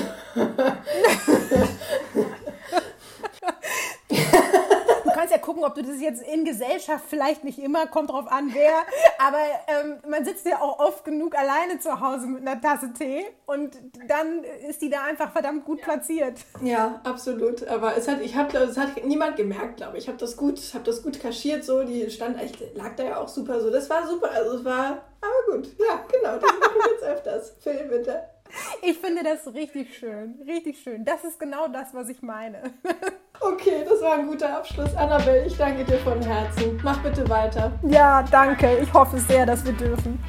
Kannst 5.19 5.33
ja 5.33 5.37
gucken, 5.37 5.63
ob 5.65 5.75
du 5.75 5.83
das 5.83 6.01
jetzt 6.01 6.23
in 6.23 6.45
Gesellschaft 6.45 7.05
vielleicht 7.09 7.43
nicht 7.43 7.59
immer, 7.59 7.87
kommt 7.87 8.09
drauf 8.09 8.31
an, 8.31 8.51
wer. 8.53 8.71
Aber 9.19 9.37
ähm, 9.67 9.97
man 10.09 10.23
sitzt 10.23 10.45
ja 10.45 10.61
auch 10.61 10.79
oft 10.79 11.03
genug 11.03 11.37
alleine 11.37 11.79
zu 11.79 11.99
Hause 11.99 12.27
mit 12.27 12.47
einer 12.47 12.59
Tasse 12.61 12.93
Tee 12.93 13.25
und 13.45 13.77
dann 14.07 14.43
ist 14.67 14.81
die 14.81 14.89
da 14.89 15.03
einfach 15.03 15.31
verdammt 15.31 15.65
gut 15.65 15.81
platziert. 15.81 16.39
Ja, 16.61 17.01
absolut. 17.03 17.67
Aber 17.67 17.97
es 17.97 18.07
hat, 18.07 18.21
ich 18.21 18.35
habe, 18.35 18.57
es 18.59 18.77
hat 18.77 19.03
niemand 19.03 19.35
gemerkt, 19.35 19.77
glaube 19.77 19.97
ich. 19.97 20.05
Ich 20.05 20.07
habe 20.07 20.17
das 20.17 20.37
gut, 20.37 20.57
habe 20.73 20.85
das 20.85 21.03
gut 21.03 21.19
kaschiert. 21.19 21.65
So, 21.65 21.83
die 21.83 22.09
stand, 22.09 22.41
ich 22.41 22.53
lag 22.75 22.95
da 22.95 23.03
ja 23.03 23.17
auch 23.17 23.27
super. 23.27 23.59
So, 23.59 23.69
das 23.69 23.89
war 23.89 24.07
super. 24.07 24.31
Also 24.31 24.57
es 24.57 24.65
war, 24.65 25.03
aber 25.21 25.57
gut. 25.57 25.67
Ja, 25.77 26.03
genau. 26.09 26.37
Das 26.37 26.51
machen 26.59 26.75
wir 26.75 26.91
jetzt 26.93 27.03
öfters 27.03 27.55
für 27.59 27.73
den 27.73 27.89
Winter. 27.89 28.23
Ich 28.81 28.97
finde 28.97 29.23
das 29.23 29.53
richtig 29.53 29.97
schön, 29.97 30.41
richtig 30.47 30.79
schön. 30.79 31.03
Das 31.05 31.23
ist 31.23 31.39
genau 31.39 31.67
das, 31.67 31.93
was 31.93 32.09
ich 32.09 32.21
meine. 32.21 32.61
Okay, 33.41 33.85
das 33.87 34.01
war 34.01 34.15
ein 34.15 34.27
guter 34.27 34.57
Abschluss. 34.57 34.93
Annabelle, 34.95 35.45
ich 35.45 35.55
danke 35.55 35.85
dir 35.85 35.97
von 35.99 36.21
Herzen. 36.21 36.77
Mach 36.83 37.01
bitte 37.01 37.27
weiter. 37.29 37.71
Ja, 37.87 38.21
danke. 38.21 38.79
Ich 38.79 38.93
hoffe 38.93 39.17
sehr, 39.17 39.45
dass 39.45 39.63
wir 39.63 39.71
dürfen. 39.71 40.19